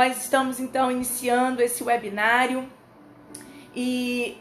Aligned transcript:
Nós 0.00 0.16
estamos 0.16 0.58
então 0.58 0.90
iniciando 0.90 1.60
esse 1.60 1.84
webinário 1.84 2.66
e 3.76 4.38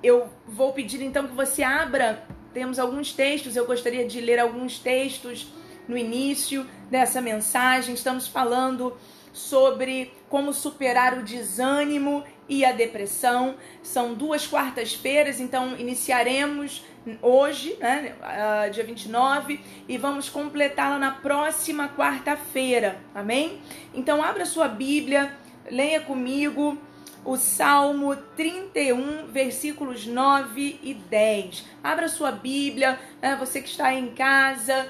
eu 0.00 0.30
vou 0.46 0.72
pedir 0.72 1.02
então 1.02 1.26
que 1.26 1.34
você 1.34 1.64
abra. 1.64 2.24
Temos 2.54 2.78
alguns 2.78 3.12
textos, 3.12 3.56
eu 3.56 3.66
gostaria 3.66 4.06
de 4.06 4.20
ler 4.20 4.38
alguns 4.38 4.78
textos 4.78 5.48
no 5.88 5.98
início 5.98 6.64
dessa 6.88 7.20
mensagem. 7.20 7.96
Estamos 7.96 8.28
falando 8.28 8.96
sobre 9.32 10.12
como 10.28 10.52
superar 10.52 11.18
o 11.18 11.24
desânimo 11.24 12.22
e 12.48 12.64
a 12.64 12.72
depressão. 12.72 13.56
São 13.82 14.14
duas 14.14 14.46
quartas-feiras, 14.46 15.40
então 15.40 15.76
iniciaremos 15.76 16.84
hoje, 17.20 17.76
né, 17.80 18.14
uh, 18.20 18.70
dia 18.70 18.84
29, 18.84 19.60
e 19.88 19.98
vamos 19.98 20.28
completá-la 20.28 20.98
na 20.98 21.10
próxima 21.10 21.88
quarta-feira, 21.88 23.00
amém? 23.14 23.60
Então, 23.92 24.22
abra 24.22 24.44
sua 24.44 24.68
Bíblia, 24.68 25.36
leia 25.70 26.00
comigo 26.00 26.78
o 27.24 27.36
Salmo 27.36 28.16
31, 28.36 29.26
versículos 29.28 30.06
9 30.06 30.80
e 30.82 30.94
10. 30.94 31.64
Abra 31.82 32.08
sua 32.08 32.32
Bíblia, 32.32 32.98
né, 33.20 33.36
você 33.36 33.60
que 33.60 33.68
está 33.68 33.92
em 33.94 34.08
casa, 34.08 34.88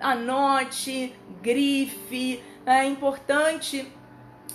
anote, 0.00 1.12
grife. 1.42 2.42
É 2.66 2.84
importante, 2.84 3.86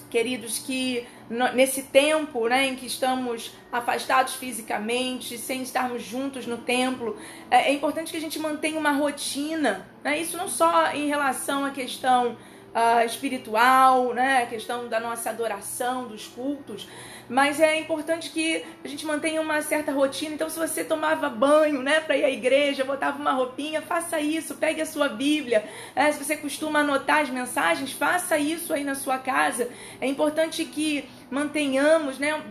queridos, 0.09 0.59
que 0.59 1.05
nesse 1.53 1.83
tempo 1.83 2.47
né, 2.47 2.67
em 2.67 2.75
que 2.75 2.85
estamos 2.85 3.53
afastados 3.71 4.35
fisicamente, 4.35 5.37
sem 5.37 5.61
estarmos 5.61 6.03
juntos 6.03 6.45
no 6.45 6.57
templo, 6.57 7.17
é, 7.51 7.69
é 7.69 7.73
importante 7.73 8.11
que 8.11 8.17
a 8.17 8.21
gente 8.21 8.39
mantenha 8.39 8.79
uma 8.79 8.91
rotina. 8.91 9.87
Né? 10.03 10.19
Isso 10.19 10.35
não 10.37 10.47
só 10.47 10.91
em 10.91 11.07
relação 11.07 11.63
à 11.63 11.69
questão 11.69 12.35
uh, 12.73 13.05
espiritual, 13.05 14.13
né, 14.13 14.43
a 14.43 14.45
questão 14.45 14.87
da 14.87 14.99
nossa 14.99 15.29
adoração, 15.29 16.07
dos 16.07 16.27
cultos, 16.27 16.87
mas 17.29 17.59
é 17.59 17.79
importante 17.79 18.31
que 18.31 18.65
a 18.83 18.87
gente 18.87 19.05
mantenha 19.05 19.39
uma 19.39 19.61
certa 19.61 19.91
rotina. 19.91 20.33
Então, 20.33 20.49
se 20.49 20.57
você 20.57 20.83
tomava 20.83 21.29
banho, 21.29 21.83
né, 21.83 21.99
para 21.99 22.17
ir 22.17 22.25
à 22.25 22.29
igreja, 22.29 22.83
botava 22.83 23.19
uma 23.19 23.31
roupinha, 23.31 23.81
faça 23.81 24.19
isso, 24.19 24.55
pegue 24.55 24.81
a 24.81 24.85
sua 24.85 25.07
Bíblia. 25.07 25.63
É, 25.95 26.11
se 26.11 26.23
você 26.23 26.35
costuma 26.35 26.79
anotar 26.79 27.19
as 27.19 27.29
mensagens, 27.29 27.91
faça 27.91 28.37
isso 28.37 28.73
aí 28.73 28.83
na 28.83 28.95
sua 28.95 29.19
casa. 29.19 29.69
É 30.01 30.07
importante 30.07 30.65
que 30.65 31.07
mantenhamos, 31.29 32.17
né, 32.17 32.41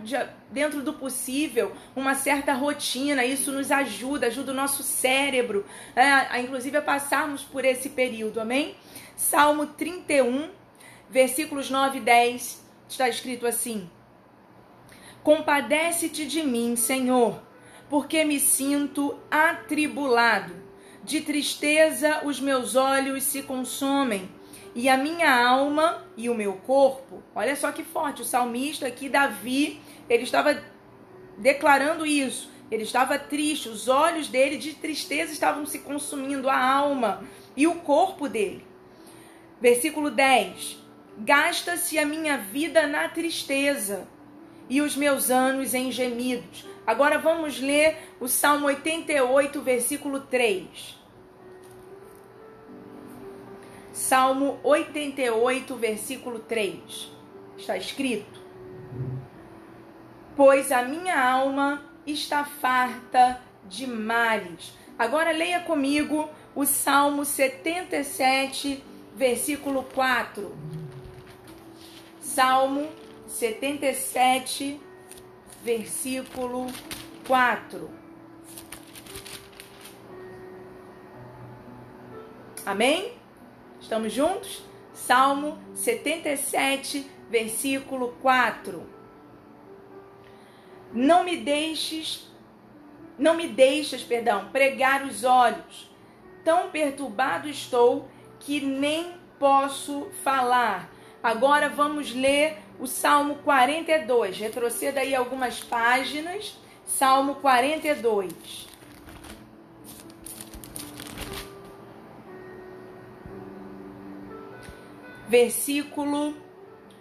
dentro 0.51 0.81
do 0.81 0.93
possível, 0.93 1.73
uma 1.97 2.15
certa 2.15 2.53
rotina. 2.53 3.25
Isso 3.25 3.51
nos 3.51 3.73
ajuda, 3.73 4.29
ajuda 4.29 4.53
o 4.53 4.55
nosso 4.55 4.85
cérebro, 4.85 5.67
é, 5.97 6.41
inclusive 6.41 6.77
a 6.77 6.83
passarmos 6.83 7.43
por 7.43 7.65
esse 7.65 7.89
período. 7.91 8.41
Amém? 8.41 8.77
Salmo 9.17 9.67
31, 9.67 10.49
versículos 11.11 11.69
9 11.69 11.99
e 11.99 12.01
10, 12.01 12.65
está 12.89 13.09
escrito 13.09 13.45
assim: 13.45 13.91
Compadece-te 15.29 16.25
de 16.25 16.43
mim, 16.43 16.75
Senhor, 16.75 17.43
porque 17.91 18.25
me 18.25 18.41
sinto 18.41 19.15
atribulado. 19.31 20.55
De 21.05 21.21
tristeza 21.21 22.23
os 22.25 22.41
meus 22.41 22.75
olhos 22.75 23.25
se 23.25 23.43
consomem, 23.43 24.27
e 24.75 24.89
a 24.89 24.97
minha 24.97 25.31
alma 25.31 26.03
e 26.17 26.31
o 26.31 26.35
meu 26.35 26.55
corpo. 26.55 27.23
Olha 27.35 27.55
só 27.57 27.71
que 27.73 27.85
forte, 27.85 28.23
o 28.23 28.25
salmista 28.25 28.87
aqui, 28.87 29.07
Davi, 29.07 29.83
ele 30.09 30.23
estava 30.23 30.65
declarando 31.37 32.07
isso. 32.07 32.51
Ele 32.71 32.85
estava 32.85 33.19
triste, 33.19 33.69
os 33.69 33.87
olhos 33.87 34.29
dele 34.29 34.57
de 34.57 34.77
tristeza 34.77 35.31
estavam 35.31 35.67
se 35.67 35.81
consumindo, 35.81 36.49
a 36.49 36.59
alma 36.59 37.23
e 37.55 37.67
o 37.67 37.75
corpo 37.75 38.31
dele. 38.31 38.67
Versículo 39.61 40.11
10: 40.11 40.79
Gasta-se 41.19 41.99
a 41.99 42.07
minha 42.07 42.39
vida 42.39 42.87
na 42.87 43.11
tristeza 43.11 44.09
e 44.69 44.81
os 44.81 44.97
meus 44.97 45.31
anos 45.31 45.75
em 45.75 45.91
gemidos. 45.91 46.67
Agora 46.87 47.19
vamos 47.19 47.61
ler 47.61 47.97
o 48.19 48.29
Salmo 48.29 48.67
88, 48.67 49.61
versículo 49.61 50.21
3. 50.21 50.99
Salmo 53.93 54.59
88, 54.63 55.77
versículo 55.77 56.39
3. 56.41 57.11
Está 57.59 57.77
escrito: 57.77 58.41
Pois 60.37 60.73
a 60.73 60.83
minha 60.83 61.21
alma 61.21 61.85
está 62.07 62.45
farta 62.45 63.41
de 63.65 63.87
males. 63.87 64.73
Agora 64.99 65.31
leia 65.31 65.61
comigo 65.61 66.29
o 66.55 66.65
Salmo 66.65 67.25
77, 67.25 68.83
versículo 69.15 69.85
4. 69.95 70.57
Salmo 72.21 72.89
77, 73.29 74.81
versículo 75.63 76.67
4. 77.27 77.91
Amém? 82.65 83.13
Estamos 83.81 84.13
juntos? 84.13 84.63
Salmo 84.95 85.59
77, 85.75 87.09
versículo 87.31 88.17
4. 88.21 88.85
Não 90.93 91.23
me 91.23 91.37
deixes, 91.37 92.33
não 93.19 93.35
me 93.35 93.47
deixes, 93.47 94.03
perdão, 94.03 94.49
pregar 94.49 95.05
os 95.05 95.23
olhos. 95.23 95.91
Tão 96.45 96.71
perturbado 96.71 97.49
estou 97.49 98.09
que 98.41 98.61
nem 98.61 99.15
posso 99.39 100.09
falar. 100.25 100.91
Agora 101.23 101.69
vamos 101.69 102.15
ler 102.15 102.68
o 102.79 102.87
Salmo 102.87 103.37
42. 103.37 104.39
Retroceda 104.39 105.01
aí 105.01 105.15
algumas 105.15 105.61
páginas. 105.61 106.57
Salmo 106.85 107.37
42. 107.37 108.69
Versículo 115.29 116.35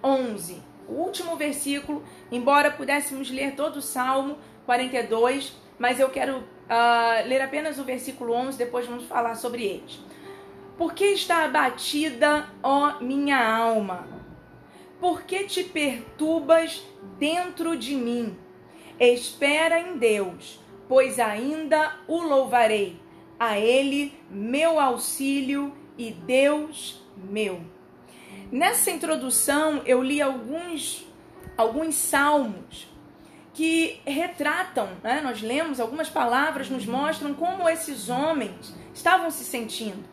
11. 0.03 0.61
O 0.87 0.93
último 0.93 1.35
versículo, 1.35 2.03
embora 2.31 2.71
pudéssemos 2.71 3.29
ler 3.29 3.55
todo 3.55 3.77
o 3.77 3.81
Salmo 3.81 4.37
42, 4.65 5.53
mas 5.77 5.99
eu 5.99 6.09
quero 6.09 6.37
uh, 6.37 7.27
ler 7.27 7.41
apenas 7.41 7.77
o 7.77 7.83
versículo 7.83 8.33
11, 8.33 8.57
depois 8.57 8.85
vamos 8.85 9.05
falar 9.05 9.35
sobre 9.35 9.65
eles. 9.65 9.99
Por 10.77 10.93
que 10.93 11.05
está 11.05 11.43
abatida, 11.43 12.47
ó 12.63 12.99
minha 13.01 13.37
alma? 13.37 14.16
Por 14.99 15.23
que 15.23 15.43
te 15.43 15.63
perturbas 15.63 16.83
dentro 17.19 17.77
de 17.77 17.95
mim? 17.95 18.37
Espera 18.99 19.79
em 19.79 19.97
Deus, 19.97 20.59
pois 20.87 21.19
ainda 21.19 21.99
o 22.07 22.21
louvarei. 22.21 22.99
A 23.39 23.59
Ele 23.59 24.13
meu 24.31 24.79
auxílio 24.79 25.71
e 25.97 26.11
Deus 26.11 27.03
meu. 27.15 27.61
Nessa 28.51 28.89
introdução 28.89 29.81
eu 29.85 30.01
li 30.01 30.21
alguns 30.21 31.05
alguns 31.57 31.95
salmos 31.95 32.87
que 33.53 33.99
retratam, 34.05 34.89
né? 35.03 35.19
nós 35.23 35.41
lemos 35.41 35.79
algumas 35.79 36.07
palavras, 36.07 36.69
nos 36.69 36.85
mostram 36.85 37.33
como 37.33 37.67
esses 37.67 38.07
homens 38.07 38.75
estavam 38.93 39.31
se 39.31 39.43
sentindo. 39.43 40.05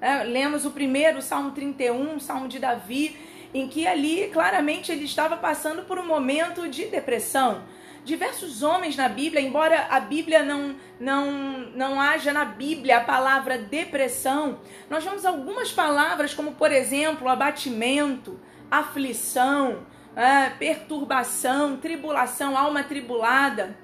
É, 0.00 0.24
lemos 0.24 0.64
o 0.64 0.72
primeiro, 0.72 1.18
o 1.18 1.22
Salmo 1.22 1.52
31, 1.52 2.16
o 2.16 2.20
Salmo 2.20 2.48
de 2.48 2.58
Davi, 2.58 3.16
em 3.52 3.68
que 3.68 3.86
ali 3.86 4.28
claramente 4.28 4.92
ele 4.92 5.04
estava 5.04 5.36
passando 5.36 5.82
por 5.82 5.98
um 5.98 6.06
momento 6.06 6.68
de 6.68 6.86
depressão. 6.86 7.62
Diversos 8.04 8.62
homens 8.62 8.96
na 8.96 9.08
Bíblia, 9.08 9.42
embora 9.42 9.86
a 9.90 10.00
Bíblia 10.00 10.42
não, 10.42 10.76
não, 10.98 11.30
não 11.74 12.00
haja 12.00 12.32
na 12.32 12.44
Bíblia 12.44 12.98
a 12.98 13.04
palavra 13.04 13.58
depressão, 13.58 14.60
nós 14.88 15.04
vemos 15.04 15.26
algumas 15.26 15.72
palavras, 15.72 16.32
como 16.32 16.52
por 16.52 16.72
exemplo, 16.72 17.28
abatimento, 17.28 18.40
aflição, 18.70 19.86
é, 20.16 20.50
perturbação, 20.50 21.76
tribulação, 21.76 22.56
alma 22.56 22.82
tribulada. 22.82 23.76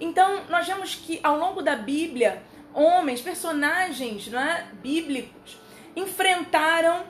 Então, 0.00 0.44
nós 0.48 0.66
vemos 0.66 0.94
que 0.94 1.20
ao 1.22 1.38
longo 1.38 1.60
da 1.60 1.74
Bíblia, 1.74 2.42
homens, 2.72 3.20
personagens 3.20 4.28
não 4.28 4.40
é, 4.40 4.66
bíblicos, 4.80 5.58
enfrentaram 5.96 7.04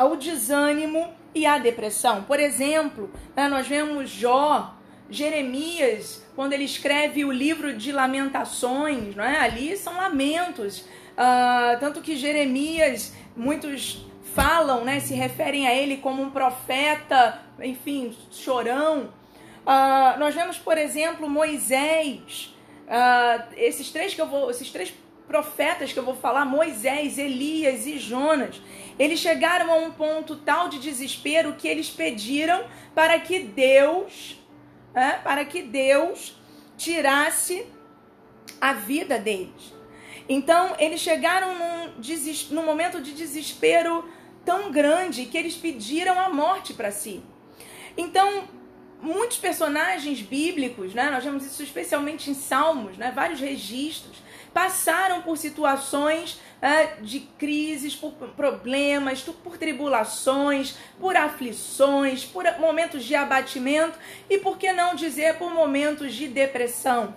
o 0.00 0.16
desânimo 0.16 1.12
e 1.34 1.46
a 1.46 1.58
depressão. 1.58 2.22
Por 2.22 2.40
exemplo, 2.40 3.10
né, 3.36 3.48
nós 3.48 3.66
vemos 3.66 4.10
Jó, 4.10 4.74
Jeremias, 5.10 6.24
quando 6.34 6.52
ele 6.52 6.64
escreve 6.64 7.24
o 7.24 7.32
livro 7.32 7.76
de 7.76 7.92
Lamentações, 7.92 9.14
não 9.14 9.24
é? 9.24 9.38
ali 9.38 9.76
são 9.76 9.96
lamentos. 9.96 10.80
Uh, 10.80 11.78
tanto 11.78 12.00
que 12.00 12.16
Jeremias, 12.16 13.14
muitos 13.36 14.06
falam, 14.34 14.84
né, 14.84 14.98
se 14.98 15.14
referem 15.14 15.66
a 15.66 15.74
ele 15.74 15.98
como 15.98 16.22
um 16.22 16.30
profeta, 16.30 17.40
enfim, 17.60 18.16
chorão. 18.32 19.10
Uh, 19.64 20.18
nós 20.18 20.34
vemos, 20.34 20.58
por 20.58 20.76
exemplo, 20.76 21.28
Moisés, 21.28 22.54
uh, 22.86 23.44
esses 23.56 23.90
três 23.90 24.14
que 24.14 24.20
eu 24.20 24.26
vou, 24.26 24.50
esses 24.50 24.70
três 24.70 24.92
profetas 25.26 25.92
que 25.92 25.98
eu 25.98 26.04
vou 26.04 26.14
falar, 26.14 26.44
Moisés, 26.44 27.18
Elias 27.18 27.86
e 27.86 27.98
Jonas, 27.98 28.60
eles 28.98 29.18
chegaram 29.18 29.72
a 29.72 29.76
um 29.76 29.90
ponto 29.90 30.36
tal 30.36 30.68
de 30.68 30.78
desespero 30.78 31.54
que 31.54 31.66
eles 31.66 31.90
pediram 31.90 32.64
para 32.94 33.18
que 33.18 33.40
Deus, 33.40 34.38
é, 34.94 35.12
para 35.12 35.44
que 35.44 35.62
Deus 35.62 36.36
tirasse 36.76 37.66
a 38.60 38.72
vida 38.72 39.18
deles. 39.18 39.74
Então, 40.28 40.74
eles 40.78 41.00
chegaram 41.00 41.54
num, 41.58 41.92
num 42.50 42.64
momento 42.64 43.00
de 43.00 43.12
desespero 43.12 44.08
tão 44.44 44.70
grande 44.70 45.26
que 45.26 45.36
eles 45.36 45.54
pediram 45.54 46.20
a 46.20 46.28
morte 46.28 46.72
para 46.72 46.90
si. 46.90 47.22
Então, 47.96 48.48
muitos 49.00 49.36
personagens 49.36 50.20
bíblicos, 50.20 50.94
né, 50.94 51.10
nós 51.10 51.22
vemos 51.22 51.44
isso 51.44 51.62
especialmente 51.62 52.30
em 52.30 52.34
Salmos, 52.34 52.96
né, 52.96 53.12
vários 53.14 53.40
registros, 53.40 54.16
passaram 54.54 55.20
por 55.20 55.36
situações 55.36 56.40
é, 56.62 56.94
de 57.02 57.20
crises, 57.20 57.94
por 57.94 58.12
problemas, 58.12 59.20
por 59.20 59.58
tribulações, 59.58 60.78
por 60.98 61.14
aflições, 61.16 62.24
por 62.24 62.44
momentos 62.58 63.04
de 63.04 63.14
abatimento 63.16 63.98
e, 64.30 64.38
por 64.38 64.56
que 64.56 64.72
não 64.72 64.94
dizer, 64.94 65.36
por 65.36 65.52
momentos 65.52 66.14
de 66.14 66.28
depressão. 66.28 67.14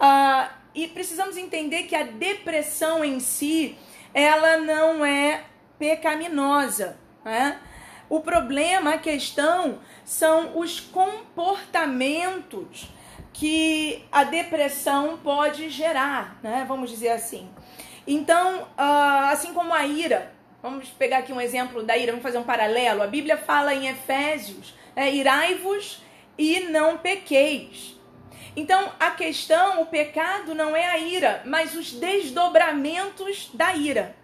Ah, 0.00 0.50
e 0.74 0.88
precisamos 0.88 1.36
entender 1.36 1.84
que 1.84 1.94
a 1.94 2.02
depressão 2.04 3.04
em 3.04 3.20
si, 3.20 3.76
ela 4.14 4.56
não 4.56 5.04
é 5.04 5.44
pecaminosa. 5.78 6.98
Né? 7.24 7.58
O 8.08 8.20
problema, 8.20 8.94
a 8.94 8.98
questão, 8.98 9.78
são 10.04 10.58
os 10.58 10.80
comportamentos 10.80 12.88
que 13.38 14.04
a 14.10 14.24
depressão 14.24 15.16
pode 15.22 15.70
gerar, 15.70 16.40
né? 16.42 16.64
Vamos 16.66 16.90
dizer 16.90 17.10
assim. 17.10 17.48
Então, 18.04 18.62
uh, 18.62 19.30
assim 19.30 19.54
como 19.54 19.72
a 19.72 19.86
ira, 19.86 20.32
vamos 20.60 20.88
pegar 20.88 21.18
aqui 21.18 21.32
um 21.32 21.40
exemplo 21.40 21.84
da 21.84 21.96
ira, 21.96 22.10
vamos 22.10 22.24
fazer 22.24 22.38
um 22.38 22.42
paralelo. 22.42 23.00
A 23.00 23.06
Bíblia 23.06 23.36
fala 23.36 23.72
em 23.72 23.86
Efésios, 23.86 24.74
é, 24.96 25.14
irai-vos 25.14 26.02
e 26.36 26.60
não 26.64 26.98
pequeis. 26.98 27.96
Então, 28.56 28.90
a 28.98 29.12
questão, 29.12 29.82
o 29.82 29.86
pecado 29.86 30.52
não 30.52 30.74
é 30.74 30.84
a 30.84 30.98
ira, 30.98 31.40
mas 31.46 31.76
os 31.76 31.92
desdobramentos 31.92 33.50
da 33.54 33.72
ira. 33.72 34.16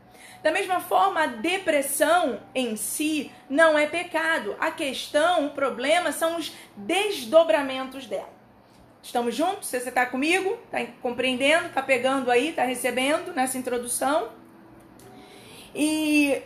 Da 0.42 0.50
mesma 0.50 0.80
forma, 0.80 1.22
a 1.22 1.26
depressão 1.26 2.40
em 2.52 2.74
si 2.74 3.30
não 3.48 3.78
é 3.78 3.86
pecado. 3.86 4.56
A 4.58 4.72
questão, 4.72 5.46
o 5.46 5.50
problema 5.50 6.10
são 6.10 6.36
os 6.36 6.52
desdobramentos 6.76 8.06
dela. 8.06 8.43
Estamos 9.04 9.36
juntos? 9.36 9.68
Você 9.68 9.76
está 9.76 10.06
comigo? 10.06 10.58
Está 10.64 10.82
compreendendo? 11.02 11.66
Está 11.66 11.82
pegando 11.82 12.30
aí? 12.30 12.48
Está 12.48 12.64
recebendo 12.64 13.34
nessa 13.34 13.58
introdução? 13.58 14.30
E 15.74 16.40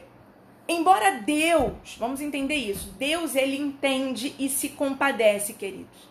embora 0.68 1.20
Deus, 1.20 1.96
vamos 1.96 2.20
entender 2.20 2.56
isso, 2.56 2.90
Deus 2.98 3.36
ele 3.36 3.56
entende 3.56 4.34
e 4.40 4.48
se 4.48 4.70
compadece, 4.70 5.52
queridos. 5.52 6.08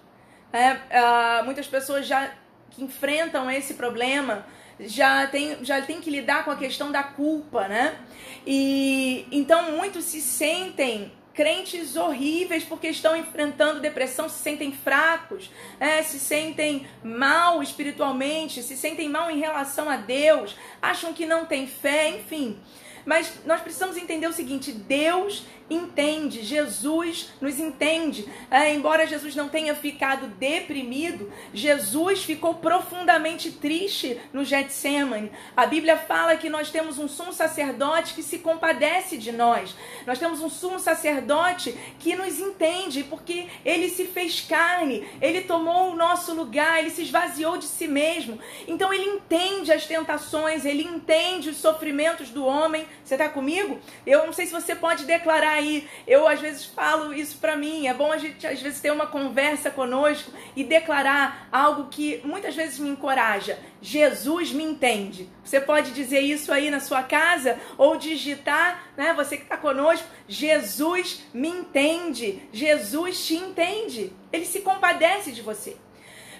É, 0.54 0.72
uh, 0.72 1.44
muitas 1.44 1.68
pessoas 1.68 2.08
já 2.08 2.32
que 2.72 2.82
enfrentam 2.82 3.52
esse 3.52 3.74
problema 3.74 4.46
já 4.80 5.28
tem, 5.28 5.66
já 5.66 5.82
tem 5.82 6.00
que 6.00 6.10
lidar 6.10 6.46
com 6.46 6.52
a 6.52 6.56
questão 6.56 6.94
da 6.94 7.04
culpa, 7.04 7.68
né? 7.68 8.00
E 8.46 9.28
então 9.34 9.74
muitos 9.74 10.06
se 10.06 10.22
sentem 10.22 11.12
crentes 11.38 11.96
horríveis 11.96 12.64
porque 12.64 12.88
estão 12.88 13.16
enfrentando 13.16 13.80
depressão, 13.80 14.28
se 14.28 14.40
sentem 14.40 14.72
fracos, 14.72 15.52
é, 15.80 16.02
se 16.02 16.20
sentem 16.20 16.88
mal 17.04 17.62
espiritualmente, 17.62 18.64
se 18.64 18.76
sentem 18.76 19.08
mal 19.08 19.30
em 19.30 19.38
relação 19.38 19.88
a 19.88 19.98
Deus, 19.98 20.58
acham 20.82 21.14
que 21.14 21.28
não 21.28 21.46
tem 21.46 21.68
fé, 21.68 22.10
enfim. 22.10 22.58
Mas 23.06 23.32
nós 23.46 23.62
precisamos 23.62 23.98
entender 23.98 24.26
o 24.26 24.34
seguinte: 24.34 24.72
Deus 24.72 25.46
entende, 25.70 26.44
Jesus 26.44 27.30
nos 27.42 27.60
entende. 27.60 28.28
É, 28.50 28.74
embora 28.74 29.08
Jesus 29.08 29.36
não 29.36 29.50
tenha 29.50 29.76
ficado 29.76 30.28
deprimido, 30.28 31.32
Jesus 31.54 32.24
ficou 32.24 32.56
profundamente 32.56 33.52
triste 33.52 34.20
no 34.32 34.46
Getsemane. 34.46 35.32
A 35.56 35.66
Bíblia 35.66 35.98
fala 35.98 36.38
que 36.38 36.50
nós 36.50 36.70
temos 36.72 36.98
um 36.98 37.08
sumo 37.08 37.34
sacerdote 37.34 38.14
que 38.14 38.24
se 38.24 38.40
compadece 38.40 39.18
de 39.18 39.32
nós. 39.32 39.76
Nós 40.06 40.20
temos 40.20 40.42
um 40.42 40.50
sumo 40.50 40.80
sacerdote 40.80 41.78
que 42.00 42.16
nos 42.16 42.40
entende, 42.40 43.04
porque 43.04 43.48
ele 43.66 43.90
se 43.90 44.06
fez 44.06 44.42
carne, 44.42 45.08
ele 45.22 45.42
tomou 45.42 45.92
o 45.92 45.96
nosso 45.96 46.34
lugar, 46.34 46.80
ele 46.80 46.90
se 46.90 47.02
esvaziou 47.02 47.58
de 47.58 47.66
si 47.66 47.88
mesmo. 47.88 48.40
Então 48.68 48.94
ele 48.94 49.06
entende 49.06 49.72
as 49.72 49.86
tentações, 49.86 50.66
ele 50.66 50.84
entende 50.84 51.50
os 51.50 51.58
sofrimentos 51.58 52.30
do 52.30 52.46
homem. 52.46 52.86
Você 53.04 53.16
está 53.16 53.28
comigo? 53.28 53.80
Eu 54.06 54.26
não 54.26 54.34
sei 54.34 54.46
se 54.46 54.54
você 54.54 54.76
pode 54.76 55.06
declarar 55.06 55.57
aí. 55.58 55.88
Eu 56.06 56.28
às 56.28 56.40
vezes 56.40 56.66
falo 56.66 57.14
isso 57.14 57.38
para 57.38 57.56
mim. 57.56 57.88
É 57.88 57.94
bom 57.94 58.12
a 58.12 58.18
gente 58.18 58.46
às 58.46 58.62
vezes 58.62 58.80
ter 58.80 58.92
uma 58.92 59.08
conversa 59.08 59.70
conosco 59.70 60.32
e 60.56 60.64
declarar 60.64 61.48
algo 61.52 61.90
que 61.90 62.22
muitas 62.24 62.56
vezes 62.56 62.80
me 62.80 62.90
encoraja. 62.90 63.60
Jesus 63.82 64.52
me 64.52 64.64
entende. 64.64 65.30
Você 65.44 65.60
pode 65.60 65.92
dizer 65.92 66.22
isso 66.22 66.52
aí 66.52 66.70
na 66.70 66.80
sua 66.80 67.04
casa 67.04 67.60
ou 67.78 67.98
digitar, 67.98 68.92
né? 68.96 69.14
Você 69.14 69.38
que 69.38 69.44
está 69.44 69.58
conosco, 69.58 70.08
Jesus 70.28 71.24
me 71.34 71.50
entende. 71.50 72.42
Jesus 72.52 73.26
te 73.26 73.36
entende. 73.36 74.14
Ele 74.32 74.46
se 74.46 74.62
compadece 74.62 75.32
de 75.32 75.42
você. 75.42 75.78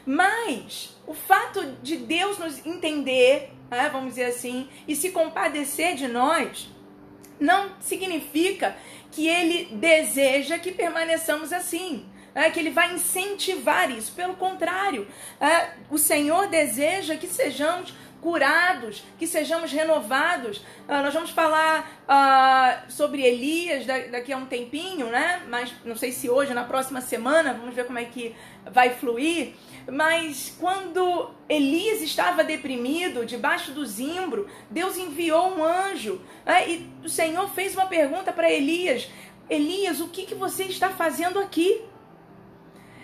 Mas 0.06 0.96
o 1.06 1.14
fato 1.14 1.74
de 1.84 1.98
Deus 1.98 2.38
nos 2.38 2.66
entender, 2.66 3.52
né, 3.70 3.90
vamos 3.92 4.12
dizer 4.12 4.26
assim, 4.26 4.70
e 4.88 4.96
se 4.96 5.12
compadecer 5.12 5.96
de 5.96 6.08
nós, 6.08 6.70
não 7.40 7.72
significa 7.80 8.76
que 9.12 9.28
ele 9.28 9.76
deseja 9.76 10.60
que 10.60 10.72
permaneçamos 10.72 11.52
assim. 11.54 12.06
É, 12.36 12.52
que 12.52 12.60
ele 12.60 12.70
vai 12.70 12.94
incentivar 12.94 13.90
isso. 13.90 14.12
Pelo 14.12 14.36
contrário, 14.36 15.08
é, 15.42 15.72
o 15.90 15.98
Senhor 15.98 16.48
deseja 16.48 17.16
que 17.16 17.26
sejamos 17.26 17.92
curados, 18.22 19.04
que 19.18 19.28
sejamos 19.28 19.72
renovados. 19.72 20.58
Uh, 20.58 21.02
nós 21.04 21.14
vamos 21.14 21.30
falar 21.30 21.90
uh, 22.08 22.92
sobre 22.92 23.22
Elias 23.22 23.86
daqui 23.86 24.34
a 24.34 24.38
um 24.38 24.46
tempinho, 24.46 25.08
né? 25.08 25.44
Mas 25.48 25.74
não 25.86 25.96
sei 25.96 26.12
se 26.12 26.30
hoje, 26.30 26.54
na 26.54 26.64
próxima 26.64 27.02
semana, 27.02 27.54
vamos 27.54 27.74
ver 27.74 27.86
como 27.86 28.00
é 28.00 28.06
que 28.06 28.36
vai 28.72 28.92
fluir. 28.92 29.54
Mas 29.90 30.54
quando 30.60 31.32
Elias 31.48 32.02
estava 32.02 32.44
deprimido, 32.44 33.26
debaixo 33.26 33.72
do 33.72 33.86
zimbro, 33.86 34.48
Deus 34.70 34.98
enviou 34.98 35.58
um 35.58 35.64
anjo. 35.64 36.22
Né? 36.46 36.70
E 36.70 36.90
o 37.04 37.10
Senhor 37.10 37.50
fez 37.50 37.74
uma 37.74 37.86
pergunta 37.86 38.34
para 38.34 38.52
Elias: 38.52 39.10
Elias, 39.50 40.02
o 40.02 40.10
que, 40.10 40.26
que 40.26 40.36
você 40.36 40.64
está 40.64 40.90
fazendo 40.90 41.40
aqui? 41.40 41.82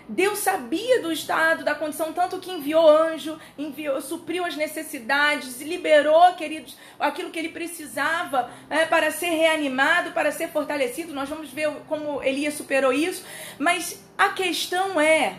Deus 0.08 0.40
sabia 0.40 1.00
do 1.00 1.10
estado, 1.10 1.64
da 1.64 1.74
condição, 1.74 2.12
tanto 2.12 2.38
que 2.38 2.50
enviou 2.50 2.88
anjo, 2.88 3.38
enviou, 3.56 4.00
supriu 4.00 4.44
as 4.44 4.54
necessidades, 4.54 5.62
liberou, 5.62 6.34
queridos, 6.34 6.76
aquilo 7.00 7.30
que 7.30 7.38
ele 7.38 7.48
precisava 7.48 8.50
é, 8.68 8.84
para 8.84 9.10
ser 9.10 9.30
reanimado, 9.30 10.12
para 10.12 10.30
ser 10.30 10.48
fortalecido. 10.48 11.14
Nós 11.14 11.28
vamos 11.28 11.50
ver 11.50 11.70
como 11.88 12.22
Elias 12.22 12.54
superou 12.54 12.92
isso. 12.92 13.24
Mas 13.58 14.04
a 14.18 14.28
questão 14.30 15.00
é: 15.00 15.38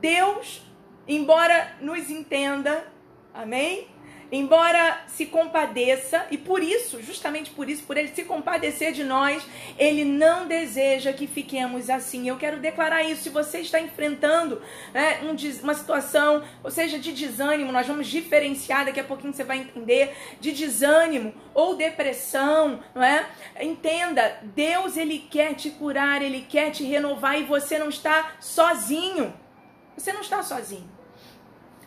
Deus, 0.00 0.62
embora 1.06 1.76
nos 1.80 2.08
entenda, 2.08 2.86
amém? 3.34 3.97
Embora 4.30 5.00
se 5.06 5.24
compadeça, 5.24 6.26
e 6.30 6.36
por 6.36 6.62
isso, 6.62 7.02
justamente 7.02 7.50
por 7.50 7.68
isso, 7.68 7.82
por 7.84 7.96
ele 7.96 8.08
se 8.08 8.24
compadecer 8.24 8.92
de 8.92 9.02
nós, 9.02 9.42
ele 9.78 10.04
não 10.04 10.46
deseja 10.46 11.14
que 11.14 11.26
fiquemos 11.26 11.88
assim. 11.88 12.28
Eu 12.28 12.36
quero 12.36 12.58
declarar 12.58 13.02
isso. 13.02 13.22
Se 13.22 13.30
você 13.30 13.60
está 13.60 13.80
enfrentando 13.80 14.60
né, 14.92 15.20
um, 15.22 15.34
uma 15.62 15.72
situação, 15.72 16.44
ou 16.62 16.70
seja, 16.70 16.98
de 16.98 17.12
desânimo, 17.12 17.72
nós 17.72 17.86
vamos 17.86 18.06
diferenciar, 18.06 18.84
daqui 18.84 19.00
a 19.00 19.04
pouquinho 19.04 19.32
você 19.32 19.44
vai 19.44 19.58
entender, 19.58 20.14
de 20.38 20.52
desânimo 20.52 21.32
ou 21.54 21.74
depressão, 21.74 22.80
não 22.94 23.02
é? 23.02 23.26
Entenda, 23.58 24.40
Deus 24.54 24.98
ele 24.98 25.26
quer 25.30 25.54
te 25.54 25.70
curar, 25.70 26.20
ele 26.20 26.44
quer 26.46 26.70
te 26.70 26.84
renovar 26.84 27.40
e 27.40 27.44
você 27.44 27.78
não 27.78 27.88
está 27.88 28.36
sozinho. 28.40 29.32
Você 29.96 30.12
não 30.12 30.20
está 30.20 30.42
sozinho. 30.42 30.97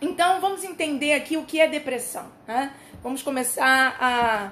Então 0.01 0.41
vamos 0.41 0.63
entender 0.63 1.13
aqui 1.13 1.37
o 1.37 1.45
que 1.45 1.61
é 1.61 1.67
depressão. 1.67 2.25
Né? 2.47 2.73
Vamos 3.03 3.21
começar 3.21 3.95
a 3.99 4.51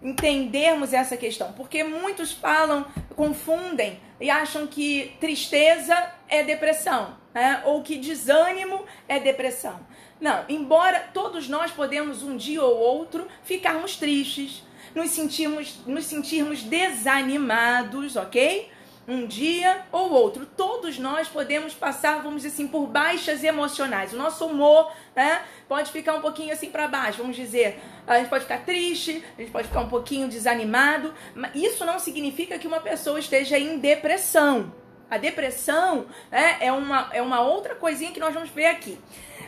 entendermos 0.00 0.92
essa 0.92 1.16
questão, 1.16 1.52
porque 1.54 1.82
muitos 1.82 2.30
falam, 2.30 2.86
confundem 3.16 4.00
e 4.20 4.30
acham 4.30 4.66
que 4.66 5.16
tristeza 5.18 6.12
é 6.28 6.44
depressão, 6.44 7.16
né? 7.34 7.62
ou 7.64 7.82
que 7.82 7.96
desânimo 7.96 8.84
é 9.08 9.18
depressão. 9.18 9.80
Não, 10.20 10.44
embora 10.48 11.00
todos 11.12 11.48
nós 11.48 11.72
podemos 11.72 12.22
um 12.22 12.36
dia 12.36 12.62
ou 12.62 12.78
outro 12.78 13.26
ficarmos 13.42 13.96
tristes, 13.96 14.62
nos 14.94 15.10
sentirmos, 15.10 15.80
nos 15.86 16.06
sentirmos 16.06 16.62
desanimados, 16.62 18.16
ok? 18.16 18.70
Um 19.08 19.26
dia 19.26 19.84
ou 19.92 20.10
outro. 20.12 20.44
Todos 20.44 20.98
nós 20.98 21.28
podemos 21.28 21.74
passar, 21.74 22.22
vamos 22.22 22.42
dizer 22.42 22.48
assim, 22.48 22.66
por 22.66 22.86
baixas 22.86 23.44
emocionais. 23.44 24.12
O 24.12 24.16
nosso 24.16 24.46
humor, 24.46 24.92
né, 25.14 25.42
pode 25.68 25.92
ficar 25.92 26.14
um 26.14 26.20
pouquinho 26.20 26.52
assim 26.52 26.70
para 26.70 26.88
baixo, 26.88 27.18
vamos 27.18 27.36
dizer. 27.36 27.80
A 28.06 28.18
gente 28.18 28.28
pode 28.28 28.44
ficar 28.44 28.64
triste, 28.64 29.24
a 29.36 29.40
gente 29.40 29.52
pode 29.52 29.68
ficar 29.68 29.80
um 29.80 29.88
pouquinho 29.88 30.28
desanimado. 30.28 31.14
Mas 31.34 31.54
isso 31.54 31.84
não 31.84 31.98
significa 31.98 32.58
que 32.58 32.66
uma 32.66 32.80
pessoa 32.80 33.18
esteja 33.18 33.58
em 33.58 33.78
depressão. 33.78 34.72
A 35.08 35.18
depressão 35.18 36.06
né, 36.30 36.56
é, 36.60 36.72
uma, 36.72 37.08
é 37.12 37.22
uma 37.22 37.40
outra 37.40 37.76
coisinha 37.76 38.10
que 38.10 38.18
nós 38.18 38.34
vamos 38.34 38.50
ver 38.50 38.66
aqui. 38.66 38.98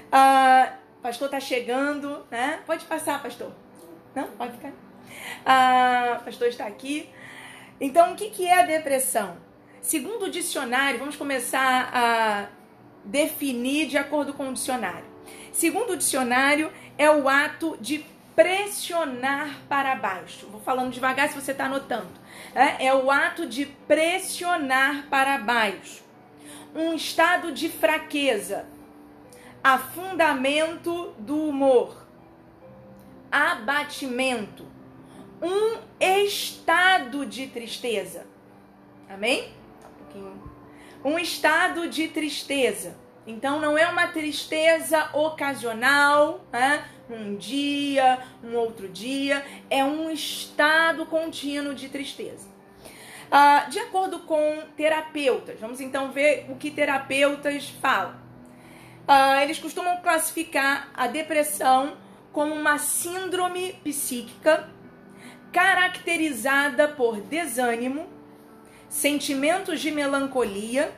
Uh, 0.07 0.73
pastor 1.03 1.27
está 1.27 1.41
chegando, 1.41 2.25
né? 2.31 2.61
Pode 2.65 2.85
passar, 2.85 3.21
pastor. 3.21 3.51
Não? 4.15 4.29
Pode 4.29 4.53
ficar. 4.53 4.69
Uh, 4.71 6.25
pastor 6.25 6.47
está 6.47 6.67
aqui. 6.67 7.11
Então, 7.81 8.13
o 8.13 8.17
que, 8.17 8.31
que 8.31 8.47
é 8.47 8.61
a 8.61 8.67
depressão? 8.67 9.48
Segundo 9.81 10.25
o 10.25 10.31
dicionário, 10.31 10.99
vamos 10.99 11.17
começar 11.17 11.91
a 11.93 12.49
definir 13.05 13.87
de 13.87 13.97
acordo 13.97 14.35
com 14.35 14.49
o 14.49 14.53
dicionário. 14.53 15.07
Segundo 15.53 15.93
o 15.93 15.97
dicionário, 15.97 16.73
é 16.97 17.11
o 17.11 17.29
ato 17.29 17.77
de 17.81 18.05
pressionar 18.35 19.63
para 19.69 19.97
baixo. 19.97 20.47
Vou 20.47 20.61
falando 20.61 20.93
devagar 20.93 21.29
se 21.29 21.35
você 21.35 21.53
está 21.53 21.67
anotando. 21.67 22.11
É, 22.55 22.87
é 22.87 22.95
o 22.95 23.11
ato 23.11 23.47
de 23.47 23.67
pressionar 23.67 25.09
para 25.09 25.39
baixo. 25.39 26.05
Um 26.75 26.95
estado 26.95 27.51
de 27.51 27.69
fraqueza, 27.69 28.67
afundamento 29.65 31.15
do 31.19 31.49
humor, 31.49 32.07
abatimento, 33.31 34.67
um 35.43 35.79
estado 36.01 37.27
de 37.27 37.47
tristeza. 37.49 38.27
Amém? 39.09 39.58
Um, 41.05 41.19
estado 41.19 41.89
de 41.89 42.09
tristeza. 42.09 42.97
Então 43.27 43.61
não 43.61 43.77
é 43.77 43.87
uma 43.89 44.09
tristeza 44.09 45.11
ocasional, 45.13 46.45
né? 46.53 46.85
um 47.11 47.37
dia, 47.37 48.19
um 48.43 48.55
outro 48.57 48.89
dia, 48.89 49.45
é 49.71 49.85
um 49.85 50.11
estado 50.11 51.07
contínuo 51.07 51.75
de 51.75 51.89
tristeza. 51.89 52.49
Ah, 53.31 53.67
de 53.69 53.79
acordo 53.79 54.21
com 54.21 54.63
terapeutas, 54.77 55.61
vamos 55.61 55.81
então 55.81 56.11
ver 56.11 56.47
o 56.49 56.57
que 56.57 56.71
terapeutas 56.71 57.69
falam. 57.81 58.15
Ah, 59.07 59.43
eles 59.43 59.59
costumam 59.59 60.01
classificar 60.03 60.91
a 60.95 61.07
depressão 61.07 61.97
como 62.33 62.55
uma 62.55 62.79
síndrome 62.79 63.73
psíquica 63.85 64.69
caracterizada 65.53 66.89
por 66.89 67.21
desânimo, 67.21 68.07
sentimentos 68.89 69.81
de 69.81 69.91
melancolia, 69.91 70.93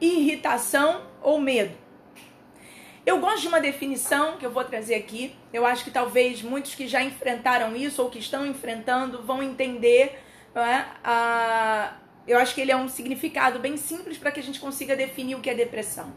irritação 0.00 1.02
ou 1.22 1.40
medo. 1.40 1.76
Eu 3.04 3.20
gosto 3.20 3.40
de 3.40 3.48
uma 3.48 3.60
definição 3.60 4.36
que 4.36 4.44
eu 4.44 4.50
vou 4.50 4.62
trazer 4.64 4.94
aqui. 4.94 5.34
Eu 5.52 5.64
acho 5.64 5.82
que 5.82 5.90
talvez 5.90 6.42
muitos 6.42 6.74
que 6.74 6.86
já 6.86 7.02
enfrentaram 7.02 7.74
isso 7.74 8.02
ou 8.02 8.10
que 8.10 8.18
estão 8.18 8.46
enfrentando 8.46 9.22
vão 9.22 9.42
entender. 9.42 10.22
É? 10.54 10.84
Ah, 11.02 11.96
eu 12.26 12.38
acho 12.38 12.54
que 12.54 12.60
ele 12.60 12.70
é 12.70 12.76
um 12.76 12.88
significado 12.88 13.58
bem 13.60 13.76
simples 13.76 14.18
para 14.18 14.30
que 14.30 14.40
a 14.40 14.42
gente 14.42 14.60
consiga 14.60 14.94
definir 14.94 15.36
o 15.36 15.40
que 15.40 15.48
é 15.48 15.54
depressão. 15.54 16.12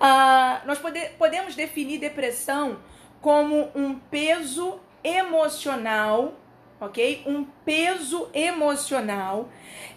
Ah, 0.00 0.62
nós 0.66 0.78
pode, 0.78 0.98
podemos 1.18 1.54
definir 1.54 1.98
depressão 1.98 2.80
como 3.20 3.70
um 3.74 3.98
peso 3.98 4.80
emocional 5.04 6.34
ok? 6.80 7.22
Um 7.26 7.44
peso 7.44 8.28
emocional 8.32 9.48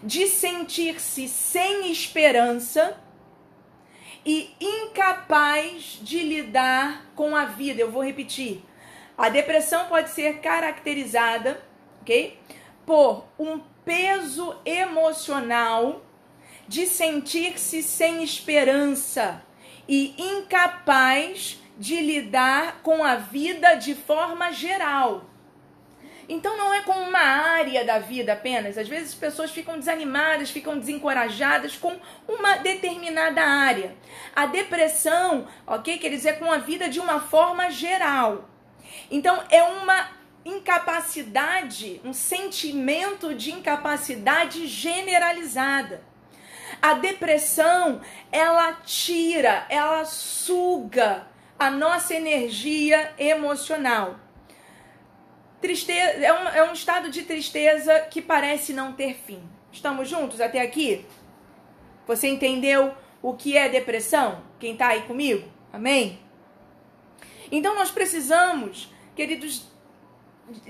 de 0.02 0.26
sentir-se 0.26 1.28
sem 1.28 1.90
esperança 1.90 2.98
e 4.24 4.54
incapaz 4.60 5.98
de 6.02 6.22
lidar 6.22 7.06
com 7.14 7.34
a 7.34 7.44
vida. 7.44 7.80
Eu 7.80 7.90
vou 7.90 8.04
repetir. 8.04 8.62
A 9.16 9.28
depressão 9.28 9.86
pode 9.86 10.10
ser 10.10 10.40
caracterizada, 10.40 11.62
ok? 12.00 12.38
Por 12.86 13.24
um 13.38 13.60
peso 13.84 14.56
emocional 14.64 16.02
de 16.66 16.86
sentir-se 16.86 17.82
sem 17.82 18.22
esperança 18.22 19.42
e 19.88 20.14
incapaz 20.16 21.58
de 21.76 22.00
lidar 22.00 22.80
com 22.82 23.02
a 23.02 23.16
vida 23.16 23.74
de 23.74 23.94
forma 23.94 24.52
geral. 24.52 25.29
Então 26.30 26.56
não 26.56 26.72
é 26.72 26.82
com 26.82 26.92
uma 26.92 27.18
área 27.18 27.84
da 27.84 27.98
vida 27.98 28.34
apenas. 28.34 28.78
Às 28.78 28.86
vezes 28.86 29.08
as 29.08 29.14
pessoas 29.16 29.50
ficam 29.50 29.76
desanimadas, 29.76 30.48
ficam 30.48 30.78
desencorajadas 30.78 31.74
com 31.74 31.98
uma 32.28 32.54
determinada 32.58 33.42
área. 33.42 33.96
A 34.34 34.46
depressão, 34.46 35.48
ok, 35.66 35.98
quer 35.98 36.08
dizer, 36.08 36.38
com 36.38 36.52
a 36.52 36.58
vida 36.58 36.88
de 36.88 37.00
uma 37.00 37.18
forma 37.18 37.68
geral. 37.68 38.48
Então 39.10 39.42
é 39.50 39.60
uma 39.64 40.08
incapacidade, 40.44 42.00
um 42.04 42.12
sentimento 42.12 43.34
de 43.34 43.50
incapacidade 43.50 44.68
generalizada. 44.68 46.00
A 46.80 46.94
depressão, 46.94 48.00
ela 48.30 48.74
tira, 48.84 49.66
ela 49.68 50.04
suga 50.04 51.26
a 51.58 51.72
nossa 51.72 52.14
energia 52.14 53.12
emocional. 53.18 54.29
Tristeza 55.60 56.24
é 56.24 56.32
um, 56.32 56.48
é 56.48 56.70
um 56.70 56.72
estado 56.72 57.10
de 57.10 57.22
tristeza 57.22 58.00
que 58.10 58.22
parece 58.22 58.72
não 58.72 58.92
ter 58.92 59.14
fim. 59.14 59.42
Estamos 59.70 60.08
juntos 60.08 60.40
até 60.40 60.60
aqui? 60.60 61.04
Você 62.06 62.28
entendeu 62.28 62.94
o 63.22 63.34
que 63.34 63.56
é 63.56 63.68
depressão? 63.68 64.42
Quem 64.58 64.72
está 64.72 64.88
aí 64.88 65.02
comigo? 65.02 65.46
Amém? 65.72 66.18
Então 67.52 67.74
nós 67.74 67.90
precisamos, 67.90 68.92
queridos, 69.14 69.68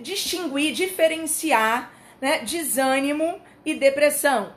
distinguir, 0.03 0.73
diferenciar 0.73 1.93
né, 2.21 2.41
desânimo 2.41 3.41
e 3.65 3.75
depressão. 3.75 4.55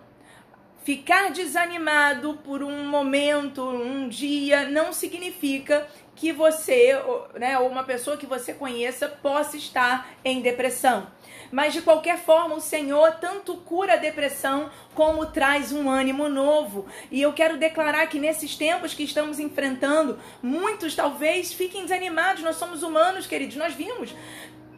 Ficar 0.84 1.32
desanimado 1.32 2.40
por 2.44 2.62
um 2.62 2.86
momento, 2.86 3.64
um 3.64 4.10
dia, 4.10 4.68
não 4.68 4.92
significa 4.92 5.88
que 6.16 6.32
você, 6.32 7.00
né, 7.36 7.58
ou 7.58 7.68
uma 7.68 7.84
pessoa 7.84 8.18
que 8.18 8.26
você 8.26 8.54
conheça, 8.54 9.08
possa 9.08 9.58
estar 9.58 10.10
em 10.24 10.42
depressão. 10.42 11.08
Mas 11.52 11.74
de 11.74 11.84
qualquer 11.84 12.18
forma, 12.18 12.56
o 12.56 12.60
Senhor 12.60 13.12
tanto 13.22 13.56
cura 13.58 13.94
a 13.94 13.98
depressão 13.98 14.72
como 14.96 15.28
traz 15.28 15.72
um 15.72 15.88
ânimo 15.88 16.28
novo. 16.28 16.88
E 17.12 17.22
eu 17.22 17.32
quero 17.32 17.58
declarar 17.58 18.08
que 18.08 18.20
nesses 18.20 18.56
tempos 18.56 18.96
que 18.96 19.04
estamos 19.04 19.40
enfrentando, 19.40 20.20
muitos 20.42 20.96
talvez 20.96 21.54
fiquem 21.54 21.84
desanimados. 21.84 22.42
Nós 22.42 22.56
somos 22.56 22.82
humanos, 22.82 23.28
queridos. 23.28 23.56
Nós 23.56 23.74
vimos 23.74 24.16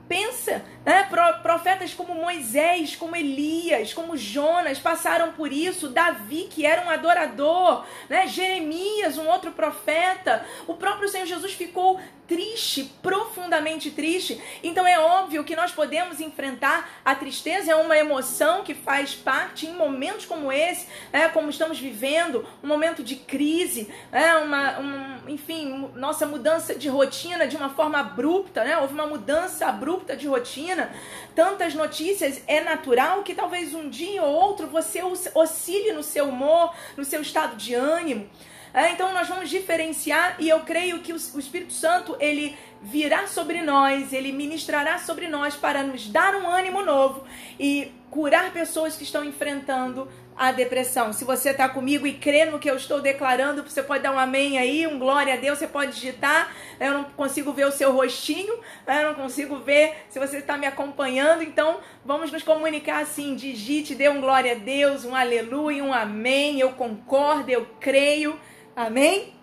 Pensa, 0.08 0.64
né? 0.86 1.10
profetas 1.42 1.94
como 1.94 2.14
Moisés, 2.14 2.96
como 2.96 3.16
Elias, 3.16 3.92
como 3.92 4.16
Jonas 4.16 4.78
passaram 4.78 5.32
por 5.32 5.52
isso. 5.52 5.90
Davi, 5.90 6.48
que 6.50 6.66
era 6.66 6.86
um 6.86 6.90
adorador, 6.90 7.86
né? 8.08 8.28
Jeremias, 8.28 9.18
um 9.18 9.28
outro 9.28 9.52
profeta. 9.52 10.46
O 10.68 10.76
próprio 10.76 11.10
Senhor 11.10 11.26
Jesus 11.26 11.54
ficou 11.54 12.00
triste, 12.27 12.91
profundamente 13.01 13.91
triste. 13.91 14.41
Então 14.63 14.86
é 14.86 15.00
óbvio 15.00 15.44
que 15.44 15.55
nós 15.55 15.72
podemos 15.72 16.20
enfrentar 16.20 16.89
a 17.03 17.15
tristeza, 17.15 17.72
é 17.72 17.75
uma 17.75 17.98
emoção 17.98 18.63
que 18.63 18.74
faz 18.74 19.13
parte 19.15 19.65
em 19.65 19.74
momentos 19.74 20.25
como 20.25 20.51
esse, 20.51 20.88
é, 21.12 21.27
como 21.27 21.50
estamos 21.50 21.79
vivendo, 21.79 22.46
um 22.63 22.67
momento 22.67 23.03
de 23.03 23.15
crise, 23.15 23.89
é, 24.12 24.36
uma, 24.36 24.79
um, 24.79 25.29
enfim, 25.29 25.89
nossa 25.96 26.25
mudança 26.25 26.75
de 26.75 26.89
rotina 26.89 27.48
de 27.48 27.55
uma 27.55 27.70
forma 27.70 28.00
abrupta, 28.00 28.63
né? 28.63 28.77
Houve 28.77 28.94
uma 28.94 29.08
mudança 29.08 29.67
abrupta 29.67 30.15
de 30.15 30.27
rotina, 30.27 30.91
tantas 31.36 31.74
notícias, 31.74 32.41
é 32.48 32.62
natural 32.62 33.24
que 33.24 33.34
talvez 33.36 33.74
um 33.74 33.89
dia 33.89 34.24
ou 34.24 34.34
outro 34.34 34.67
você 34.67 35.01
oscile 35.34 35.91
no 35.91 36.03
seu 36.03 36.29
humor, 36.29 36.74
no 36.98 37.03
seu 37.03 37.22
estado 37.22 37.55
de 37.55 37.74
ânimo. 37.74 38.29
É, 38.75 38.91
então 38.91 39.13
nós 39.13 39.29
vamos 39.29 39.50
diferenciar 39.50 40.36
e 40.38 40.50
eu 40.50 40.60
creio 40.60 41.00
que 41.00 41.13
o, 41.13 41.15
o 41.15 41.39
Espírito 41.39 41.72
Santo 41.72 42.17
ele 42.20 42.58
virá 42.82 43.25
sobre 43.25 43.62
nós, 43.62 44.12
ele 44.12 44.34
ministrará 44.34 44.98
sobre 45.00 45.29
nós 45.29 45.55
para 45.55 45.82
nos 45.82 46.10
dar 46.10 46.36
um 46.36 46.46
ânimo 46.46 46.84
novo 46.84 47.24
e 47.58 47.89
curar 48.12 48.51
pessoas 48.51 48.98
que 48.98 49.03
estão 49.03 49.24
enfrentando 49.24 50.10
a 50.36 50.51
depressão. 50.51 51.13
Se 51.13 51.24
você 51.24 51.51
está 51.51 51.70
comigo 51.70 52.05
e 52.05 52.15
crê 52.15 52.44
no 52.44 52.60
que 52.60 52.70
eu 52.70 52.75
estou 52.75 53.00
declarando, 53.00 53.63
você 53.63 53.82
pode 53.82 54.03
dar 54.03 54.12
um 54.12 54.20
amém 54.20 54.58
aí, 54.58 54.86
um 54.86 55.00
glória 55.00 55.36
a 55.36 55.38
Deus, 55.38 55.58
você 55.58 55.67
pode 55.67 55.94
digitar. 55.94 56.53
Eu 56.77 56.94
não 56.94 57.03
consigo 57.05 57.53
ver 57.53 57.67
o 57.67 57.72
seu 57.72 57.94
rostinho, 57.94 58.60
né? 58.86 59.03
eu 59.03 59.08
não 59.08 59.15
consigo 59.15 59.58
ver 59.58 60.05
se 60.10 60.20
você 60.20 60.39
está 60.39 60.58
me 60.58 60.67
acompanhando. 60.67 61.44
Então, 61.44 61.79
vamos 62.03 62.29
nos 62.29 62.44
comunicar 62.44 63.01
assim: 63.01 63.36
digite, 63.36 63.96
dê 63.96 64.10
um 64.10 64.20
glória 64.20 64.51
a 64.51 64.55
Deus, 64.55 65.05
um 65.05 65.15
aleluia, 65.15 65.82
um 65.82 65.94
amém. 65.94 66.60
Eu 66.60 66.72
concordo, 66.74 67.50
eu 67.50 67.65
creio. 67.79 68.38
Amém? 68.75 69.34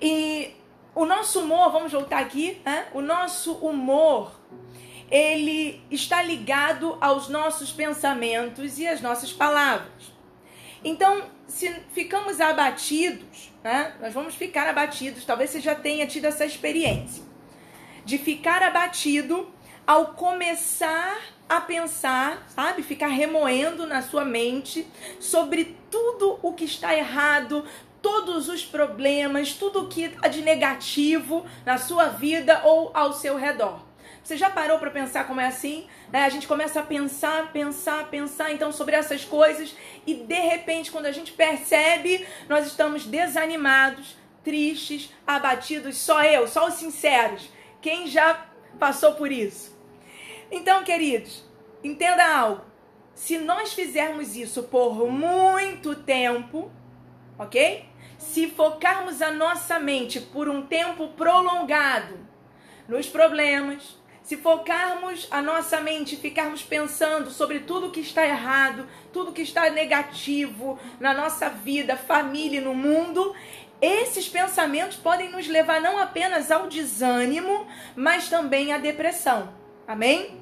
E 0.00 0.54
o 0.94 1.04
nosso 1.04 1.40
humor, 1.40 1.72
vamos 1.72 1.92
voltar 1.92 2.20
aqui, 2.20 2.60
né? 2.64 2.86
o 2.92 3.00
nosso 3.00 3.54
humor, 3.54 4.32
ele 5.10 5.82
está 5.90 6.22
ligado 6.22 6.96
aos 7.00 7.28
nossos 7.28 7.72
pensamentos 7.72 8.78
e 8.78 8.86
às 8.86 9.00
nossas 9.00 9.32
palavras. 9.32 10.12
Então, 10.84 11.24
se 11.48 11.70
ficamos 11.92 12.40
abatidos, 12.40 13.52
né? 13.64 13.94
Nós 14.00 14.12
vamos 14.12 14.34
ficar 14.34 14.68
abatidos. 14.68 15.24
Talvez 15.24 15.50
você 15.50 15.60
já 15.60 15.74
tenha 15.74 16.06
tido 16.06 16.26
essa 16.26 16.44
experiência 16.44 17.24
de 18.04 18.18
ficar 18.18 18.62
abatido 18.62 19.50
ao 19.86 20.08
começar 20.08 21.18
a 21.48 21.60
pensar, 21.60 22.46
sabe? 22.48 22.82
Ficar 22.82 23.08
remoendo 23.08 23.86
na 23.86 24.02
sua 24.02 24.24
mente 24.24 24.86
sobre 25.18 25.76
tudo 25.90 26.38
o 26.42 26.52
que 26.52 26.64
está 26.64 26.94
errado, 26.94 27.64
todos 28.04 28.50
os 28.50 28.62
problemas, 28.62 29.54
tudo 29.54 29.88
que 29.88 30.12
há 30.20 30.28
de 30.28 30.42
negativo 30.42 31.46
na 31.64 31.78
sua 31.78 32.08
vida 32.08 32.60
ou 32.62 32.90
ao 32.92 33.14
seu 33.14 33.34
redor. 33.34 33.80
Você 34.22 34.36
já 34.36 34.50
parou 34.50 34.78
para 34.78 34.90
pensar 34.90 35.26
como 35.26 35.40
é 35.40 35.46
assim? 35.46 35.86
Né? 36.12 36.22
A 36.22 36.28
gente 36.28 36.46
começa 36.46 36.80
a 36.80 36.82
pensar, 36.82 37.50
pensar, 37.50 38.10
pensar 38.10 38.52
então 38.52 38.70
sobre 38.70 38.94
essas 38.94 39.24
coisas 39.24 39.74
e 40.06 40.12
de 40.12 40.38
repente, 40.38 40.90
quando 40.90 41.06
a 41.06 41.12
gente 41.12 41.32
percebe, 41.32 42.26
nós 42.46 42.66
estamos 42.66 43.06
desanimados, 43.06 44.14
tristes, 44.42 45.10
abatidos. 45.26 45.96
Só 45.96 46.22
eu, 46.24 46.46
só 46.46 46.68
os 46.68 46.74
sinceros. 46.74 47.48
Quem 47.80 48.06
já 48.06 48.46
passou 48.78 49.14
por 49.14 49.32
isso? 49.32 49.74
Então, 50.50 50.84
queridos, 50.84 51.42
entenda 51.82 52.36
algo. 52.36 52.66
Se 53.14 53.38
nós 53.38 53.72
fizermos 53.72 54.36
isso 54.36 54.64
por 54.64 55.10
muito 55.10 55.94
tempo, 55.94 56.70
ok? 57.38 57.93
Se 58.30 58.48
focarmos 58.48 59.22
a 59.22 59.30
nossa 59.30 59.78
mente 59.78 60.20
por 60.20 60.48
um 60.48 60.62
tempo 60.62 61.08
prolongado 61.08 62.18
nos 62.88 63.06
problemas, 63.06 63.96
se 64.22 64.36
focarmos 64.36 65.28
a 65.30 65.42
nossa 65.42 65.80
mente, 65.80 66.16
ficarmos 66.16 66.62
pensando 66.62 67.30
sobre 67.30 67.60
tudo 67.60 67.90
que 67.90 68.00
está 68.00 68.26
errado, 68.26 68.88
tudo 69.12 69.32
que 69.32 69.42
está 69.42 69.68
negativo 69.70 70.78
na 70.98 71.12
nossa 71.12 71.48
vida, 71.50 71.96
família 71.96 72.58
e 72.58 72.64
no 72.64 72.74
mundo, 72.74 73.34
esses 73.80 74.26
pensamentos 74.26 74.96
podem 74.96 75.30
nos 75.30 75.46
levar 75.46 75.80
não 75.80 75.98
apenas 75.98 76.50
ao 76.50 76.66
desânimo, 76.66 77.66
mas 77.94 78.28
também 78.28 78.72
à 78.72 78.78
depressão. 78.78 79.52
Amém? 79.86 80.40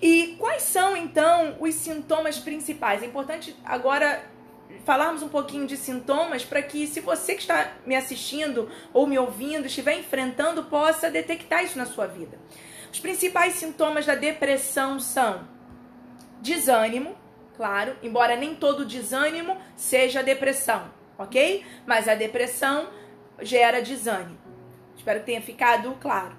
E 0.00 0.34
quais 0.38 0.62
são 0.62 0.96
então 0.96 1.56
os 1.60 1.74
sintomas 1.74 2.38
principais? 2.38 3.02
É 3.02 3.06
importante 3.06 3.54
agora 3.64 4.31
falarmos 4.84 5.22
um 5.22 5.28
pouquinho 5.28 5.66
de 5.66 5.76
sintomas 5.76 6.44
para 6.44 6.62
que, 6.62 6.86
se 6.86 7.00
você 7.00 7.34
que 7.34 7.42
está 7.42 7.72
me 7.86 7.94
assistindo 7.94 8.70
ou 8.92 9.06
me 9.06 9.18
ouvindo 9.18 9.66
estiver 9.66 9.98
enfrentando, 9.98 10.64
possa 10.64 11.10
detectar 11.10 11.64
isso 11.64 11.78
na 11.78 11.86
sua 11.86 12.06
vida. 12.06 12.38
Os 12.92 13.00
principais 13.00 13.54
sintomas 13.54 14.04
da 14.04 14.14
depressão 14.14 15.00
são 15.00 15.48
desânimo, 16.40 17.16
claro, 17.56 17.96
embora 18.02 18.36
nem 18.36 18.54
todo 18.54 18.84
desânimo 18.84 19.56
seja 19.76 20.22
depressão, 20.22 20.90
ok? 21.16 21.64
Mas 21.86 22.08
a 22.08 22.14
depressão 22.14 22.88
gera 23.40 23.80
desânimo. 23.80 24.38
Espero 24.96 25.20
que 25.20 25.26
tenha 25.26 25.40
ficado 25.40 25.96
claro. 26.00 26.36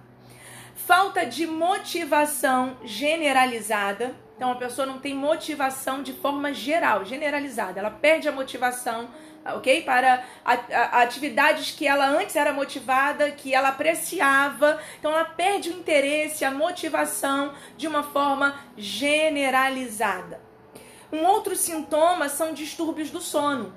Falta 0.75 1.25
de 1.25 1.46
motivação 1.48 2.78
generalizada. 2.84 4.16
Então 4.36 4.52
a 4.52 4.56
pessoa 4.56 4.86
não 4.86 5.00
tem 5.00 5.13
motivação 5.13 6.02
de 6.02 6.13
forma 6.13 6.54
geral, 6.54 7.06
generalizada. 7.06 7.80
Ela 7.80 7.92
perde 7.92 8.28
a 8.28 8.32
motivação 8.32 9.10
ok? 9.46 9.82
Para 9.82 10.24
a, 10.44 10.54
a, 10.54 11.02
atividades 11.02 11.72
que 11.72 11.88
ela 11.88 12.08
antes 12.08 12.36
era 12.36 12.54
motivada, 12.54 13.32
que 13.32 13.54
ela 13.54 13.70
apreciava. 13.70 14.80
Então 15.00 15.12
ela 15.12 15.25
perde 15.25 15.70
o 15.70 15.74
interesse, 15.74 16.46
a 16.46 16.52
motivação 16.52 17.54
de 17.78 17.88
uma 17.88 18.04
forma 18.04 18.60
generalizada. 18.78 20.42
Um 21.12 21.25
outro 21.25 21.56
sintoma 21.56 22.30
são 22.30 22.54
distúrbios 22.54 23.12
do 23.12 23.22
sono. 23.22 23.74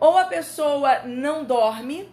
Ou 0.00 0.18
a 0.18 0.24
pessoa 0.24 1.00
não 1.04 1.44
dorme, 1.44 2.12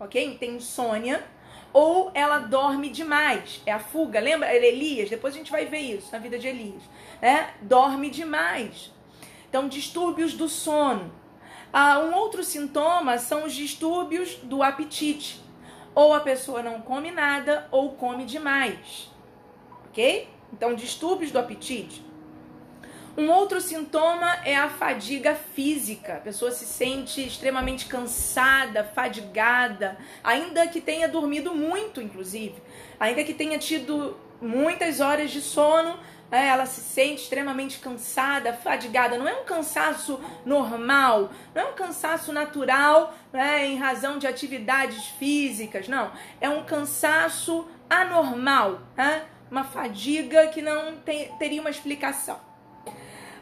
ok? 0.00 0.36
Tem 0.38 0.56
insônia, 0.56 1.24
ou 1.74 2.12
ela 2.14 2.38
dorme 2.38 2.88
demais. 2.88 3.60
É 3.66 3.72
a 3.72 3.80
fuga, 3.80 4.20
lembra? 4.20 4.54
Elias, 4.54 5.10
depois 5.10 5.34
a 5.34 5.38
gente 5.38 5.50
vai 5.50 5.66
ver 5.66 5.80
isso 5.80 6.12
na 6.12 6.18
vida 6.18 6.38
de 6.38 6.46
Elias. 6.46 6.82
Né? 7.20 7.52
Dorme 7.60 8.08
demais. 8.08 8.92
Então, 9.48 9.68
distúrbios 9.68 10.34
do 10.34 10.48
sono. 10.48 11.12
Ah, 11.72 11.98
um 11.98 12.14
outro 12.14 12.44
sintoma 12.44 13.18
são 13.18 13.44
os 13.44 13.52
distúrbios 13.52 14.36
do 14.36 14.62
apetite. 14.62 15.42
Ou 15.96 16.14
a 16.14 16.20
pessoa 16.20 16.62
não 16.62 16.80
come 16.80 17.10
nada 17.10 17.68
ou 17.72 17.92
come 17.94 18.24
demais. 18.24 19.10
Ok? 19.88 20.28
Então, 20.52 20.74
distúrbios 20.74 21.32
do 21.32 21.40
apetite. 21.40 22.04
Um 23.16 23.30
outro 23.30 23.60
sintoma 23.60 24.38
é 24.44 24.56
a 24.56 24.68
fadiga 24.68 25.36
física. 25.36 26.14
A 26.14 26.20
pessoa 26.20 26.50
se 26.50 26.66
sente 26.66 27.24
extremamente 27.24 27.86
cansada, 27.86 28.82
fadigada, 28.82 29.96
ainda 30.22 30.66
que 30.66 30.80
tenha 30.80 31.06
dormido 31.06 31.54
muito, 31.54 32.00
inclusive. 32.00 32.60
Ainda 32.98 33.22
que 33.22 33.32
tenha 33.32 33.56
tido 33.56 34.16
muitas 34.40 34.98
horas 34.98 35.30
de 35.30 35.40
sono, 35.40 35.96
é, 36.28 36.48
ela 36.48 36.66
se 36.66 36.80
sente 36.80 37.22
extremamente 37.22 37.78
cansada, 37.78 38.52
fadigada. 38.52 39.16
Não 39.16 39.28
é 39.28 39.34
um 39.40 39.44
cansaço 39.44 40.20
normal, 40.44 41.30
não 41.54 41.62
é 41.62 41.66
um 41.66 41.74
cansaço 41.74 42.32
natural 42.32 43.14
né, 43.32 43.64
em 43.64 43.78
razão 43.78 44.18
de 44.18 44.26
atividades 44.26 45.06
físicas, 45.06 45.86
não. 45.86 46.10
É 46.40 46.48
um 46.48 46.64
cansaço 46.64 47.68
anormal, 47.88 48.80
né? 48.96 49.24
uma 49.48 49.62
fadiga 49.62 50.48
que 50.48 50.60
não 50.60 50.96
tem, 50.96 51.28
teria 51.38 51.60
uma 51.60 51.70
explicação. 51.70 52.53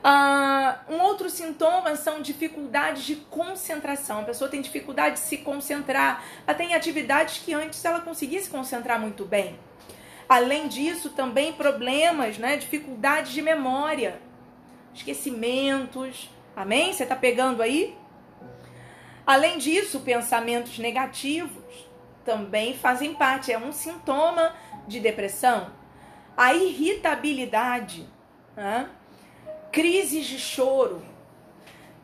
Uh, 0.03 0.95
um 0.95 1.01
outro 1.01 1.31
sintoma 1.31 1.95
são 1.95 2.21
dificuldades 2.21 3.05
de 3.05 3.17
concentração. 3.17 4.21
A 4.21 4.25
pessoa 4.25 4.51
tem 4.51 4.61
dificuldade 4.61 5.15
de 5.15 5.21
se 5.21 5.38
concentrar, 5.38 6.25
até 6.45 6.65
em 6.65 6.75
atividades 6.75 7.38
que 7.38 7.55
antes 7.55 7.85
ela 7.85 8.01
conseguia 8.01 8.43
se 8.43 8.51
concentrar 8.51 8.99
muito 8.99 9.25
bem. 9.25 9.59
Além 10.29 10.67
disso, 10.67 11.11
também 11.11 11.53
problemas, 11.53 12.37
né? 12.37 12.57
Dificuldades 12.57 13.33
de 13.33 13.43
memória, 13.43 14.21
esquecimentos. 14.93 16.29
Amém? 16.57 16.93
Você 16.93 17.05
está 17.05 17.15
pegando 17.15 17.62
aí? 17.62 17.97
Além 19.25 19.57
disso, 19.57 20.01
pensamentos 20.01 20.79
negativos 20.79 21.62
também 22.25 22.77
fazem 22.77 23.15
parte, 23.15 23.53
é 23.53 23.59
um 23.59 23.73
sintoma 23.73 24.55
de 24.87 24.99
depressão. 24.99 25.71
A 26.37 26.55
irritabilidade, 26.55 28.09
né? 28.57 28.88
Crises 29.73 30.27
de 30.27 30.39
choro, 30.39 31.03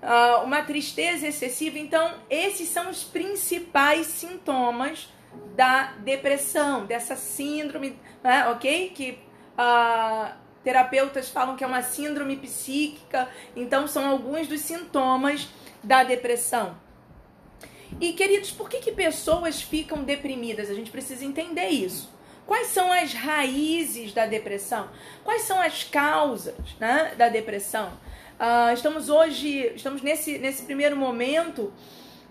uh, 0.03 0.43
uma 0.43 0.63
tristeza 0.63 1.29
excessiva. 1.29 1.79
Então, 1.79 2.15
esses 2.31 2.69
são 2.69 2.91
os 2.91 3.05
principais 3.05 4.07
sintomas 4.07 5.09
da 5.55 5.93
depressão, 5.99 6.87
dessa 6.87 7.15
síndrome, 7.15 7.99
né, 8.25 8.49
ok? 8.49 8.91
Que 8.91 9.19
uh, 9.59 10.33
terapeutas 10.65 11.29
falam 11.29 11.55
que 11.55 11.63
é 11.63 11.67
uma 11.67 11.83
síndrome 11.83 12.37
psíquica, 12.37 13.29
então 13.55 13.87
são 13.87 14.09
alguns 14.09 14.49
dos 14.49 14.63
sintomas 14.63 15.49
da 15.83 16.03
depressão. 16.03 16.77
E 18.01 18.13
queridos, 18.13 18.51
por 18.51 18.69
que, 18.69 18.79
que 18.79 18.93
pessoas 18.93 19.61
ficam 19.63 20.03
deprimidas? 20.05 20.71
A 20.71 20.75
gente 20.75 20.91
precisa 20.91 21.25
entender 21.25 21.69
isso. 21.69 22.11
Quais 22.49 22.69
são 22.69 22.91
as 22.91 23.13
raízes 23.13 24.15
da 24.15 24.25
depressão? 24.25 24.89
Quais 25.23 25.43
são 25.43 25.61
as 25.61 25.85
causas 25.85 26.55
né, 26.81 27.15
da 27.15 27.29
depressão? 27.29 27.93
Uh, 28.41 28.73
estamos 28.73 29.11
hoje, 29.11 29.71
estamos 29.75 30.01
nesse, 30.01 30.39
nesse 30.39 30.63
primeiro 30.63 30.97
momento 30.97 31.71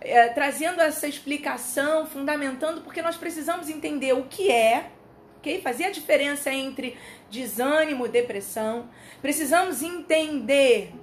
é, 0.01 0.29
trazendo 0.29 0.81
essa 0.81 1.07
explicação, 1.07 2.07
fundamentando, 2.07 2.81
porque 2.81 2.99
nós 2.99 3.15
precisamos 3.15 3.69
entender 3.69 4.13
o 4.13 4.23
que 4.23 4.51
é, 4.51 4.89
ok? 5.37 5.61
Fazer 5.61 5.83
a 5.83 5.91
diferença 5.91 6.51
entre 6.51 6.97
desânimo 7.29 8.07
e 8.07 8.09
depressão. 8.09 8.89
Precisamos 9.21 9.83
entender, 9.83 10.95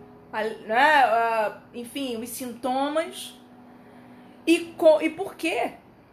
né, 0.66 1.54
enfim, 1.72 2.20
os 2.20 2.30
sintomas 2.30 3.38
e, 4.44 4.74
e 5.02 5.10
por 5.10 5.36
que 5.36 5.54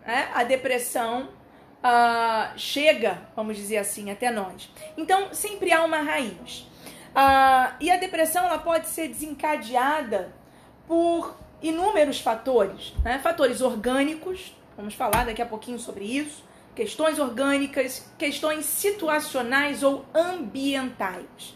né, 0.06 0.30
a 0.36 0.44
depressão 0.44 1.41
uh, 1.84 2.58
chega, 2.58 3.22
vamos 3.36 3.58
dizer 3.58 3.78
assim, 3.78 4.10
até 4.12 4.32
nós. 4.32 4.70
Então, 4.98 5.34
sempre 5.34 5.72
há 5.72 5.84
uma 5.84 6.02
raiz. 6.02 6.68
Uh, 7.12 7.76
e 7.80 7.92
a 7.92 7.98
depressão 7.98 8.46
ela 8.46 8.58
pode 8.58 8.88
ser 8.88 9.08
desencadeada 9.10 10.34
por 10.88 11.36
inúmeros 11.62 12.20
fatores, 12.20 12.94
né? 13.04 13.20
fatores 13.20 13.62
orgânicos, 13.62 14.56
vamos 14.76 14.94
falar 14.94 15.26
daqui 15.26 15.42
a 15.42 15.46
pouquinho 15.46 15.78
sobre 15.78 16.06
isso, 16.06 16.44
questões 16.74 17.20
orgânicas, 17.20 18.10
questões 18.18 18.66
situacionais 18.66 19.84
ou 19.84 20.06
ambientais. 20.14 21.56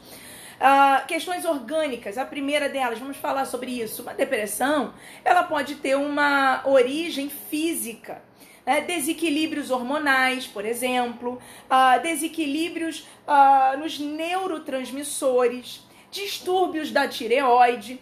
Uh, 0.55 1.05
questões 1.07 1.43
orgânicas, 1.43 2.17
a 2.17 2.23
primeira 2.23 2.69
delas, 2.69 2.97
vamos 2.99 3.17
falar 3.17 3.45
sobre 3.45 3.71
isso. 3.71 4.01
Uma 4.01 4.13
depressão, 4.13 4.93
ela 5.23 5.43
pode 5.43 5.75
ter 5.75 5.95
uma 5.95 6.61
origem 6.65 7.29
física. 7.29 8.21
Né? 8.65 8.81
desequilíbrios 8.81 9.69
hormonais, 9.69 10.47
por 10.47 10.65
exemplo, 10.65 11.39
uh, 11.69 12.01
desequilíbrios 12.01 13.07
uh, 13.27 13.77
nos 13.77 13.99
neurotransmissores, 13.99 15.81
distúrbios 16.09 16.91
da 16.91 17.07
tireoide 17.07 17.99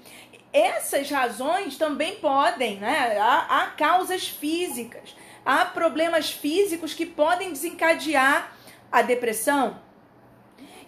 essas 0.53 1.09
razões 1.09 1.77
também 1.77 2.15
podem, 2.17 2.77
né? 2.77 3.17
Há, 3.19 3.63
há 3.63 3.67
causas 3.71 4.27
físicas, 4.27 5.15
há 5.43 5.65
problemas 5.65 6.29
físicos 6.29 6.93
que 6.93 7.07
podem 7.07 7.51
desencadear 7.51 8.55
a 8.91 9.01
depressão. 9.01 9.81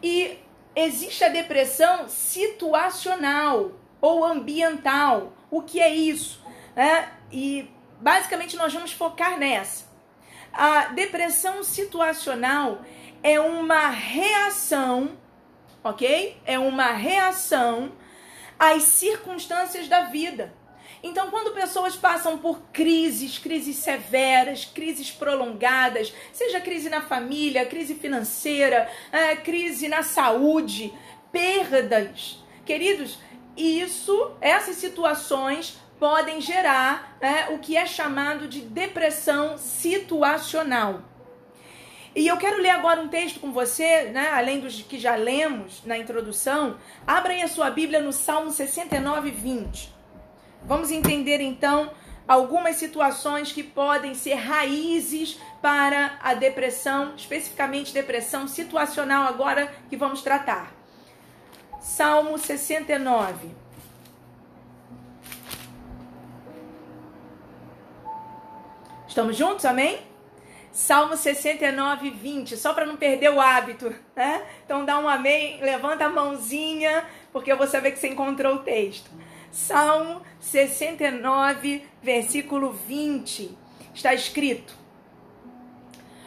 E 0.04 0.38
existe 0.76 1.24
a 1.24 1.30
depressão 1.30 2.08
situacional 2.08 3.72
ou 4.00 4.24
ambiental. 4.24 5.34
O 5.50 5.64
que 5.64 5.80
é 5.80 5.94
isso? 5.94 6.46
É, 6.76 7.08
e 7.32 7.68
basicamente 8.00 8.56
nós 8.56 8.74
vamos 8.74 8.92
focar 8.92 9.38
nessa. 9.38 9.86
A 10.52 10.86
depressão 10.88 11.64
situacional 11.64 12.82
é 13.22 13.40
uma 13.40 13.90
reação, 13.90 15.18
ok? 15.84 16.38
É 16.46 16.58
uma 16.58 16.92
reação 16.92 17.92
às 18.58 18.84
circunstâncias 18.84 19.88
da 19.88 20.02
vida. 20.04 20.54
Então, 21.04 21.30
quando 21.30 21.54
pessoas 21.54 21.96
passam 21.96 22.38
por 22.38 22.62
crises, 22.74 23.38
crises 23.38 23.76
severas, 23.76 24.66
crises 24.66 25.12
prolongadas, 25.12 26.12
seja 26.34 26.60
crise 26.60 26.90
na 26.90 27.02
família, 27.02 27.66
crise 27.66 27.94
financeira, 27.94 28.90
é, 29.12 29.36
crise 29.36 29.88
na 29.88 30.02
saúde, 30.02 30.92
perdas, 31.32 32.44
queridos, 32.66 33.20
isso, 33.56 34.32
essas 34.42 34.78
situações 34.78 35.78
podem 36.00 36.42
gerar 36.42 37.18
é, 37.22 37.54
o 37.54 37.60
que 37.60 37.78
é 37.78 37.86
chamado 37.86 38.48
de 38.48 38.62
depressão 38.62 39.58
situacional. 39.58 41.02
E 42.16 42.28
eu 42.28 42.38
quero 42.38 42.62
ler 42.62 42.70
agora 42.70 43.02
um 43.02 43.10
texto 43.10 43.42
com 43.42 43.52
você, 43.52 44.04
né, 44.06 44.30
além 44.32 44.62
dos 44.62 44.82
que 44.82 44.98
já 44.98 45.16
lemos 45.16 45.84
na 45.86 45.98
introdução. 45.98 46.78
Abra 47.06 47.34
aí 47.34 47.42
a 47.42 47.48
sua 47.48 47.70
Bíblia 47.70 48.02
no 48.02 48.14
Salmo 48.14 48.52
69, 48.52 49.32
20. 49.32 49.94
Vamos 50.64 50.92
entender 50.92 51.42
então 51.42 51.92
algumas 52.26 52.78
situações 52.78 53.52
que 53.52 53.62
podem 53.62 54.14
ser 54.14 54.36
raízes 54.36 55.38
para 55.62 56.18
a 56.24 56.34
depressão, 56.34 57.14
especificamente 57.18 57.94
depressão 57.94 58.48
situacional, 58.48 59.28
agora 59.28 59.72
que 59.90 59.98
vamos 59.98 60.22
tratar. 60.22 60.74
Salmo 61.82 62.38
69. 62.38 63.65
Estamos 69.16 69.38
juntos? 69.38 69.64
Amém? 69.64 70.00
Salmo 70.74 71.16
69, 71.16 72.10
20, 72.10 72.58
só 72.58 72.74
para 72.74 72.86
não 72.86 72.98
perder 72.98 73.32
o 73.32 73.40
hábito, 73.40 73.96
né? 74.14 74.46
Então 74.66 74.84
dá 74.84 75.00
um 75.00 75.08
amém, 75.08 75.58
levanta 75.62 76.04
a 76.04 76.10
mãozinha, 76.10 77.06
porque 77.32 77.50
eu 77.50 77.56
vou 77.56 77.66
saber 77.66 77.92
que 77.92 78.00
você 78.00 78.10
encontrou 78.10 78.56
o 78.56 78.60
texto. 78.60 79.10
Salmo 79.54 80.22
69, 80.42 81.88
versículo 82.04 82.74
20, 82.74 83.58
está 83.94 84.14
escrito: 84.14 84.76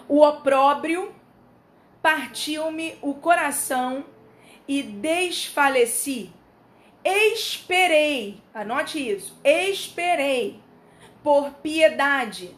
O 0.08 0.22
opróbrio 0.22 1.14
partiu-me 2.00 2.96
o 3.02 3.12
coração 3.12 4.02
e 4.66 4.82
desfaleci. 4.82 6.32
Esperei, 7.04 8.40
anote 8.54 8.98
isso, 8.98 9.38
esperei 9.44 10.58
por 11.22 11.50
piedade, 11.50 12.56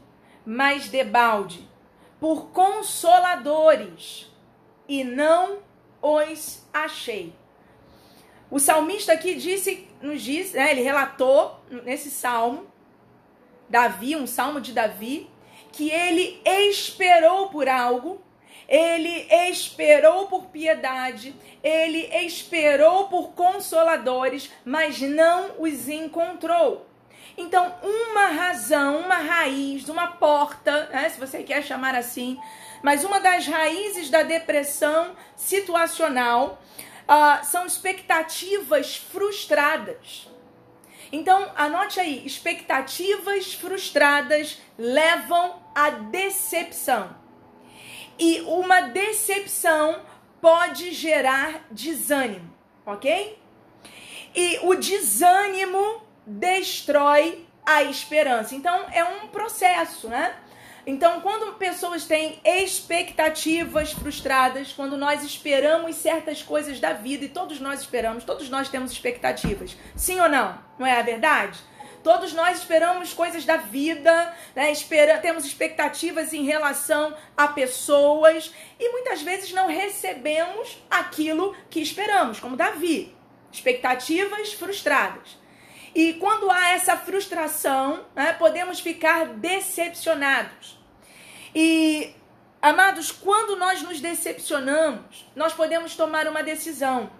mas 0.52 0.88
debalde, 0.88 1.64
por 2.18 2.50
consoladores, 2.50 4.28
e 4.88 5.04
não 5.04 5.60
os 6.02 6.66
achei. 6.72 7.32
O 8.50 8.58
salmista 8.58 9.12
aqui 9.12 9.36
disse, 9.36 9.86
nos 10.02 10.20
diz, 10.20 10.52
né, 10.52 10.72
ele 10.72 10.82
relatou 10.82 11.60
nesse 11.84 12.10
salmo, 12.10 12.66
Davi, 13.68 14.16
um 14.16 14.26
salmo 14.26 14.60
de 14.60 14.72
Davi, 14.72 15.30
que 15.70 15.88
ele 15.88 16.42
esperou 16.44 17.48
por 17.50 17.68
algo, 17.68 18.20
ele 18.68 19.28
esperou 19.48 20.26
por 20.26 20.46
piedade, 20.46 21.32
ele 21.62 22.08
esperou 22.26 23.06
por 23.06 23.34
consoladores, 23.34 24.50
mas 24.64 25.00
não 25.00 25.60
os 25.60 25.88
encontrou. 25.88 26.89
Então, 27.40 27.74
uma 27.82 28.26
razão, 28.26 28.98
uma 28.98 29.16
raiz, 29.16 29.88
uma 29.88 30.08
porta, 30.08 30.90
né, 30.92 31.08
se 31.08 31.18
você 31.18 31.42
quer 31.42 31.64
chamar 31.64 31.94
assim, 31.94 32.38
mas 32.82 33.02
uma 33.02 33.18
das 33.18 33.46
raízes 33.46 34.10
da 34.10 34.22
depressão 34.22 35.16
situacional 35.34 36.62
uh, 37.08 37.42
são 37.42 37.64
expectativas 37.64 38.96
frustradas. 38.96 40.28
Então, 41.10 41.50
anote 41.56 41.98
aí: 41.98 42.26
expectativas 42.26 43.54
frustradas 43.54 44.58
levam 44.78 45.62
à 45.74 45.88
decepção. 45.88 47.16
E 48.18 48.42
uma 48.42 48.82
decepção 48.82 50.02
pode 50.42 50.92
gerar 50.92 51.64
desânimo, 51.70 52.54
ok? 52.84 53.38
E 54.34 54.58
o 54.62 54.74
desânimo 54.74 56.09
destrói 56.26 57.46
a 57.64 57.82
esperança. 57.84 58.54
Então, 58.54 58.86
é 58.92 59.04
um 59.04 59.28
processo, 59.28 60.08
né? 60.08 60.34
Então, 60.86 61.20
quando 61.20 61.52
pessoas 61.54 62.06
têm 62.06 62.40
expectativas 62.44 63.92
frustradas, 63.92 64.72
quando 64.72 64.96
nós 64.96 65.22
esperamos 65.22 65.96
certas 65.96 66.42
coisas 66.42 66.80
da 66.80 66.94
vida, 66.94 67.26
e 67.26 67.28
todos 67.28 67.60
nós 67.60 67.80
esperamos, 67.80 68.24
todos 68.24 68.48
nós 68.48 68.68
temos 68.68 68.90
expectativas, 68.90 69.76
sim 69.94 70.18
ou 70.20 70.28
não? 70.28 70.58
Não 70.78 70.86
é 70.86 70.98
a 70.98 71.02
verdade? 71.02 71.58
Todos 72.02 72.32
nós 72.32 72.58
esperamos 72.58 73.12
coisas 73.12 73.44
da 73.44 73.58
vida, 73.58 74.34
né? 74.56 74.72
Espera, 74.72 75.18
temos 75.18 75.44
expectativas 75.44 76.32
em 76.32 76.44
relação 76.44 77.14
a 77.36 77.46
pessoas 77.48 78.50
e 78.78 78.90
muitas 78.90 79.20
vezes 79.20 79.52
não 79.52 79.68
recebemos 79.68 80.82
aquilo 80.90 81.54
que 81.68 81.80
esperamos, 81.80 82.40
como 82.40 82.56
Davi. 82.56 83.14
Expectativas 83.52 84.54
frustradas. 84.54 85.38
E 85.94 86.14
quando 86.14 86.50
há 86.50 86.70
essa 86.70 86.96
frustração, 86.96 88.04
né, 88.14 88.32
podemos 88.34 88.80
ficar 88.80 89.26
decepcionados. 89.26 90.78
E, 91.54 92.14
amados, 92.62 93.10
quando 93.10 93.56
nós 93.56 93.82
nos 93.82 94.00
decepcionamos, 94.00 95.28
nós 95.34 95.52
podemos 95.52 95.96
tomar 95.96 96.28
uma 96.28 96.42
decisão. 96.42 97.10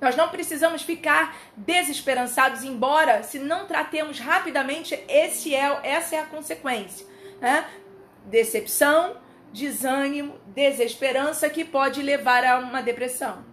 Nós 0.00 0.14
não 0.14 0.28
precisamos 0.28 0.82
ficar 0.82 1.36
desesperançados, 1.56 2.62
embora 2.62 3.22
se 3.22 3.38
não 3.38 3.66
tratemos 3.66 4.20
rapidamente, 4.20 4.94
esse 5.08 5.54
é, 5.54 5.80
essa 5.82 6.16
é 6.16 6.20
a 6.20 6.26
consequência. 6.26 7.06
Né? 7.40 7.64
Decepção, 8.26 9.16
desânimo, 9.52 10.38
desesperança 10.46 11.48
que 11.48 11.64
pode 11.64 12.02
levar 12.02 12.44
a 12.44 12.58
uma 12.58 12.82
depressão. 12.82 13.44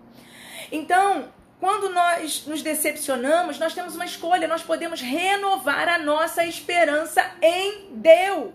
Então, 0.72 1.34
quando 1.60 1.90
nós 1.90 2.46
nos 2.46 2.62
decepcionamos, 2.62 3.58
nós 3.58 3.74
temos 3.74 3.96
uma 3.96 4.06
escolha, 4.06 4.48
nós 4.48 4.62
podemos 4.62 5.02
renovar 5.02 5.88
a 5.88 5.98
nossa 5.98 6.46
esperança 6.46 7.24
em 7.42 7.88
Deus. 7.92 8.54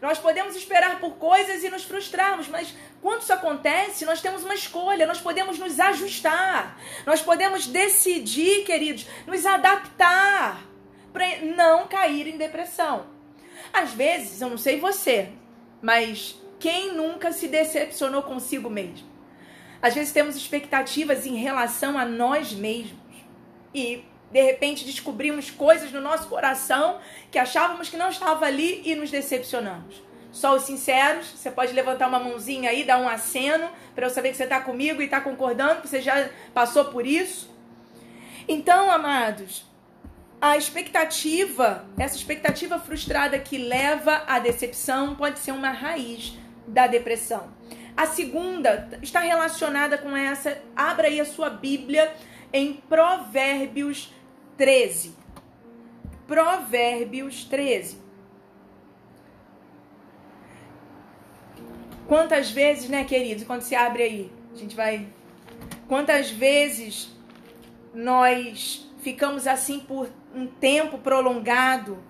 Nós 0.00 0.18
podemos 0.18 0.56
esperar 0.56 0.98
por 0.98 1.12
coisas 1.12 1.62
e 1.62 1.70
nos 1.70 1.84
frustrarmos, 1.84 2.48
mas 2.48 2.74
quando 3.00 3.22
isso 3.22 3.32
acontece, 3.32 4.04
nós 4.04 4.20
temos 4.20 4.42
uma 4.42 4.54
escolha, 4.54 5.06
nós 5.06 5.20
podemos 5.20 5.58
nos 5.58 5.78
ajustar, 5.78 6.76
nós 7.06 7.20
podemos 7.20 7.68
decidir, 7.68 8.64
queridos, 8.64 9.06
nos 9.26 9.46
adaptar 9.46 10.60
para 11.12 11.24
não 11.56 11.86
cair 11.86 12.26
em 12.26 12.36
depressão. 12.36 13.06
Às 13.72 13.92
vezes, 13.92 14.40
eu 14.40 14.50
não 14.50 14.58
sei 14.58 14.80
você, 14.80 15.30
mas 15.80 16.36
quem 16.58 16.92
nunca 16.94 17.30
se 17.30 17.46
decepcionou 17.46 18.22
consigo 18.22 18.68
mesmo? 18.68 19.11
Às 19.82 19.94
vezes 19.94 20.12
temos 20.12 20.36
expectativas 20.36 21.26
em 21.26 21.34
relação 21.34 21.98
a 21.98 22.04
nós 22.04 22.52
mesmos 22.52 23.02
e 23.74 24.04
de 24.30 24.40
repente 24.40 24.84
descobrimos 24.84 25.50
coisas 25.50 25.90
no 25.90 26.00
nosso 26.00 26.28
coração 26.28 27.00
que 27.30 27.38
achávamos 27.38 27.90
que 27.90 27.96
não 27.96 28.08
estava 28.08 28.46
ali 28.46 28.80
e 28.84 28.94
nos 28.94 29.10
decepcionamos. 29.10 30.00
Só 30.30 30.56
os 30.56 30.62
sinceros, 30.62 31.26
você 31.26 31.50
pode 31.50 31.72
levantar 31.72 32.08
uma 32.08 32.18
mãozinha 32.18 32.70
aí, 32.70 32.84
dar 32.84 32.98
um 32.98 33.08
aceno 33.08 33.68
para 33.94 34.06
eu 34.06 34.10
saber 34.10 34.30
que 34.30 34.36
você 34.36 34.44
está 34.44 34.60
comigo 34.60 35.02
e 35.02 35.04
está 35.04 35.20
concordando, 35.20 35.82
que 35.82 35.88
você 35.88 36.00
já 36.00 36.30
passou 36.54 36.86
por 36.86 37.06
isso. 37.06 37.50
Então, 38.48 38.90
amados, 38.90 39.66
a 40.40 40.56
expectativa, 40.56 41.84
essa 41.98 42.16
expectativa 42.16 42.78
frustrada 42.78 43.38
que 43.38 43.58
leva 43.58 44.24
à 44.26 44.38
decepção, 44.38 45.14
pode 45.14 45.38
ser 45.38 45.52
uma 45.52 45.70
raiz 45.70 46.32
da 46.66 46.86
depressão. 46.86 47.48
A 47.96 48.06
segunda 48.06 48.88
está 49.02 49.20
relacionada 49.20 49.98
com 49.98 50.16
essa. 50.16 50.60
Abra 50.74 51.08
aí 51.08 51.20
a 51.20 51.24
sua 51.24 51.50
Bíblia 51.50 52.12
em 52.52 52.74
Provérbios 52.74 54.12
13. 54.56 55.14
Provérbios 56.26 57.44
13. 57.44 57.98
Quantas 62.08 62.50
vezes, 62.50 62.88
né, 62.88 63.04
queridos, 63.04 63.44
quando 63.44 63.62
se 63.62 63.74
abre 63.74 64.02
aí, 64.02 64.32
a 64.52 64.56
gente 64.56 64.74
vai. 64.74 65.06
Quantas 65.88 66.30
vezes 66.30 67.10
nós 67.94 68.90
ficamos 69.02 69.46
assim 69.46 69.80
por 69.80 70.08
um 70.34 70.46
tempo 70.46 70.98
prolongado 70.98 72.02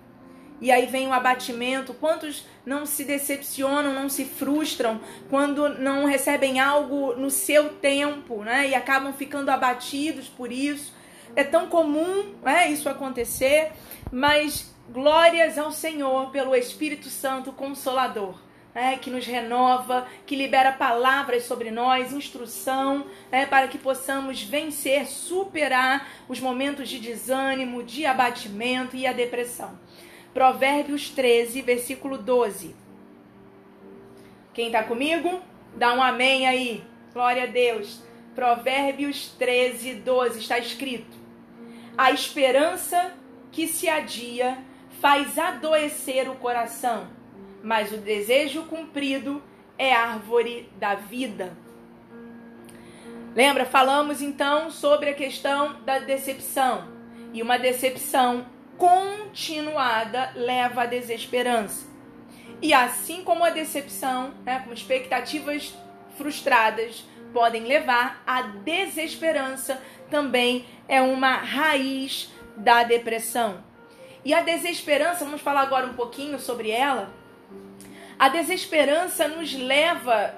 e 0.61 0.71
aí 0.71 0.85
vem 0.85 1.07
o 1.07 1.13
abatimento. 1.13 1.93
Quantos 1.93 2.45
não 2.65 2.85
se 2.85 3.03
decepcionam, 3.03 3.93
não 3.93 4.09
se 4.09 4.25
frustram 4.25 4.99
quando 5.29 5.69
não 5.79 6.05
recebem 6.05 6.59
algo 6.59 7.13
no 7.15 7.29
seu 7.29 7.69
tempo, 7.69 8.43
né? 8.43 8.69
E 8.69 8.75
acabam 8.75 9.13
ficando 9.13 9.49
abatidos 9.49 10.27
por 10.27 10.51
isso. 10.51 10.93
É 11.35 11.43
tão 11.43 11.67
comum, 11.67 12.35
né, 12.43 12.69
isso 12.69 12.87
acontecer, 12.87 13.71
mas 14.11 14.71
glórias 14.89 15.57
ao 15.57 15.71
Senhor 15.71 16.29
pelo 16.29 16.55
Espírito 16.55 17.09
Santo 17.09 17.51
Consolador 17.51 18.35
é, 18.75 18.95
que 18.97 19.09
nos 19.09 19.25
renova, 19.25 20.07
que 20.25 20.35
libera 20.35 20.71
palavras 20.71 21.43
sobre 21.43 21.69
nós, 21.69 22.11
instrução, 22.11 23.05
é, 23.31 23.45
para 23.45 23.67
que 23.67 23.77
possamos 23.77 24.41
vencer, 24.41 25.05
superar 25.07 26.07
os 26.27 26.39
momentos 26.39 26.89
de 26.89 26.99
desânimo, 26.99 27.83
de 27.83 28.05
abatimento 28.05 28.95
e 28.95 29.05
a 29.05 29.13
depressão. 29.13 29.77
Provérbios 30.33 31.09
13, 31.09 31.61
versículo 31.61 32.17
12. 32.17 32.75
Quem 34.53 34.67
está 34.67 34.83
comigo? 34.83 35.41
Dá 35.75 35.93
um 35.93 36.01
amém 36.01 36.47
aí. 36.47 36.83
Glória 37.13 37.43
a 37.43 37.47
Deus. 37.47 38.01
Provérbios 38.35 39.29
13, 39.37 39.95
12 39.95 40.39
está 40.39 40.57
escrito: 40.57 41.17
A 41.97 42.11
esperança 42.11 43.13
que 43.51 43.67
se 43.67 43.87
adia 43.87 44.57
faz 44.99 45.37
adoecer 45.37 46.29
o 46.29 46.35
coração 46.35 47.07
mas 47.63 47.93
o 47.93 47.97
desejo 47.97 48.63
cumprido 48.63 49.41
é 49.77 49.93
árvore 49.93 50.69
da 50.77 50.95
vida. 50.95 51.55
Lembra? 53.33 53.65
Falamos 53.65 54.21
então 54.21 54.69
sobre 54.69 55.09
a 55.09 55.13
questão 55.13 55.81
da 55.83 55.97
decepção. 55.97 56.91
E 57.33 57.41
uma 57.41 57.57
decepção 57.57 58.45
continuada 58.77 60.31
leva 60.35 60.83
à 60.83 60.85
desesperança. 60.85 61.87
E 62.61 62.73
assim 62.73 63.23
como 63.23 63.43
a 63.43 63.49
decepção, 63.49 64.33
né, 64.45 64.61
com 64.65 64.73
expectativas 64.73 65.73
frustradas, 66.17 67.03
podem 67.33 67.63
levar 67.63 68.21
à 68.25 68.41
desesperança, 68.41 69.81
também 70.09 70.65
é 70.87 71.01
uma 71.01 71.35
raiz 71.37 72.31
da 72.55 72.83
depressão. 72.83 73.63
E 74.23 74.33
a 74.33 74.41
desesperança, 74.41 75.25
vamos 75.25 75.41
falar 75.41 75.61
agora 75.61 75.87
um 75.87 75.93
pouquinho 75.93 76.39
sobre 76.39 76.69
ela 76.69 77.11
a 78.17 78.29
desesperança 78.29 79.27
nos 79.27 79.53
leva 79.53 80.33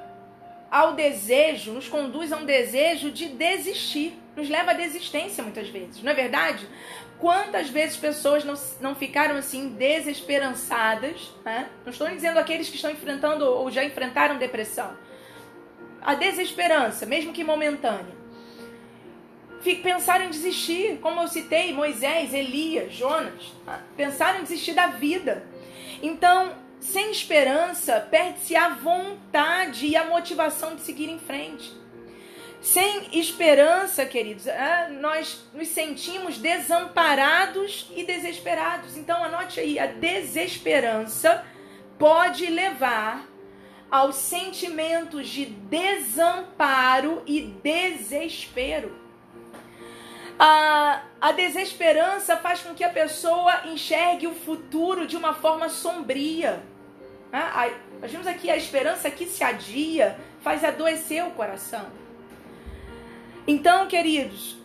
ao 0.71 0.93
desejo, 0.93 1.71
nos 1.71 1.87
conduz 1.87 2.31
a 2.31 2.37
um 2.37 2.45
desejo 2.45 3.11
de 3.11 3.27
desistir, 3.27 4.17
nos 4.35 4.49
leva 4.49 4.71
à 4.71 4.73
desistência 4.73 5.43
muitas 5.43 5.69
vezes, 5.69 6.01
não 6.01 6.11
é 6.11 6.15
verdade? 6.15 6.67
Quantas 7.19 7.69
vezes 7.69 7.95
pessoas 7.97 8.43
não, 8.43 8.55
não 8.81 8.95
ficaram 8.95 9.35
assim 9.37 9.69
desesperançadas, 9.69 11.33
né? 11.43 11.69
Não 11.85 11.91
estou 11.91 12.09
dizendo 12.09 12.37
aqueles 12.37 12.69
que 12.69 12.75
estão 12.75 12.91
enfrentando 12.91 13.45
ou 13.45 13.71
já 13.71 13.83
enfrentaram 13.83 14.37
depressão. 14.37 14.97
A 16.01 16.13
desesperança, 16.13 17.05
mesmo 17.05 17.33
que 17.33 17.43
momentânea. 17.43 18.13
Pensaram 19.81 20.25
em 20.25 20.29
desistir, 20.29 20.99
como 21.01 21.21
eu 21.21 21.27
citei, 21.27 21.73
Moisés, 21.73 22.33
Elias, 22.33 22.93
Jonas, 22.93 23.51
tá? 23.65 23.81
pensaram 23.97 24.39
em 24.39 24.43
desistir 24.43 24.73
da 24.73 24.87
vida. 24.87 25.43
Então, 26.03 26.53
sem 26.79 27.09
esperança, 27.09 27.99
perde-se 28.11 28.55
a 28.55 28.69
vontade 28.69 29.87
e 29.87 29.95
a 29.95 30.05
motivação 30.05 30.75
de 30.75 30.81
seguir 30.81 31.09
em 31.09 31.17
frente. 31.17 31.73
Sem 32.65 33.19
esperança, 33.19 34.07
queridos, 34.07 34.47
é, 34.47 34.89
nós 34.89 35.45
nos 35.53 35.67
sentimos 35.67 36.39
desamparados 36.39 37.87
e 37.95 38.03
desesperados. 38.03 38.97
Então, 38.97 39.23
anote 39.23 39.59
aí: 39.59 39.77
a 39.77 39.85
desesperança 39.85 41.45
pode 41.99 42.47
levar 42.47 43.23
aos 43.89 44.15
sentimentos 44.15 45.27
de 45.27 45.45
desamparo 45.45 47.21
e 47.27 47.41
desespero. 47.61 48.97
A, 50.39 51.03
a 51.21 51.31
desesperança 51.33 52.35
faz 52.35 52.61
com 52.61 52.73
que 52.73 52.83
a 52.83 52.89
pessoa 52.89 53.67
enxergue 53.67 54.25
o 54.25 54.33
futuro 54.33 55.05
de 55.05 55.15
uma 55.15 55.35
forma 55.35 55.69
sombria. 55.69 56.63
Ah, 57.31 57.69
nós 58.01 58.09
vimos 58.09 58.25
aqui 58.25 58.49
a 58.49 58.57
esperança 58.57 59.11
que 59.11 59.27
se 59.27 59.43
adia, 59.43 60.19
faz 60.41 60.63
adoecer 60.63 61.23
o 61.23 61.29
coração. 61.29 62.04
Então, 63.47 63.87
queridos, 63.87 64.57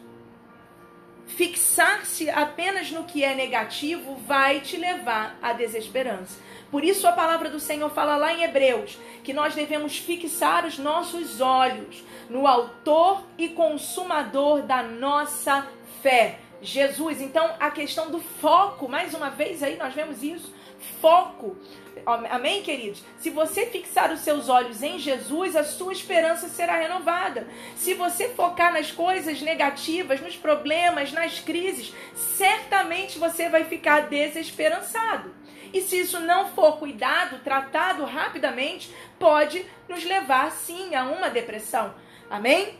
fixar-se 1.26 2.30
apenas 2.30 2.90
no 2.90 3.04
que 3.04 3.22
é 3.22 3.34
negativo 3.34 4.16
vai 4.26 4.60
te 4.60 4.76
levar 4.76 5.38
à 5.42 5.52
desesperança. 5.52 6.38
Por 6.70 6.84
isso 6.84 7.06
a 7.06 7.12
palavra 7.12 7.50
do 7.50 7.58
Senhor 7.58 7.90
fala 7.90 8.16
lá 8.16 8.32
em 8.32 8.42
Hebreus 8.42 8.98
que 9.24 9.32
nós 9.32 9.54
devemos 9.54 9.98
fixar 9.98 10.64
os 10.64 10.78
nossos 10.78 11.40
olhos 11.40 12.04
no 12.28 12.46
autor 12.46 13.24
e 13.36 13.48
consumador 13.48 14.62
da 14.62 14.82
nossa 14.82 15.66
fé, 16.00 16.38
Jesus. 16.62 17.20
Então 17.20 17.54
a 17.58 17.70
questão 17.70 18.10
do 18.10 18.20
foco, 18.20 18.88
mais 18.88 19.14
uma 19.14 19.30
vez 19.30 19.62
aí 19.62 19.76
nós 19.76 19.92
vemos 19.92 20.22
isso, 20.22 20.54
foco. 21.00 21.56
Amém, 22.06 22.62
queridos? 22.62 23.02
Se 23.18 23.30
você 23.30 23.66
fixar 23.66 24.12
os 24.12 24.20
seus 24.20 24.48
olhos 24.48 24.82
em 24.82 24.98
Jesus, 24.98 25.54
a 25.56 25.64
sua 25.64 25.92
esperança 25.92 26.48
será 26.48 26.76
renovada. 26.76 27.46
Se 27.76 27.94
você 27.94 28.28
focar 28.28 28.72
nas 28.72 28.90
coisas 28.90 29.40
negativas, 29.42 30.20
nos 30.20 30.36
problemas, 30.36 31.12
nas 31.12 31.40
crises, 31.40 31.92
certamente 32.14 33.18
você 33.18 33.48
vai 33.48 33.64
ficar 33.64 34.08
desesperançado. 34.08 35.34
E 35.72 35.80
se 35.80 36.00
isso 36.00 36.18
não 36.20 36.48
for 36.48 36.78
cuidado, 36.78 37.38
tratado 37.44 38.04
rapidamente, 38.04 38.92
pode 39.18 39.64
nos 39.88 40.04
levar 40.04 40.50
sim 40.50 40.94
a 40.94 41.04
uma 41.04 41.30
depressão. 41.30 41.94
Amém? 42.28 42.78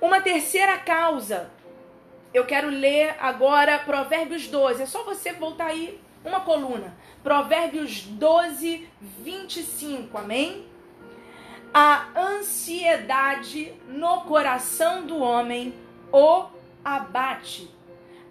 Uma 0.00 0.20
terceira 0.20 0.76
causa. 0.78 1.50
Eu 2.34 2.44
quero 2.44 2.68
ler 2.68 3.14
agora 3.20 3.78
Provérbios 3.78 4.48
12. 4.48 4.82
É 4.82 4.86
só 4.86 5.04
você 5.04 5.32
voltar 5.32 5.66
aí 5.66 6.00
uma 6.24 6.40
coluna. 6.40 6.96
Provérbios 7.22 8.02
12, 8.02 8.88
25. 9.22 10.18
Amém? 10.18 10.66
A 11.72 12.06
ansiedade 12.16 13.72
no 13.88 14.22
coração 14.22 15.06
do 15.06 15.18
homem 15.18 15.74
o 16.12 16.46
abate 16.84 17.76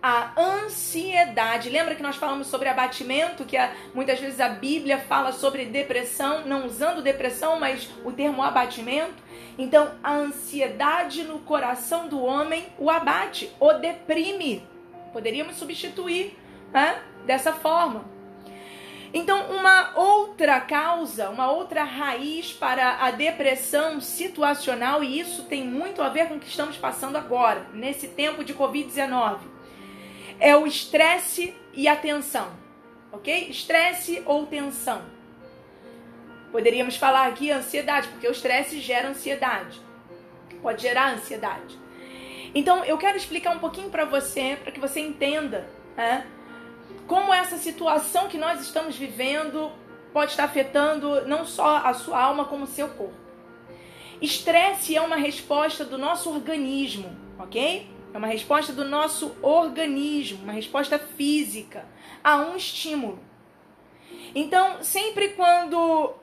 a 0.07 0.39
ansiedade. 0.39 1.67
Lembra 1.67 1.95
que 1.95 2.03
nós 2.03 2.15
falamos 2.15 2.45
sobre 2.45 2.69
abatimento, 2.69 3.43
que 3.43 3.57
a, 3.57 3.73
muitas 3.91 4.19
vezes 4.19 4.39
a 4.39 4.49
Bíblia 4.49 4.99
fala 4.99 5.31
sobre 5.31 5.65
depressão, 5.65 6.45
não 6.45 6.67
usando 6.67 7.01
depressão, 7.01 7.59
mas 7.59 7.89
o 8.03 8.11
termo 8.11 8.43
abatimento? 8.43 9.15
Então, 9.57 9.95
a 10.03 10.13
ansiedade 10.13 11.23
no 11.23 11.39
coração 11.39 12.07
do 12.07 12.23
homem 12.23 12.67
o 12.77 12.91
abate, 12.91 13.51
o 13.59 13.73
deprime. 13.73 14.61
Poderíamos 15.11 15.55
substituir 15.55 16.37
né, 16.71 17.01
dessa 17.25 17.53
forma. 17.53 18.05
Então, 19.13 19.51
uma 19.51 19.97
outra 19.97 20.59
causa, 20.59 21.29
uma 21.29 21.49
outra 21.49 21.83
raiz 21.83 22.51
para 22.51 23.05
a 23.05 23.11
depressão 23.11 24.01
situacional, 24.01 25.03
e 25.03 25.19
isso 25.19 25.43
tem 25.43 25.63
muito 25.65 26.01
a 26.01 26.09
ver 26.09 26.27
com 26.27 26.35
o 26.35 26.39
que 26.39 26.49
estamos 26.49 26.75
passando 26.75 27.15
agora, 27.15 27.65
nesse 27.73 28.09
tempo 28.09 28.43
de 28.43 28.53
Covid-19 28.53 29.55
é 30.39 30.55
o 30.55 30.65
estresse 30.65 31.55
e 31.73 31.87
a 31.87 31.95
tensão, 31.95 32.51
ok? 33.11 33.49
Estresse 33.49 34.21
ou 34.25 34.45
tensão. 34.45 35.01
Poderíamos 36.51 36.95
falar 36.95 37.27
aqui 37.27 37.51
ansiedade, 37.51 38.07
porque 38.09 38.27
o 38.27 38.31
estresse 38.31 38.79
gera 38.79 39.09
ansiedade. 39.09 39.79
Pode 40.61 40.81
gerar 40.81 41.13
ansiedade. 41.13 41.77
Então, 42.53 42.83
eu 42.85 42.97
quero 42.97 43.17
explicar 43.17 43.51
um 43.51 43.59
pouquinho 43.59 43.89
para 43.89 44.05
você, 44.05 44.57
para 44.61 44.71
que 44.71 44.79
você 44.79 45.01
entenda 45.01 45.67
né, 45.97 46.25
como 47.07 47.33
essa 47.33 47.57
situação 47.57 48.27
que 48.27 48.37
nós 48.37 48.61
estamos 48.61 48.95
vivendo 48.97 49.71
pode 50.13 50.31
estar 50.31 50.45
afetando 50.45 51.27
não 51.27 51.45
só 51.45 51.77
a 51.77 51.93
sua 51.93 52.19
alma, 52.19 52.45
como 52.45 52.63
o 52.63 52.67
seu 52.67 52.87
corpo. 52.89 53.25
Estresse 54.21 54.95
é 54.95 55.01
uma 55.01 55.17
resposta 55.17 55.83
do 55.83 55.97
nosso 55.97 56.29
organismo, 56.29 57.15
ok? 57.37 57.89
É 58.13 58.17
uma 58.17 58.27
resposta 58.27 58.71
do 58.71 58.85
nosso 58.85 59.35
organismo, 59.41 60.43
uma 60.43 60.53
resposta 60.53 60.97
física 60.97 61.85
a 62.23 62.37
um 62.37 62.55
estímulo. 62.55 63.19
Então, 64.33 64.81
sempre 64.81 65.29
quando 65.29 66.13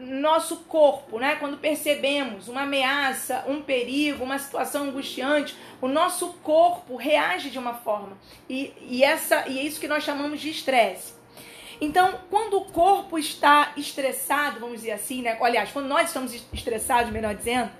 nosso 0.00 0.56
corpo, 0.64 1.18
né, 1.18 1.36
quando 1.36 1.58
percebemos 1.58 2.48
uma 2.48 2.62
ameaça, 2.62 3.44
um 3.46 3.62
perigo, 3.62 4.24
uma 4.24 4.38
situação 4.38 4.84
angustiante, 4.84 5.56
o 5.80 5.88
nosso 5.88 6.32
corpo 6.42 6.96
reage 6.96 7.50
de 7.50 7.58
uma 7.58 7.74
forma. 7.74 8.16
E, 8.48 8.72
e, 8.80 9.04
essa, 9.04 9.46
e 9.48 9.58
é 9.58 9.62
isso 9.62 9.80
que 9.80 9.88
nós 9.88 10.02
chamamos 10.02 10.40
de 10.40 10.50
estresse. 10.50 11.14
Então, 11.80 12.20
quando 12.28 12.58
o 12.58 12.64
corpo 12.66 13.18
está 13.18 13.72
estressado, 13.76 14.60
vamos 14.60 14.76
dizer 14.76 14.92
assim, 14.92 15.22
né? 15.22 15.38
Aliás, 15.40 15.70
quando 15.70 15.86
nós 15.86 16.08
estamos 16.08 16.34
estressados, 16.52 17.10
melhor 17.10 17.34
dizendo, 17.34 17.70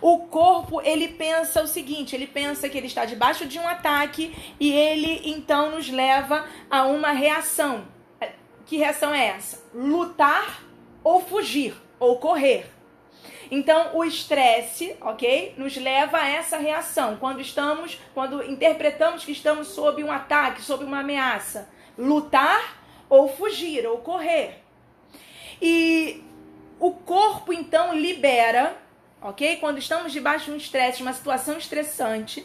O 0.00 0.18
corpo, 0.26 0.80
ele 0.82 1.08
pensa 1.08 1.62
o 1.62 1.66
seguinte, 1.66 2.14
ele 2.14 2.26
pensa 2.26 2.68
que 2.68 2.78
ele 2.78 2.86
está 2.86 3.04
debaixo 3.04 3.46
de 3.46 3.58
um 3.58 3.66
ataque 3.66 4.34
e 4.58 4.72
ele 4.72 5.22
então 5.24 5.72
nos 5.72 5.88
leva 5.90 6.46
a 6.70 6.84
uma 6.86 7.10
reação. 7.10 7.86
Que 8.66 8.76
reação 8.78 9.14
é 9.14 9.26
essa? 9.26 9.62
Lutar 9.74 10.63
ou 11.04 11.20
fugir 11.20 11.74
ou 12.00 12.18
correr. 12.18 12.66
Então, 13.50 13.94
o 13.94 14.04
estresse, 14.04 14.96
ok, 15.00 15.54
nos 15.58 15.76
leva 15.76 16.18
a 16.18 16.28
essa 16.28 16.56
reação 16.56 17.16
quando 17.18 17.40
estamos, 17.40 18.00
quando 18.14 18.42
interpretamos 18.42 19.24
que 19.24 19.32
estamos 19.32 19.68
sob 19.68 20.02
um 20.02 20.10
ataque, 20.10 20.62
sob 20.62 20.82
uma 20.82 21.00
ameaça, 21.00 21.68
lutar 21.96 22.82
ou 23.08 23.28
fugir 23.28 23.86
ou 23.86 23.98
correr. 23.98 24.62
E 25.60 26.24
o 26.80 26.92
corpo 26.92 27.52
então 27.52 27.94
libera, 27.94 28.76
ok? 29.20 29.56
Quando 29.56 29.78
estamos 29.78 30.10
debaixo 30.10 30.46
de 30.46 30.52
um 30.52 30.56
estresse, 30.56 31.02
uma 31.02 31.12
situação 31.12 31.56
estressante, 31.58 32.44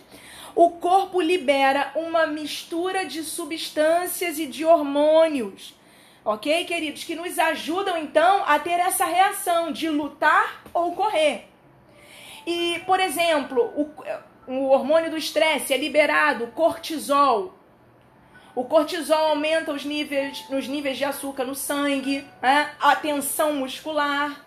o 0.54 0.72
corpo 0.72 1.22
libera 1.22 1.92
uma 1.96 2.28
mistura 2.28 3.06
de 3.06 3.24
substâncias 3.24 4.38
e 4.38 4.46
de 4.46 4.66
hormônios 4.66 5.79
ok, 6.24 6.66
queridos? 6.66 7.04
Que 7.04 7.16
nos 7.16 7.38
ajudam 7.38 7.98
então 7.98 8.44
a 8.46 8.60
ter 8.60 8.80
essa 8.80 9.06
reação 9.06 9.72
de 9.72 9.90
lutar 9.90 10.62
ou 10.74 10.94
correr. 10.94 11.48
E, 12.46 12.80
por 12.86 13.00
exemplo, 13.00 13.62
o, 13.76 13.94
o 14.48 14.70
hormônio 14.70 15.12
do 15.12 15.18
estresse 15.18 15.74
é 15.74 15.78
liberado, 15.78 16.48
cortisol. 16.48 17.54
O 18.56 18.64
cortisol 18.64 19.30
aumenta 19.30 19.72
os 19.72 19.86
níveis, 19.86 20.44
os 20.50 20.68
níveis 20.68 20.98
de 20.98 21.06
açúcar 21.06 21.46
no 21.46 21.56
sangue, 21.56 22.26
né? 22.42 22.72
a 22.80 22.96
tensão 22.96 23.54
muscular. 23.54 24.44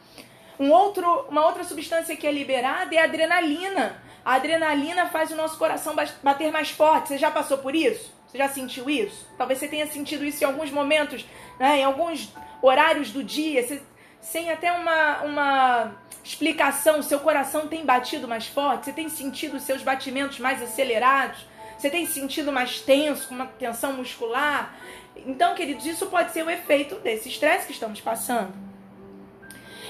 Um 0.59 0.71
outro, 0.71 1.27
uma 1.29 1.47
outra 1.47 1.65
substância 1.65 2.17
que 2.17 2.27
é 2.27 2.33
liberada 2.33 2.95
é 2.95 2.99
a 2.99 3.05
adrenalina. 3.05 4.03
A 4.25 4.35
adrenalina 4.35 5.07
faz 5.07 5.31
o 5.31 5.37
nosso 5.37 5.59
coração 5.59 5.95
bater 6.23 6.53
mais 6.53 6.71
forte. 6.71 7.09
Você 7.09 7.19
já 7.19 7.31
passou 7.31 7.59
por 7.59 7.75
isso? 7.75 8.13
Você 8.33 8.39
já 8.39 8.49
sentiu 8.49 8.89
isso? 8.89 9.29
Talvez 9.37 9.59
você 9.59 9.69
tenha 9.69 9.87
sentido 9.87 10.25
isso 10.25 10.43
em 10.43 10.47
alguns 10.47 10.71
momentos 10.71 11.23
né, 11.59 11.81
em 11.81 11.85
alguns 11.85 12.33
horários 12.63 13.11
do 13.11 13.23
dia, 13.23 13.63
você, 13.63 13.83
sem 14.23 14.51
até 14.51 14.73
uma, 14.73 15.23
uma 15.23 15.93
explicação, 16.25 17.03
seu 17.03 17.21
coração 17.21 17.69
tem 17.69 17.85
batido 17.85 18.27
mais 18.27 18.47
forte, 18.47 18.87
você 18.87 18.93
tem 18.93 19.11
sentido 19.11 19.61
seus 19.61 19.83
batimentos 19.83 20.39
mais 20.39 20.63
acelerados, 20.63 21.45
você 21.77 21.91
tem 21.91 22.07
sentido 22.07 22.51
mais 22.51 22.81
tenso, 22.81 23.29
com 23.29 23.35
uma 23.35 23.47
tensão 23.47 23.93
muscular. 23.93 24.75
Então, 25.15 25.55
queridos, 25.55 25.85
isso 25.85 26.07
pode 26.07 26.33
ser 26.33 26.43
o 26.43 26.49
efeito 26.49 26.95
desse 27.01 27.29
estresse 27.29 27.67
que 27.67 27.73
estamos 27.73 28.01
passando. 28.01 28.55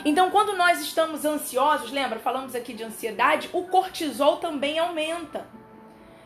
Então, 0.04 0.32
quando 0.32 0.56
nós 0.56 0.80
estamos 0.80 1.24
ansiosos, 1.24 1.92
lembra, 1.92 2.18
falamos 2.18 2.56
aqui 2.56 2.72
de 2.72 2.82
ansiedade, 2.82 3.48
o 3.52 3.62
cortisol 3.68 4.38
também 4.38 4.80
aumenta. 4.80 5.46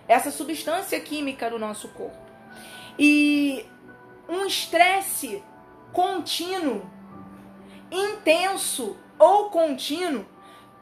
Essa 0.08 0.30
substância 0.30 0.98
química 1.00 1.50
do 1.50 1.58
nosso 1.58 1.88
corpo. 1.88 2.18
E 2.98 3.66
um 4.28 4.46
estresse 4.46 5.42
contínuo, 5.92 6.88
intenso 7.90 8.96
ou 9.18 9.50
contínuo 9.50 10.26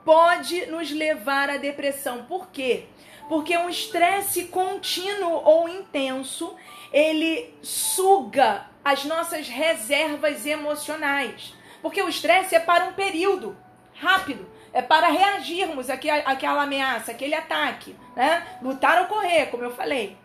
pode 0.04 0.66
nos 0.66 0.90
levar 0.90 1.48
à 1.50 1.56
depressão. 1.56 2.24
Por 2.24 2.48
quê? 2.48 2.86
Porque 3.28 3.56
um 3.56 3.68
estresse 3.68 4.44
contínuo 4.44 5.42
ou 5.44 5.68
intenso, 5.68 6.54
ele 6.92 7.54
suga 7.62 8.66
as 8.84 9.04
nossas 9.04 9.48
reservas 9.48 10.44
emocionais. 10.44 11.54
Porque 11.80 12.02
o 12.02 12.08
estresse 12.08 12.54
é 12.54 12.60
para 12.60 12.84
um 12.84 12.92
período 12.92 13.56
rápido, 13.94 14.46
é 14.74 14.82
para 14.82 15.06
reagirmos 15.06 15.88
àquela 15.88 16.62
ameaça, 16.64 17.12
aquele 17.12 17.34
ataque, 17.34 17.94
né? 18.16 18.58
Lutar 18.60 19.00
ou 19.02 19.06
correr, 19.06 19.46
como 19.46 19.62
eu 19.62 19.74
falei. 19.74 20.16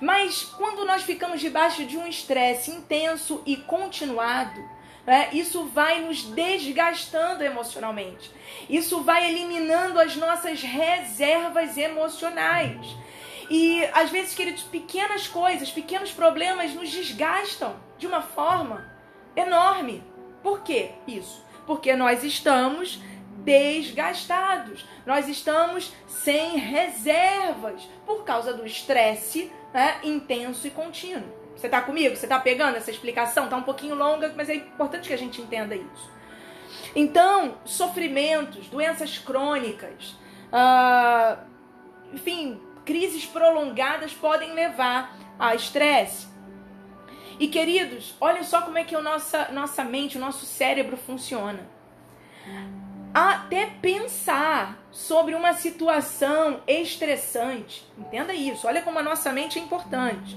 Mas 0.00 0.44
quando 0.44 0.84
nós 0.84 1.02
ficamos 1.02 1.40
debaixo 1.40 1.84
de 1.84 1.98
um 1.98 2.06
estresse 2.06 2.70
intenso 2.70 3.42
e 3.44 3.56
continuado, 3.56 4.60
né, 5.04 5.28
isso 5.32 5.64
vai 5.66 6.00
nos 6.00 6.22
desgastando 6.22 7.42
emocionalmente. 7.42 8.30
Isso 8.70 9.02
vai 9.02 9.28
eliminando 9.28 10.00
as 10.00 10.14
nossas 10.16 10.62
reservas 10.62 11.76
emocionais. 11.76 12.86
E 13.50 13.84
às 13.92 14.10
vezes, 14.10 14.34
queridos, 14.34 14.62
pequenas 14.62 15.26
coisas, 15.26 15.70
pequenos 15.70 16.12
problemas 16.12 16.72
nos 16.72 16.90
desgastam 16.90 17.74
de 17.98 18.06
uma 18.06 18.22
forma 18.22 18.90
enorme. 19.34 20.02
Por 20.42 20.62
que 20.62 20.90
isso? 21.06 21.44
Porque 21.66 21.94
nós 21.94 22.24
estamos 22.24 23.00
desgastados, 23.44 24.86
nós 25.04 25.28
estamos 25.28 25.92
sem 26.06 26.56
reservas 26.56 27.88
por 28.06 28.24
causa 28.24 28.52
do 28.52 28.64
estresse 28.64 29.50
né, 29.72 29.98
intenso 30.02 30.66
e 30.66 30.70
contínuo. 30.70 31.42
Você 31.56 31.66
está 31.66 31.80
comigo? 31.80 32.16
Você 32.16 32.26
está 32.26 32.38
pegando 32.38 32.76
essa 32.76 32.90
explicação? 32.90 33.44
Está 33.44 33.56
um 33.56 33.62
pouquinho 33.62 33.94
longa, 33.94 34.32
mas 34.36 34.48
é 34.48 34.54
importante 34.54 35.08
que 35.08 35.14
a 35.14 35.18
gente 35.18 35.40
entenda 35.40 35.74
isso. 35.74 36.10
Então, 36.94 37.58
sofrimentos, 37.64 38.68
doenças 38.68 39.18
crônicas, 39.18 40.16
uh, 40.50 41.38
enfim, 42.12 42.60
crises 42.84 43.26
prolongadas 43.26 44.12
podem 44.12 44.54
levar 44.54 45.16
a 45.38 45.54
estresse. 45.54 46.26
E 47.38 47.48
queridos, 47.48 48.14
olha 48.20 48.42
só 48.42 48.62
como 48.62 48.78
é 48.78 48.84
que 48.84 48.94
a 48.94 49.00
nossa, 49.00 49.48
nossa 49.52 49.84
mente, 49.84 50.16
o 50.16 50.20
nosso 50.20 50.44
cérebro 50.46 50.96
funciona 50.96 51.70
até 53.14 53.66
pensar 53.66 54.78
sobre 54.90 55.34
uma 55.34 55.54
situação 55.54 56.62
estressante. 56.66 57.86
Entenda 57.98 58.34
isso, 58.34 58.66
olha 58.66 58.82
como 58.82 58.98
a 58.98 59.02
nossa 59.02 59.32
mente 59.32 59.58
é 59.58 59.62
importante. 59.62 60.36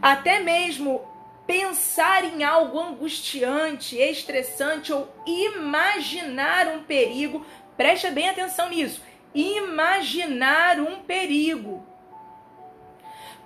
Até 0.00 0.40
mesmo 0.40 1.02
pensar 1.46 2.24
em 2.24 2.44
algo 2.44 2.78
angustiante, 2.78 3.96
estressante 3.96 4.92
ou 4.92 5.12
imaginar 5.26 6.68
um 6.68 6.84
perigo, 6.84 7.44
preste 7.76 8.10
bem 8.10 8.28
atenção 8.28 8.68
nisso. 8.68 9.02
Imaginar 9.34 10.80
um 10.80 11.00
perigo 11.00 11.84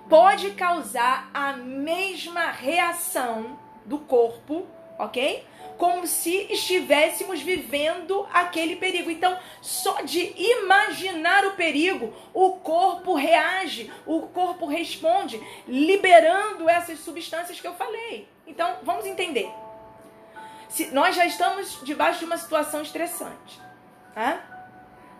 pode 0.09 0.51
causar 0.51 1.29
a 1.33 1.53
mesma 1.53 2.51
reação 2.51 3.59
do 3.85 3.97
corpo, 3.99 4.65
ok? 4.97 5.43
Como 5.77 6.07
se 6.07 6.47
estivéssemos 6.51 7.41
vivendo 7.41 8.27
aquele 8.31 8.75
perigo. 8.75 9.09
Então, 9.09 9.37
só 9.61 10.01
de 10.01 10.33
imaginar 10.37 11.45
o 11.45 11.51
perigo, 11.51 12.13
o 12.33 12.53
corpo 12.53 13.13
reage, 13.13 13.91
o 14.05 14.21
corpo 14.21 14.65
responde, 14.65 15.41
liberando 15.67 16.69
essas 16.69 16.99
substâncias 16.99 17.59
que 17.59 17.67
eu 17.67 17.73
falei. 17.75 18.27
Então, 18.47 18.77
vamos 18.83 19.05
entender. 19.05 19.49
Se 20.69 20.87
nós 20.91 21.15
já 21.15 21.25
estamos 21.25 21.79
debaixo 21.83 22.19
de 22.19 22.25
uma 22.25 22.37
situação 22.37 22.81
estressante, 22.81 23.59
né? 24.15 24.41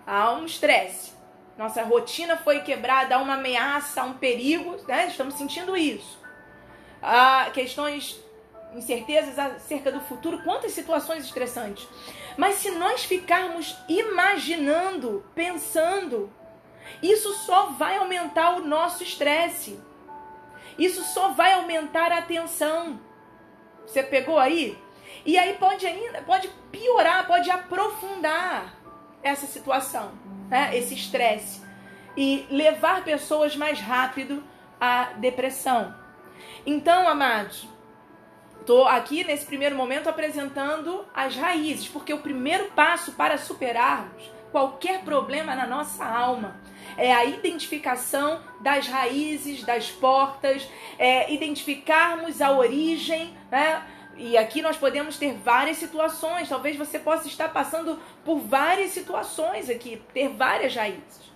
há 0.06 0.34
um 0.34 0.46
estresse, 0.46 1.14
nossa 1.58 1.84
rotina 1.84 2.36
foi 2.36 2.62
quebrada, 2.62 3.16
há 3.16 3.20
uma 3.20 3.36
ameaça, 3.36 4.02
há 4.02 4.04
um 4.04 4.14
perigo, 4.14 4.78
né? 4.88 5.08
estamos 5.08 5.36
sentindo 5.36 5.76
isso. 5.78 6.20
Há 7.02 7.50
questões 7.54 8.20
incertezas 8.76 9.38
acerca 9.40 9.92
do 9.92 10.02
futuro, 10.02 10.42
quantas 10.44 10.72
situações 10.72 11.26
estressantes. 11.26 11.88
Mas 12.38 12.56
se 12.56 12.72
nós 12.72 13.04
ficarmos 13.04 13.76
imaginando, 13.88 15.26
pensando, 15.34 16.32
isso 17.02 17.34
só 17.34 17.68
vai 17.68 17.98
aumentar 17.98 18.58
o 18.58 18.66
nosso 18.66 19.04
estresse. 19.04 19.80
Isso 20.78 21.04
só 21.04 21.30
vai 21.30 21.54
aumentar 21.54 22.12
a 22.12 22.22
tensão. 22.22 23.00
Você 23.86 24.04
pegou 24.04 24.38
aí? 24.38 24.78
E 25.26 25.38
aí 25.38 25.54
pode 25.54 25.86
ainda, 25.86 26.22
pode 26.22 26.50
piorar, 26.72 27.26
pode 27.26 27.50
aprofundar 27.50 28.76
essa 29.24 29.48
situação, 29.48 30.12
né? 30.50 30.76
esse 30.78 30.94
estresse 30.94 31.64
e 32.16 32.46
levar 32.50 33.04
pessoas 33.04 33.56
mais 33.56 33.80
rápido 33.80 34.44
à 34.80 35.14
depressão. 35.18 35.94
Então, 36.66 37.08
amados, 37.08 37.68
Estou 38.66 38.88
aqui 38.88 39.24
nesse 39.24 39.46
primeiro 39.46 39.76
momento 39.76 40.10
apresentando 40.10 41.06
as 41.14 41.36
raízes, 41.36 41.88
porque 41.88 42.12
o 42.12 42.18
primeiro 42.18 42.72
passo 42.72 43.12
para 43.12 43.38
superarmos 43.38 44.24
qualquer 44.52 45.02
problema 45.02 45.54
na 45.54 45.68
nossa 45.68 46.04
alma 46.04 46.60
é 46.98 47.14
a 47.14 47.24
identificação 47.26 48.42
das 48.62 48.88
raízes, 48.88 49.64
das 49.64 49.92
portas, 49.92 50.68
é 50.98 51.32
identificarmos 51.32 52.42
a 52.42 52.54
origem, 52.54 53.38
né? 53.52 53.84
E 54.18 54.36
aqui 54.36 54.64
nós 54.64 54.78
podemos 54.78 55.20
ter 55.20 55.36
várias 55.36 55.78
situações. 55.78 56.50
Talvez 56.50 56.76
você 56.76 56.98
possa 56.98 57.28
estar 57.28 57.50
passando 57.50 58.00
por 58.24 58.40
várias 58.40 58.90
situações 58.90 59.70
aqui, 59.70 60.02
ter 60.12 60.30
várias 60.30 60.76
raízes. 60.76 61.32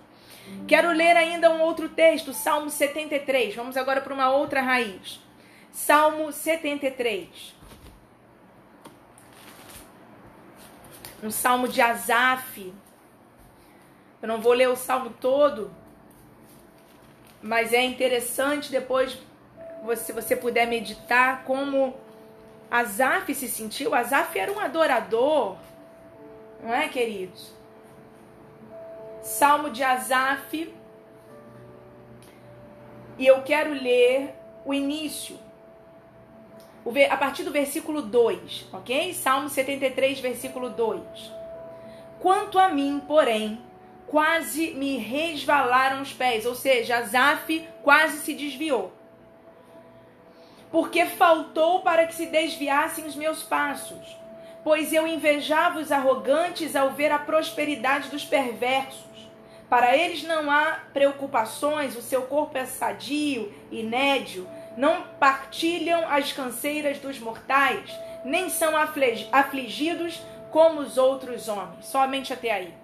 Quero 0.66 0.90
ler 0.90 1.16
ainda 1.16 1.48
um 1.48 1.60
outro 1.60 1.88
texto, 1.90 2.32
Salmo 2.32 2.70
73. 2.70 3.54
Vamos 3.54 3.76
agora 3.76 4.00
para 4.00 4.12
uma 4.12 4.32
outra 4.32 4.60
raiz. 4.60 5.29
Salmo 5.72 6.32
73. 6.32 7.54
Um 11.22 11.30
salmo 11.30 11.68
de 11.68 11.80
Asaf. 11.80 12.74
Eu 14.22 14.28
não 14.28 14.40
vou 14.40 14.52
ler 14.52 14.68
o 14.68 14.76
salmo 14.76 15.10
todo, 15.20 15.70
mas 17.42 17.72
é 17.72 17.82
interessante 17.82 18.70
depois 18.70 19.18
você 19.82 20.12
você 20.12 20.36
puder 20.36 20.66
meditar 20.66 21.44
como 21.44 21.94
Asaf 22.70 23.34
se 23.34 23.48
sentiu. 23.48 23.94
Asaf 23.94 24.38
era 24.38 24.52
um 24.52 24.60
adorador, 24.60 25.56
não 26.62 26.72
é, 26.72 26.88
queridos? 26.88 27.52
Salmo 29.22 29.70
de 29.70 29.82
Asaf. 29.82 30.74
E 33.18 33.26
eu 33.26 33.42
quero 33.42 33.72
ler 33.72 34.34
o 34.64 34.72
início, 34.72 35.38
a 37.10 37.16
partir 37.16 37.42
do 37.42 37.50
versículo 37.50 38.02
2, 38.02 38.68
ok? 38.72 39.12
Salmo 39.12 39.48
73, 39.48 40.20
versículo 40.20 40.70
2. 40.70 41.00
Quanto 42.18 42.58
a 42.58 42.68
mim, 42.68 43.02
porém, 43.06 43.60
quase 44.06 44.72
me 44.72 44.96
resvalaram 44.96 46.02
os 46.02 46.12
pés, 46.12 46.44
ou 46.44 46.54
seja, 46.54 46.98
Asaf 46.98 47.66
quase 47.82 48.18
se 48.18 48.34
desviou. 48.34 48.92
Porque 50.70 51.06
faltou 51.06 51.80
para 51.80 52.06
que 52.06 52.14
se 52.14 52.26
desviassem 52.26 53.06
os 53.06 53.16
meus 53.16 53.42
passos, 53.42 54.16
pois 54.62 54.92
eu 54.92 55.06
invejava 55.06 55.78
os 55.78 55.92
arrogantes 55.92 56.76
ao 56.76 56.90
ver 56.90 57.12
a 57.12 57.18
prosperidade 57.18 58.08
dos 58.08 58.24
perversos. 58.24 59.10
Para 59.68 59.96
eles 59.96 60.24
não 60.24 60.50
há 60.50 60.80
preocupações, 60.92 61.96
o 61.96 62.02
seu 62.02 62.22
corpo 62.22 62.58
é 62.58 62.66
sadio 62.66 63.52
e 63.70 63.82
nédio, 63.82 64.48
não 64.76 65.02
partilham 65.18 66.08
as 66.08 66.32
canseiras 66.32 66.98
dos 66.98 67.18
mortais, 67.18 67.90
nem 68.24 68.48
são 68.48 68.74
afligidos 68.76 70.20
como 70.50 70.80
os 70.80 70.98
outros 70.98 71.48
homens. 71.48 71.86
Somente 71.86 72.32
até 72.32 72.50
aí. 72.50 72.74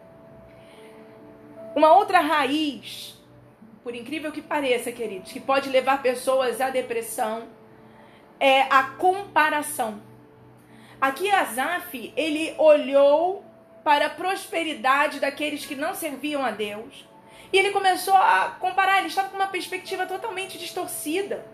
Uma 1.74 1.92
outra 1.94 2.20
raiz, 2.20 3.16
por 3.82 3.94
incrível 3.94 4.32
que 4.32 4.40
pareça, 4.40 4.90
queridos, 4.90 5.32
que 5.32 5.40
pode 5.40 5.68
levar 5.68 6.02
pessoas 6.02 6.60
à 6.60 6.70
depressão 6.70 7.48
é 8.40 8.62
a 8.62 8.82
comparação. 8.82 10.00
Aqui 11.00 11.30
Asaf, 11.30 12.12
ele 12.16 12.54
olhou 12.58 13.44
para 13.84 14.06
a 14.06 14.10
prosperidade 14.10 15.20
daqueles 15.20 15.64
que 15.64 15.74
não 15.74 15.94
serviam 15.94 16.44
a 16.44 16.50
Deus. 16.50 17.06
E 17.52 17.58
ele 17.58 17.70
começou 17.70 18.16
a 18.16 18.56
comparar, 18.58 18.98
ele 18.98 19.08
estava 19.08 19.28
com 19.28 19.36
uma 19.36 19.46
perspectiva 19.46 20.06
totalmente 20.06 20.58
distorcida. 20.58 21.44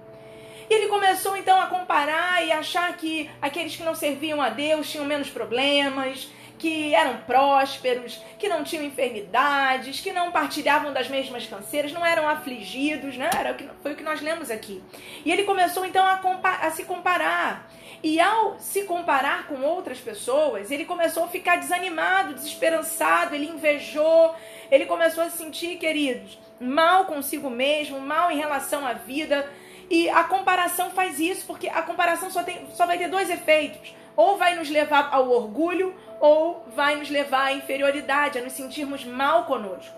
E 0.69 0.75
ele 0.75 0.89
começou 0.89 1.37
então 1.37 1.61
a 1.61 1.67
comparar 1.67 2.45
e 2.45 2.53
achar 2.53 2.97
que 2.97 3.31
aqueles 3.41 3.77
que 3.77 3.83
não 3.83 3.95
serviam 3.95 4.41
a 4.41 4.49
Deus 4.49 4.91
tinham 4.91 5.05
menos 5.05 5.29
problemas, 5.29 6.29
que 6.63 6.95
eram 6.95 7.17
prósperos, 7.19 8.23
que 8.39 8.49
não 8.49 8.63
tinham 8.63 8.85
enfermidades, 8.85 10.01
que 10.01 10.13
não 10.13 10.31
partilhavam 10.31 10.93
das 10.93 11.09
mesmas 11.09 11.45
canseiras, 11.45 11.93
não 11.93 12.07
eram 12.07 12.29
afligidos, 12.29 13.17
né? 13.17 13.29
Era 13.37 13.51
o 13.51 13.55
que, 13.57 13.69
foi 13.83 13.93
o 13.95 13.97
que 13.97 14.05
nós 14.05 14.21
lemos 14.21 14.49
aqui. 14.49 14.81
E 15.25 15.33
ele 15.33 15.43
começou 15.43 15.85
então 15.85 16.05
a, 16.07 16.21
a 16.65 16.71
se 16.71 16.85
comparar. 16.85 17.69
E 18.01 18.21
ao 18.21 18.61
se 18.61 18.85
comparar 18.85 19.49
com 19.49 19.61
outras 19.63 19.99
pessoas, 19.99 20.71
ele 20.71 20.85
começou 20.85 21.25
a 21.25 21.29
ficar 21.29 21.57
desanimado, 21.57 22.35
desesperançado, 22.35 23.35
ele 23.35 23.49
invejou, 23.49 24.33
ele 24.71 24.87
começou 24.87 25.25
a 25.25 25.31
se 25.31 25.39
sentir, 25.39 25.79
queridos, 25.79 26.39
mal 26.61 27.07
consigo 27.07 27.51
mesmo, 27.51 28.01
mal 28.01 28.31
em 28.31 28.39
relação 28.39 28.87
à 28.87 28.93
vida. 28.93 29.51
E 29.93 30.09
a 30.09 30.25
comparação 30.25 30.91
faz 30.91 31.21
isso, 31.21 31.45
porque 31.47 31.69
a 31.69 31.83
comparação 31.83 32.31
só, 32.31 32.43
tem, 32.43 32.67
só 32.73 32.87
vai 32.87 32.97
ter 32.97 33.09
dois 33.09 33.29
efeitos. 33.29 33.95
Ou 34.17 34.39
vai 34.39 34.55
nos 34.55 34.71
levar 34.71 35.11
ao 35.13 35.31
orgulho, 35.31 35.95
ou 36.19 36.65
vai 36.75 36.97
nos 36.97 37.11
levar 37.11 37.49
à 37.49 37.53
inferioridade, 37.53 38.39
a 38.39 38.43
nos 38.43 38.55
sentirmos 38.55 39.05
mal 39.05 39.45
conosco. 39.45 39.95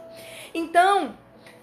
Então, 0.52 1.14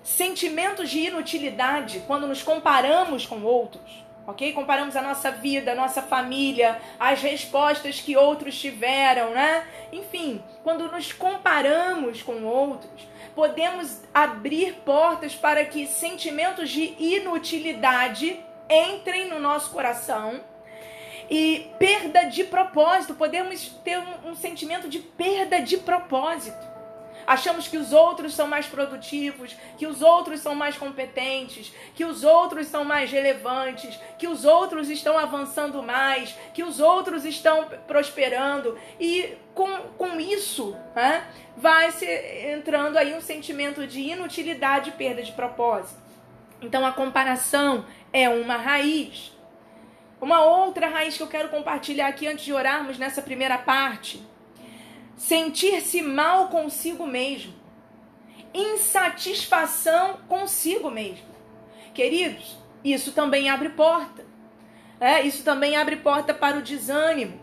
sentimentos 0.01 0.89
de 0.89 0.99
inutilidade, 1.07 2.05
quando 2.07 2.25
nos 2.25 2.41
comparamos 2.41 3.25
com 3.25 3.41
outros, 3.43 4.01
ok? 4.25 4.53
Comparamos 4.53 4.95
a 4.95 5.01
nossa 5.01 5.29
vida, 5.29 5.73
a 5.73 5.75
nossa 5.75 6.01
família, 6.01 6.79
as 6.97 7.21
respostas 7.21 7.99
que 7.99 8.15
outros 8.15 8.57
tiveram, 8.57 9.31
né? 9.31 9.67
Enfim, 9.91 10.41
quando 10.63 10.89
nos 10.89 11.11
comparamos 11.11 12.21
com 12.21 12.43
outros, 12.45 13.05
podemos 13.41 13.97
abrir 14.13 14.75
portas 14.85 15.33
para 15.33 15.65
que 15.65 15.87
sentimentos 15.87 16.69
de 16.69 16.93
inutilidade 16.99 18.39
entrem 18.69 19.29
no 19.29 19.39
nosso 19.39 19.71
coração 19.71 20.41
e 21.27 21.71
perda 21.79 22.25
de 22.25 22.43
propósito. 22.43 23.15
Podemos 23.15 23.67
ter 23.83 23.97
um, 23.97 24.29
um 24.29 24.35
sentimento 24.35 24.87
de 24.87 24.99
perda 24.99 25.59
de 25.59 25.77
propósito. 25.77 26.70
Achamos 27.25 27.67
que 27.67 27.77
os 27.77 27.93
outros 27.93 28.33
são 28.33 28.47
mais 28.47 28.65
produtivos, 28.65 29.55
que 29.77 29.85
os 29.85 30.01
outros 30.01 30.39
são 30.39 30.55
mais 30.55 30.77
competentes, 30.77 31.73
que 31.95 32.05
os 32.05 32.23
outros 32.23 32.67
são 32.67 32.83
mais 32.83 33.11
relevantes, 33.11 33.99
que 34.17 34.27
os 34.27 34.45
outros 34.45 34.89
estão 34.89 35.17
avançando 35.17 35.81
mais, 35.81 36.35
que 36.53 36.63
os 36.63 36.79
outros 36.79 37.25
estão 37.25 37.67
prosperando. 37.87 38.77
E 38.99 39.35
com, 39.53 39.67
com 39.97 40.19
isso, 40.19 40.75
né, 40.95 41.27
vai 41.55 41.91
se 41.91 42.05
entrando 42.53 42.97
aí 42.97 43.15
um 43.15 43.21
sentimento 43.21 43.85
de 43.85 44.01
inutilidade 44.01 44.89
e 44.89 44.93
perda 44.93 45.21
de 45.21 45.31
propósito. 45.31 45.99
Então 46.61 46.85
a 46.85 46.91
comparação 46.91 47.85
é 48.13 48.29
uma 48.29 48.55
raiz. 48.55 49.31
Uma 50.21 50.43
outra 50.43 50.87
raiz 50.87 51.17
que 51.17 51.23
eu 51.23 51.27
quero 51.27 51.49
compartilhar 51.49 52.07
aqui 52.07 52.27
antes 52.27 52.45
de 52.45 52.53
orarmos 52.53 52.99
nessa 52.99 53.21
primeira 53.21 53.57
parte. 53.57 54.23
Sentir-se 55.21 56.01
mal 56.01 56.47
consigo 56.47 57.05
mesmo. 57.05 57.53
Insatisfação 58.51 60.17
consigo 60.27 60.89
mesmo. 60.89 61.27
Queridos, 61.93 62.57
isso 62.83 63.11
também 63.11 63.47
abre 63.47 63.69
porta. 63.69 64.25
É, 64.99 65.21
isso 65.21 65.43
também 65.43 65.77
abre 65.77 65.97
porta 65.97 66.33
para 66.33 66.57
o 66.57 66.63
desânimo, 66.63 67.39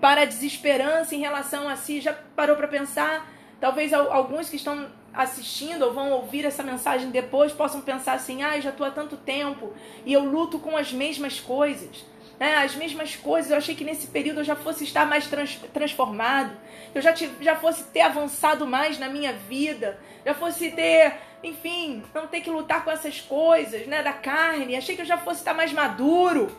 para 0.00 0.22
a 0.22 0.24
desesperança 0.24 1.14
em 1.14 1.20
relação 1.20 1.68
a 1.68 1.76
si. 1.76 2.00
Já 2.00 2.12
parou 2.12 2.56
para 2.56 2.66
pensar? 2.66 3.32
Talvez 3.60 3.92
alguns 3.92 4.50
que 4.50 4.56
estão 4.56 4.90
assistindo 5.14 5.82
ou 5.82 5.94
vão 5.94 6.10
ouvir 6.10 6.44
essa 6.44 6.64
mensagem 6.64 7.10
depois 7.10 7.52
possam 7.52 7.82
pensar 7.82 8.14
assim: 8.14 8.42
ah, 8.42 8.58
já 8.58 8.70
estou 8.70 8.84
há 8.84 8.90
tanto 8.90 9.16
tempo 9.16 9.72
e 10.04 10.12
eu 10.12 10.24
luto 10.24 10.58
com 10.58 10.76
as 10.76 10.92
mesmas 10.92 11.38
coisas 11.38 12.04
né, 12.42 12.56
as 12.56 12.74
mesmas 12.74 13.14
coisas. 13.14 13.52
Eu 13.52 13.56
achei 13.56 13.72
que 13.72 13.84
nesse 13.84 14.08
período 14.08 14.40
eu 14.40 14.44
já 14.44 14.56
fosse 14.56 14.82
estar 14.82 15.06
mais 15.06 15.28
trans, 15.28 15.60
transformado, 15.72 16.50
eu 16.92 17.00
já, 17.00 17.14
já 17.40 17.54
fosse 17.54 17.84
ter 17.84 18.00
avançado 18.00 18.66
mais 18.66 18.98
na 18.98 19.08
minha 19.08 19.32
vida, 19.32 19.96
já 20.26 20.34
fosse 20.34 20.72
ter, 20.72 21.14
enfim, 21.44 22.02
não 22.12 22.26
ter 22.26 22.40
que 22.40 22.50
lutar 22.50 22.82
com 22.82 22.90
essas 22.90 23.20
coisas 23.20 23.86
né, 23.86 24.02
da 24.02 24.12
carne. 24.12 24.74
Achei 24.74 24.96
que 24.96 25.02
eu 25.02 25.06
já 25.06 25.18
fosse 25.18 25.38
estar 25.38 25.54
mais 25.54 25.72
maduro. 25.72 26.50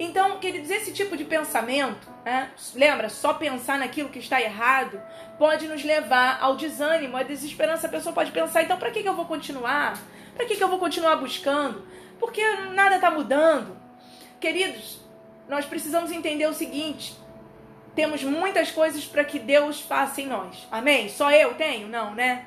Então, 0.00 0.40
queridos, 0.40 0.68
esse 0.68 0.92
tipo 0.92 1.16
de 1.16 1.24
pensamento, 1.24 2.08
né, 2.24 2.50
lembra, 2.74 3.08
só 3.08 3.34
pensar 3.34 3.78
naquilo 3.78 4.08
que 4.08 4.18
está 4.18 4.42
errado, 4.42 5.00
pode 5.38 5.68
nos 5.68 5.84
levar 5.84 6.38
ao 6.40 6.56
desânimo, 6.56 7.16
à 7.16 7.22
desesperança. 7.22 7.86
A 7.86 7.90
pessoa 7.90 8.12
pode 8.12 8.32
pensar, 8.32 8.64
então, 8.64 8.76
para 8.76 8.90
que, 8.90 9.00
que 9.00 9.08
eu 9.08 9.14
vou 9.14 9.26
continuar? 9.26 9.96
Para 10.34 10.44
que, 10.44 10.56
que 10.56 10.64
eu 10.64 10.68
vou 10.68 10.80
continuar 10.80 11.14
buscando? 11.14 11.86
Porque 12.18 12.42
nada 12.74 12.96
está 12.96 13.12
mudando. 13.12 13.81
Queridos, 14.42 14.98
nós 15.48 15.64
precisamos 15.64 16.10
entender 16.10 16.46
o 16.46 16.52
seguinte: 16.52 17.16
temos 17.94 18.24
muitas 18.24 18.72
coisas 18.72 19.04
para 19.04 19.24
que 19.24 19.38
Deus 19.38 19.80
faça 19.80 20.20
em 20.20 20.26
nós. 20.26 20.66
Amém? 20.68 21.08
Só 21.08 21.30
eu 21.30 21.54
tenho? 21.54 21.86
Não, 21.86 22.12
né? 22.12 22.46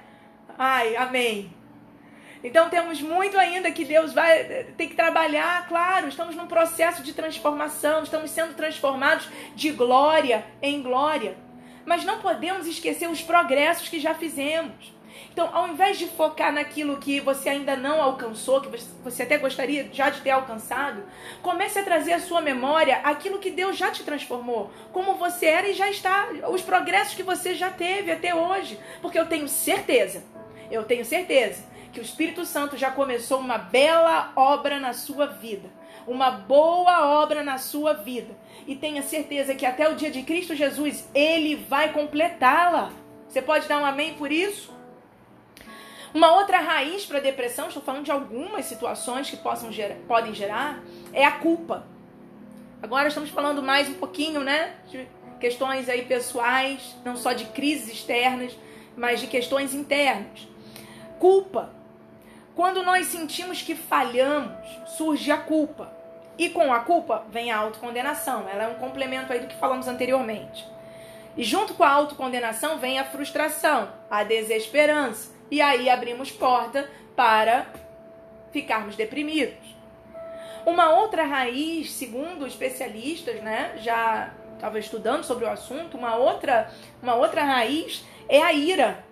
Ai, 0.57 0.97
amém. 0.97 1.49
Então 2.43 2.69
temos 2.69 3.01
muito 3.01 3.37
ainda 3.37 3.71
que 3.71 3.85
Deus 3.85 4.11
vai 4.11 4.43
ter 4.77 4.87
que 4.87 4.93
trabalhar, 4.93 5.69
claro, 5.69 6.09
estamos 6.09 6.35
num 6.35 6.47
processo 6.47 7.01
de 7.01 7.13
transformação, 7.13 8.03
estamos 8.03 8.29
sendo 8.29 8.55
transformados 8.55 9.29
de 9.55 9.71
glória 9.71 10.45
em 10.61 10.83
glória. 10.83 11.37
Mas 11.85 12.03
não 12.03 12.19
podemos 12.19 12.67
esquecer 12.67 13.09
os 13.09 13.21
progressos 13.21 13.87
que 13.87 14.01
já 14.01 14.13
fizemos. 14.13 14.93
Então, 15.31 15.49
ao 15.53 15.67
invés 15.67 15.97
de 15.97 16.07
focar 16.07 16.53
naquilo 16.53 16.97
que 16.97 17.19
você 17.19 17.49
ainda 17.49 17.75
não 17.75 18.01
alcançou, 18.01 18.61
que 18.61 18.69
você 19.03 19.23
até 19.23 19.37
gostaria 19.37 19.89
já 19.91 20.09
de 20.09 20.21
ter 20.21 20.31
alcançado, 20.31 21.03
comece 21.41 21.77
a 21.77 21.83
trazer 21.83 22.13
à 22.13 22.19
sua 22.19 22.41
memória 22.41 23.01
aquilo 23.03 23.39
que 23.39 23.51
Deus 23.51 23.77
já 23.77 23.91
te 23.91 24.03
transformou, 24.03 24.71
como 24.93 25.15
você 25.15 25.47
era 25.47 25.67
e 25.67 25.73
já 25.73 25.89
está, 25.89 26.29
os 26.49 26.61
progressos 26.61 27.15
que 27.15 27.23
você 27.23 27.53
já 27.53 27.69
teve 27.69 28.11
até 28.11 28.33
hoje. 28.33 28.79
Porque 29.01 29.19
eu 29.19 29.25
tenho 29.25 29.47
certeza, 29.47 30.23
eu 30.71 30.83
tenho 30.83 31.03
certeza 31.03 31.63
que 31.95 31.99
o 31.99 32.03
Espírito 32.03 32.45
Santo 32.45 32.77
já 32.77 32.91
começou 32.91 33.39
uma 33.39 33.57
bela 33.57 34.33
obra 34.35 34.81
na 34.81 34.91
sua 34.91 35.27
vida, 35.27 35.69
uma 36.05 36.29
boa 36.29 37.21
obra 37.21 37.41
na 37.41 37.57
sua 37.57 37.93
vida. 37.93 38.35
E 38.67 38.75
tenha 38.75 39.01
certeza 39.01 39.55
que 39.55 39.65
até 39.65 39.87
o 39.87 39.95
dia 39.95 40.11
de 40.11 40.23
Cristo 40.23 40.53
Jesus, 40.53 41.09
ele 41.13 41.55
vai 41.55 41.93
completá-la. 41.93 42.91
Você 43.29 43.41
pode 43.41 43.67
dar 43.67 43.79
um 43.79 43.85
amém 43.85 44.13
por 44.15 44.29
isso? 44.29 44.74
Uma 46.15 46.31
outra 46.31 46.61
raiz 46.61 47.05
para 47.05 47.17
a 47.17 47.21
depressão, 47.21 47.67
estou 47.67 47.83
falando 47.83 48.05
de 48.05 48.11
algumas 48.11 48.63
situações 48.63 49.29
que 49.29 49.35
possam 49.35 49.69
gerar, 49.69 49.95
podem 50.07 50.33
gerar, 50.33 50.81
é 51.11 51.25
a 51.25 51.31
culpa. 51.31 51.85
Agora 52.81 53.09
estamos 53.09 53.29
falando 53.29 53.61
mais 53.61 53.89
um 53.89 53.95
pouquinho, 53.95 54.39
né, 54.39 54.75
de 54.87 55.05
questões 55.41 55.89
aí 55.89 56.05
pessoais, 56.05 56.95
não 57.03 57.17
só 57.17 57.33
de 57.33 57.43
crises 57.47 57.89
externas, 57.89 58.57
mas 58.95 59.19
de 59.19 59.27
questões 59.27 59.73
internas. 59.73 60.47
Culpa. 61.19 61.73
Quando 62.55 62.81
nós 62.81 63.07
sentimos 63.07 63.61
que 63.61 63.75
falhamos, 63.75 64.55
surge 64.95 65.29
a 65.33 65.37
culpa. 65.37 65.91
E 66.37 66.47
com 66.47 66.71
a 66.71 66.79
culpa 66.79 67.25
vem 67.29 67.51
a 67.51 67.57
autocondenação. 67.57 68.47
Ela 68.47 68.63
é 68.63 68.67
um 68.69 68.75
complemento 68.75 69.33
aí 69.33 69.41
do 69.41 69.47
que 69.47 69.59
falamos 69.59 69.85
anteriormente. 69.85 70.65
E 71.35 71.43
junto 71.43 71.73
com 71.73 71.83
a 71.83 71.89
autocondenação 71.89 72.77
vem 72.77 72.99
a 72.99 73.03
frustração, 73.03 73.91
a 74.09 74.23
desesperança. 74.23 75.34
E 75.49 75.61
aí 75.61 75.89
abrimos 75.89 76.31
porta 76.31 76.89
para 77.15 77.67
ficarmos 78.51 78.95
deprimidos. 78.95 79.75
Uma 80.65 80.89
outra 80.89 81.25
raiz, 81.25 81.91
segundo 81.91 82.47
especialistas, 82.47 83.41
né, 83.41 83.73
já 83.77 84.33
estava 84.55 84.79
estudando 84.79 85.23
sobre 85.23 85.45
o 85.45 85.49
assunto, 85.49 85.97
uma 85.97 86.15
outra, 86.15 86.71
uma 87.01 87.13
outra 87.15 87.43
raiz 87.43 88.03
é 88.27 88.41
a 88.41 88.51
ira. 88.51 89.03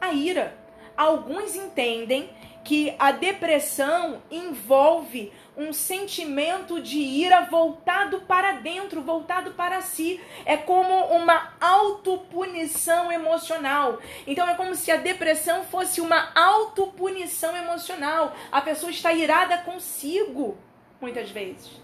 A 0.00 0.12
ira. 0.12 0.54
Alguns 0.96 1.54
entendem 1.54 2.28
que 2.62 2.94
a 2.98 3.10
depressão 3.12 4.20
envolve 4.30 5.32
um 5.60 5.74
sentimento 5.74 6.80
de 6.80 6.98
ira 6.98 7.42
voltado 7.42 8.22
para 8.22 8.52
dentro, 8.52 9.02
voltado 9.02 9.50
para 9.50 9.82
si. 9.82 10.18
É 10.46 10.56
como 10.56 11.04
uma 11.14 11.52
autopunição 11.60 13.12
emocional. 13.12 13.98
Então 14.26 14.48
é 14.48 14.54
como 14.54 14.74
se 14.74 14.90
a 14.90 14.96
depressão 14.96 15.62
fosse 15.64 16.00
uma 16.00 16.32
autopunição 16.34 17.54
emocional. 17.54 18.34
A 18.50 18.62
pessoa 18.62 18.90
está 18.90 19.12
irada 19.12 19.58
consigo, 19.58 20.56
muitas 20.98 21.30
vezes. 21.30 21.78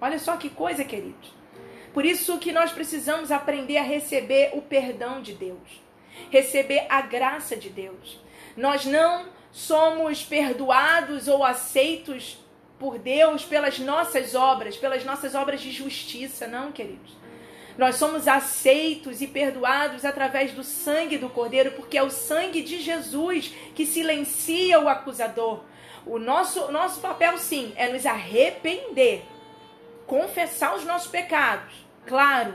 Olha 0.00 0.18
só 0.18 0.38
que 0.38 0.48
coisa, 0.48 0.82
queridos. 0.82 1.36
Por 1.92 2.06
isso 2.06 2.38
que 2.38 2.50
nós 2.50 2.72
precisamos 2.72 3.30
aprender 3.30 3.76
a 3.76 3.82
receber 3.82 4.52
o 4.54 4.62
perdão 4.62 5.20
de 5.20 5.34
Deus, 5.34 5.82
receber 6.30 6.86
a 6.88 7.02
graça 7.02 7.56
de 7.56 7.68
Deus. 7.68 8.18
Nós 8.56 8.86
não 8.86 9.26
somos 9.52 10.22
perdoados 10.24 11.28
ou 11.28 11.44
aceitos 11.44 12.38
por 12.78 12.98
Deus 12.98 13.44
pelas 13.44 13.78
nossas 13.78 14.34
obras, 14.34 14.76
pelas 14.76 15.04
nossas 15.04 15.34
obras 15.34 15.60
de 15.60 15.70
justiça, 15.70 16.46
não, 16.46 16.70
queridos. 16.70 17.16
Nós 17.76 17.96
somos 17.96 18.26
aceitos 18.26 19.20
e 19.20 19.26
perdoados 19.26 20.04
através 20.04 20.52
do 20.52 20.64
sangue 20.64 21.16
do 21.16 21.28
Cordeiro, 21.28 21.72
porque 21.72 21.96
é 21.96 22.02
o 22.02 22.10
sangue 22.10 22.62
de 22.62 22.80
Jesus 22.80 23.54
que 23.74 23.86
silencia 23.86 24.80
o 24.80 24.88
acusador. 24.88 25.60
O 26.04 26.18
nosso, 26.18 26.72
nosso 26.72 27.00
papel, 27.00 27.38
sim, 27.38 27.72
é 27.76 27.88
nos 27.88 28.04
arrepender, 28.04 29.24
confessar 30.06 30.74
os 30.74 30.84
nossos 30.84 31.08
pecados, 31.08 31.72
claro. 32.06 32.54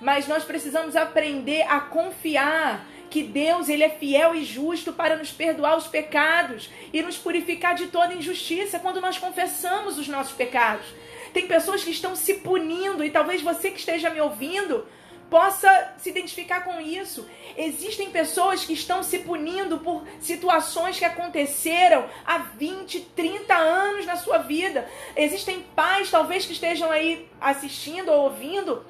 Mas 0.00 0.28
nós 0.28 0.44
precisamos 0.44 0.94
aprender 0.94 1.62
a 1.62 1.80
confiar 1.80 2.86
que 3.10 3.22
Deus 3.22 3.68
ele 3.68 3.84
é 3.84 3.88
fiel 3.88 4.34
e 4.34 4.44
justo 4.44 4.92
para 4.92 5.16
nos 5.16 5.30
perdoar 5.30 5.76
os 5.76 5.86
pecados 5.86 6.70
e 6.92 7.02
nos 7.02 7.16
purificar 7.16 7.74
de 7.74 7.86
toda 7.86 8.14
injustiça 8.14 8.78
quando 8.78 9.00
nós 9.00 9.18
confessamos 9.18 9.98
os 9.98 10.08
nossos 10.08 10.34
pecados. 10.34 10.86
Tem 11.32 11.46
pessoas 11.46 11.84
que 11.84 11.90
estão 11.90 12.16
se 12.16 12.34
punindo 12.34 13.04
e 13.04 13.10
talvez 13.10 13.42
você 13.42 13.70
que 13.70 13.78
esteja 13.78 14.10
me 14.10 14.20
ouvindo 14.20 14.86
possa 15.30 15.94
se 15.98 16.10
identificar 16.10 16.60
com 16.62 16.80
isso. 16.80 17.26
Existem 17.56 18.10
pessoas 18.10 18.64
que 18.64 18.72
estão 18.72 19.02
se 19.02 19.18
punindo 19.18 19.78
por 19.78 20.04
situações 20.20 20.98
que 20.98 21.04
aconteceram 21.04 22.08
há 22.24 22.38
20, 22.38 23.00
30 23.14 23.54
anos 23.54 24.06
na 24.06 24.16
sua 24.16 24.38
vida. 24.38 24.88
Existem 25.16 25.62
pais, 25.74 26.10
talvez, 26.10 26.46
que 26.46 26.52
estejam 26.52 26.90
aí 26.90 27.28
assistindo 27.40 28.10
ou 28.10 28.24
ouvindo, 28.24 28.84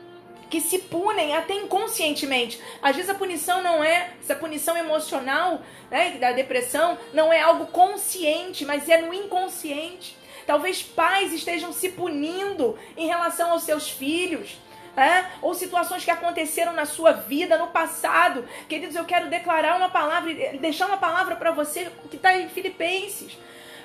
que 0.50 0.60
se 0.60 0.78
punem 0.78 1.36
até 1.36 1.54
inconscientemente. 1.54 2.60
Às 2.82 2.96
vezes 2.96 3.10
a 3.10 3.14
punição 3.14 3.62
não 3.62 3.82
é, 3.82 4.10
essa 4.22 4.34
punição 4.34 4.76
emocional, 4.76 5.60
né, 5.90 6.12
da 6.12 6.32
depressão, 6.32 6.98
não 7.12 7.32
é 7.32 7.40
algo 7.40 7.66
consciente, 7.66 8.64
mas 8.64 8.88
é 8.88 9.00
no 9.02 9.12
inconsciente. 9.12 10.16
Talvez 10.46 10.82
pais 10.82 11.32
estejam 11.32 11.72
se 11.72 11.90
punindo 11.90 12.78
em 12.96 13.06
relação 13.06 13.50
aos 13.50 13.62
seus 13.62 13.90
filhos. 13.90 14.58
É? 14.98 15.26
ou 15.42 15.52
situações 15.52 16.06
que 16.06 16.10
aconteceram 16.10 16.72
na 16.72 16.86
sua 16.86 17.12
vida 17.12 17.58
no 17.58 17.66
passado. 17.66 18.48
Queridos, 18.66 18.96
eu 18.96 19.04
quero 19.04 19.28
declarar 19.28 19.76
uma 19.76 19.90
palavra, 19.90 20.32
deixar 20.58 20.86
uma 20.86 20.96
palavra 20.96 21.36
para 21.36 21.50
você 21.50 21.92
que 22.08 22.16
está 22.16 22.34
em 22.34 22.48
Filipenses. 22.48 23.36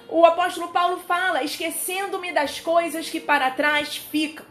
O 0.08 0.26
apóstolo 0.26 0.70
Paulo 0.70 1.02
fala: 1.06 1.44
esquecendo-me 1.44 2.32
das 2.32 2.62
coisas 2.62 3.10
que 3.10 3.20
para 3.20 3.52
trás 3.52 3.98
ficam 3.98 4.46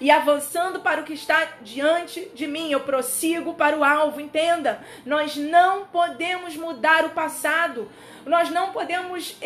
e 0.00 0.10
avançando 0.10 0.80
para 0.80 1.00
o 1.00 1.04
que 1.04 1.14
está 1.14 1.56
diante 1.62 2.30
de 2.34 2.46
mim. 2.46 2.70
Eu 2.70 2.80
prossigo 2.80 3.54
para 3.54 3.76
o 3.76 3.84
alvo, 3.84 4.20
entenda. 4.20 4.80
Nós 5.04 5.36
não 5.36 5.86
podemos 5.86 6.56
mudar 6.56 7.04
o 7.04 7.10
passado. 7.10 7.90
Nós 8.26 8.50
não 8.50 8.72
podemos 8.72 9.36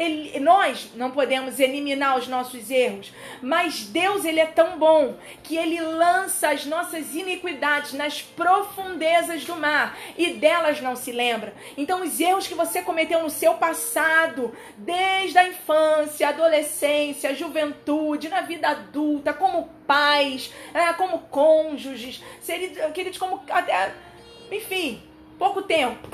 nós 0.41 0.91
não 0.95 1.11
podemos 1.11 1.61
eliminar 1.61 2.17
os 2.17 2.27
nossos 2.27 2.71
erros, 2.71 3.13
mas 3.43 3.85
Deus 3.85 4.25
ele 4.25 4.41
é 4.41 4.47
tão 4.47 4.79
bom 4.79 5.17
que 5.43 5.55
ele 5.55 5.79
lança 5.79 6.49
as 6.49 6.65
nossas 6.65 7.15
iniquidades 7.15 7.93
nas 7.93 8.23
profundezas 8.23 9.45
do 9.45 9.55
mar 9.55 9.99
e 10.17 10.31
delas 10.31 10.81
não 10.81 10.97
se 10.97 11.13
lembra. 11.13 11.53
Então 11.77 12.03
os 12.03 12.19
erros 12.19 12.49
que 12.49 12.55
você 12.55 12.81
cometeu 12.81 13.23
no 13.23 13.29
seu 13.29 13.53
passado, 13.53 14.57
desde 14.79 15.37
a 15.37 15.47
infância, 15.47 16.31
adolescência, 16.31 17.35
juventude, 17.35 18.31
na 18.31 18.41
vida 18.41 18.69
adulta, 18.69 19.35
como 19.35 19.69
pais, 19.87 20.55
é, 20.73 20.91
como 20.95 21.19
cônjuges, 21.19 22.25
queridos, 22.95 23.19
como 23.19 23.43
até, 23.51 23.93
enfim, 24.51 25.03
pouco 25.39 25.61
tempo. 25.61 26.09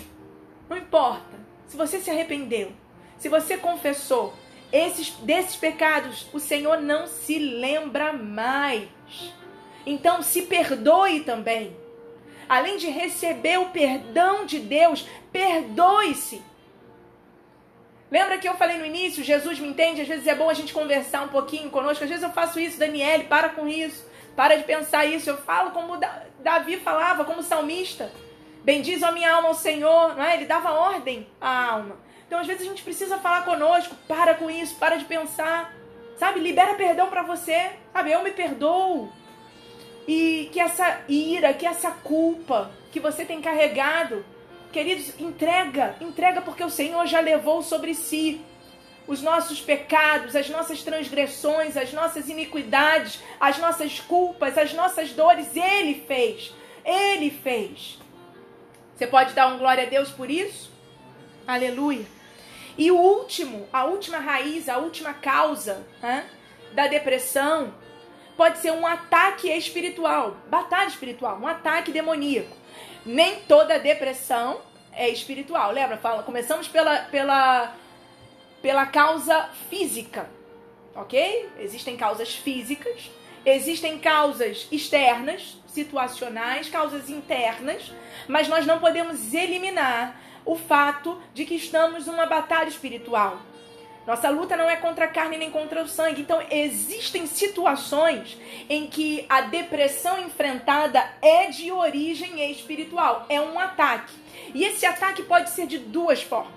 Não 0.69 0.77
importa. 0.77 1.36
Se 1.67 1.77
você 1.77 2.01
se 2.01 2.11
arrependeu, 2.11 2.73
se 3.19 3.29
você 3.29 3.57
confessou 3.57 4.35
esses 4.73 5.11
desses 5.11 5.57
pecados, 5.57 6.27
o 6.33 6.39
Senhor 6.39 6.81
não 6.81 7.07
se 7.07 7.39
lembra 7.39 8.13
mais. 8.13 8.89
Então 9.85 10.23
se 10.23 10.43
perdoe 10.43 11.21
também. 11.21 11.77
Além 12.49 12.77
de 12.77 12.89
receber 12.89 13.59
o 13.59 13.71
perdão 13.71 14.47
de 14.47 14.59
Deus, 14.59 15.07
perdoe-se. 15.33 16.43
Lembra 18.11 18.39
que 18.39 18.49
eu 18.49 18.55
falei 18.55 18.79
no 18.79 18.87
início, 18.87 19.25
Jesus 19.25 19.59
me 19.59 19.69
entende? 19.69 20.01
Às 20.01 20.09
vezes 20.09 20.27
é 20.27 20.35
bom 20.35 20.49
a 20.49 20.55
gente 20.55 20.73
conversar 20.73 21.23
um 21.23 21.29
pouquinho 21.29 21.71
conosco. 21.71 22.05
Às 22.05 22.11
vezes 22.11 22.23
eu 22.23 22.31
faço 22.31 22.61
isso, 22.61 22.79
Daniele, 22.79 23.25
para 23.25 23.49
com 23.49 23.67
isso. 23.67 24.07
Para 24.37 24.57
de 24.57 24.65
pensar 24.65 25.05
isso. 25.07 25.29
Eu 25.29 25.39
falo 25.39 25.73
como 25.73 25.99
Davi 26.41 26.77
falava, 26.77 27.25
como 27.25 27.43
salmista. 27.43 28.13
Bendiz 28.67 29.01
a 29.05 29.13
minha 29.13 29.33
alma 29.33 29.47
ao 29.47 29.55
Senhor, 29.55 30.17
não 30.17 30.25
é? 30.25 30.35
Ele 30.35 30.45
dava 30.45 30.73
ordem 30.73 31.25
à 31.41 31.71
alma. 31.71 31.97
Então, 32.27 32.41
às 32.41 32.49
vezes, 32.49 32.63
a 32.63 32.65
gente 32.65 32.83
precisa 32.83 33.17
falar 33.17 33.45
conosco, 33.45 33.95
para 34.09 34.35
com 34.35 34.51
isso, 34.51 34.75
para 34.75 34.97
de 34.97 35.05
pensar, 35.05 35.73
sabe? 36.19 36.41
Libera 36.41 36.75
perdão 36.75 37.07
para 37.07 37.23
você, 37.23 37.71
sabe? 37.93 38.11
Eu 38.11 38.25
me 38.25 38.33
perdoo. 38.33 39.09
E 40.09 40.51
que 40.53 40.59
essa 40.59 41.01
ira, 41.09 41.55
que 41.55 41.65
essa 41.65 41.93
culpa 41.93 42.73
que 42.91 42.99
você 42.99 43.25
tem 43.25 43.41
carregado, 43.41 44.27
queridos, 44.73 45.15
entrega, 45.21 45.95
entrega 46.01 46.43
porque 46.43 46.65
o 46.65 46.69
Senhor 46.69 47.07
já 47.07 47.21
levou 47.21 47.63
sobre 47.63 47.95
si 47.95 48.41
os 49.07 49.23
nossos 49.23 49.61
pecados, 49.61 50.35
as 50.35 50.51
nossas 50.51 50.83
transgressões, 50.83 51.77
as 51.77 51.93
nossas 51.93 52.29
iniquidades, 52.29 53.23
as 53.39 53.59
nossas 53.59 54.01
culpas, 54.01 54.59
as 54.59 54.75
nossas 54.75 55.13
dores. 55.13 55.55
Ele 55.55 56.03
fez. 56.05 56.53
Ele 56.85 57.31
fez. 57.31 58.05
Você 58.97 59.07
pode 59.07 59.35
dar 59.35 59.49
um 59.49 59.59
glória 59.59 59.85
a 59.85 59.89
Deus 59.89 60.11
por 60.11 60.31
isso? 60.31 60.71
Aleluia. 61.47 62.07
E 62.79 62.91
o 62.91 62.97
último, 62.97 63.69
a 63.73 63.85
última 63.85 64.19
raiz, 64.19 64.69
a 64.69 64.79
última 64.79 65.13
causa 65.13 65.87
né, 66.03 66.27
da 66.73 66.87
depressão 66.87 67.75
pode 68.39 68.59
ser 68.59 68.71
um 68.73 68.87
ataque 68.87 69.51
espiritual, 69.51 70.37
batalha 70.49 70.89
espiritual, 70.89 71.39
um 71.39 71.47
ataque 71.47 71.93
demoníaco. 71.93 72.57
Nem 73.05 73.41
toda 73.41 73.79
depressão 73.79 74.61
é 74.93 75.09
espiritual. 75.11 75.73
Lembra? 75.73 75.99
Fala, 75.99 76.23
começamos 76.23 76.67
pela, 76.67 77.01
pela, 77.01 77.75
pela 78.63 78.87
causa 78.87 79.51
física, 79.69 80.29
ok? 80.95 81.51
Existem 81.59 81.97
causas 81.97 82.35
físicas, 82.35 83.11
existem 83.47 83.99
causas 83.99 84.67
externas, 84.73 85.57
situacionais, 85.69 86.69
causas 86.69 87.09
internas, 87.09 87.93
mas 88.27 88.49
nós 88.49 88.67
não 88.67 88.81
podemos 88.81 89.33
eliminar 89.33 90.21
o 90.45 90.57
fato 90.57 91.21
de 91.33 91.45
que 91.45 91.55
estamos 91.55 92.07
numa 92.07 92.27
batalha 92.27 92.69
espiritual. 92.69 93.41
Nossa 94.07 94.29
luta 94.29 94.57
não 94.57 94.71
é 94.71 94.77
contra 94.77 95.07
a 95.07 95.09
carne 95.09 95.37
nem 95.37 95.51
contra 95.51 95.83
o 95.83 95.89
sangue. 95.89 96.23
Então, 96.23 96.41
existem 96.49 97.27
situações 97.27 98.39
em 98.69 98.87
que 98.87 99.27
a 99.29 99.41
depressão 99.43 100.21
enfrentada 100.21 101.05
é 101.21 101.47
de 101.47 101.73
origem 101.73 102.51
espiritual, 102.53 103.27
é 103.29 103.41
um 103.41 103.59
ataque. 103.59 104.15
E 104.55 104.65
esse 104.65 104.87
ataque 104.87 105.25
pode 105.25 105.51
ser 105.51 105.67
de 105.67 105.79
duas 105.79 106.23
formas: 106.23 106.55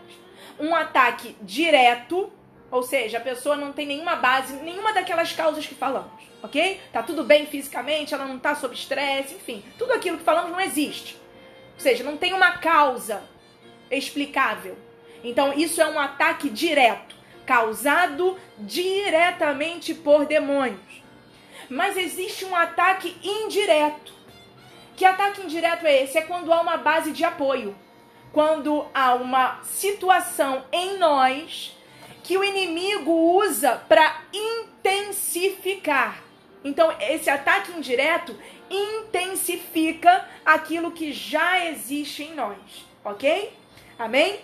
um 0.60 0.76
ataque 0.76 1.36
direto, 1.42 2.32
ou 2.70 2.84
seja, 2.84 3.18
a 3.18 3.22
pessoa 3.22 3.56
não 3.56 3.74
tem 3.74 3.88
nenhuma 3.88 4.16
base, 4.16 4.54
nenhuma 4.58 4.94
daquelas 4.94 5.34
causas 5.34 5.66
que 5.66 5.74
falamos, 5.74 6.29
ok? 6.42 6.80
Tá 6.92 7.04
tudo 7.04 7.24
bem 7.24 7.46
fisicamente, 7.46 8.14
ela 8.14 8.26
não 8.26 8.40
tá 8.40 8.56
sob 8.56 8.74
estresse, 8.74 9.36
enfim, 9.36 9.64
tudo 9.78 9.94
aquilo 9.94 10.18
que 10.18 10.24
falamos 10.24 10.52
não 10.52 10.60
existe. 10.60 11.16
Ou 11.76 11.80
seja, 11.80 12.04
não 12.04 12.18
tem 12.18 12.34
uma 12.34 12.58
causa 12.58 13.24
explicável. 13.90 14.78
Então, 15.24 15.54
isso 15.54 15.82
é 15.82 15.88
um 15.88 16.00
ataque 16.00 16.50
direto, 16.50 17.16
causado 17.46 18.38
diretamente 18.58 19.94
por 19.94 20.26
demônios. 20.26 21.04
Mas 21.70 21.98
existe 21.98 22.46
um 22.46 22.56
ataque 22.56 23.16
indireto. 23.24 24.14
Que 24.96 25.06
ataque 25.06 25.42
indireto 25.42 25.86
é 25.86 26.04
esse? 26.04 26.18
É 26.18 26.22
quando 26.22 26.52
há 26.52 26.62
uma 26.62 26.78
base 26.78 27.12
de 27.12 27.24
apoio. 27.24 27.76
Quando 28.32 28.86
há 28.94 29.14
uma 29.14 29.62
situação 29.64 30.64
em 30.72 30.98
nós 30.98 31.76
que 32.24 32.38
o 32.38 32.44
inimigo 32.44 33.12
usa 33.12 33.82
para 33.88 34.22
intensificar. 34.34 36.29
Então, 36.64 36.94
esse 37.00 37.30
ataque 37.30 37.72
indireto 37.72 38.38
intensifica 38.70 40.28
aquilo 40.46 40.92
que 40.92 41.14
já 41.14 41.66
existe 41.66 42.24
em 42.24 42.34
nós, 42.34 42.58
ok? 43.04 43.54
Amém? 43.98 44.40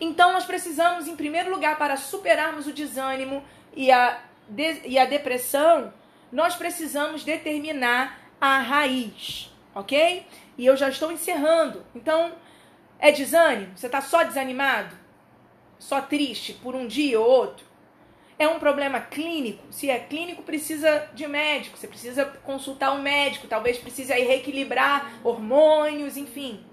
Então, 0.00 0.32
nós 0.32 0.44
precisamos, 0.44 1.06
em 1.06 1.14
primeiro 1.14 1.50
lugar, 1.50 1.78
para 1.78 1.96
superarmos 1.96 2.66
o 2.66 2.72
desânimo 2.72 3.44
e 3.74 3.90
a, 3.92 4.20
de, 4.48 4.80
e 4.86 4.98
a 4.98 5.04
depressão, 5.04 5.92
nós 6.32 6.56
precisamos 6.56 7.22
determinar 7.22 8.18
a 8.40 8.58
raiz, 8.58 9.50
ok? 9.74 10.26
E 10.58 10.66
eu 10.66 10.76
já 10.76 10.88
estou 10.88 11.12
encerrando. 11.12 11.84
Então, 11.94 12.32
é 12.98 13.12
desânimo? 13.12 13.76
Você 13.76 13.86
está 13.86 14.00
só 14.00 14.22
desanimado? 14.22 14.96
Só 15.78 16.00
triste 16.00 16.54
por 16.54 16.74
um 16.74 16.86
dia 16.86 17.20
ou 17.20 17.28
outro? 17.28 17.73
É 18.38 18.48
um 18.48 18.58
problema 18.58 19.00
clínico? 19.00 19.62
Se 19.70 19.88
é 19.88 19.98
clínico, 19.98 20.42
precisa 20.42 21.08
de 21.14 21.26
médico. 21.26 21.76
Você 21.76 21.86
precisa 21.86 22.24
consultar 22.42 22.92
um 22.92 23.00
médico. 23.00 23.46
Talvez 23.46 23.78
precise 23.78 24.12
aí 24.12 24.24
reequilibrar 24.24 25.20
hormônios, 25.22 26.16
enfim. 26.16 26.64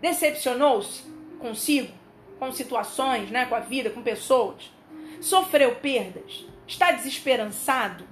Decepcionou-se 0.00 1.04
consigo, 1.38 1.92
com 2.38 2.50
situações, 2.50 3.30
né, 3.30 3.46
com 3.46 3.54
a 3.54 3.60
vida, 3.60 3.90
com 3.90 4.02
pessoas? 4.02 4.72
Sofreu 5.20 5.76
perdas? 5.76 6.44
Está 6.66 6.90
desesperançado? 6.90 8.04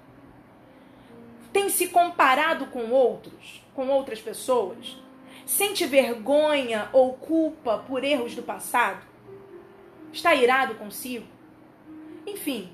Tem 1.52 1.68
se 1.68 1.88
comparado 1.88 2.66
com 2.66 2.90
outros, 2.90 3.64
com 3.74 3.88
outras 3.88 4.20
pessoas? 4.20 4.96
Sente 5.44 5.84
vergonha 5.84 6.88
ou 6.92 7.14
culpa 7.14 7.78
por 7.78 8.04
erros 8.04 8.36
do 8.36 8.42
passado? 8.42 9.04
Está 10.12 10.32
irado 10.32 10.76
consigo? 10.76 11.26
Enfim, 12.32 12.70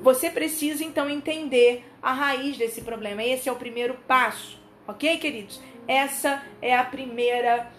você 0.00 0.30
precisa 0.30 0.84
então 0.84 1.08
entender 1.08 1.84
a 2.02 2.12
raiz 2.12 2.56
desse 2.56 2.82
problema. 2.82 3.22
Esse 3.22 3.48
é 3.48 3.52
o 3.52 3.56
primeiro 3.56 3.94
passo, 4.06 4.58
ok, 4.86 5.16
queridos? 5.18 5.60
Essa 5.88 6.42
é 6.60 6.76
a 6.76 6.84
primeira 6.84 7.70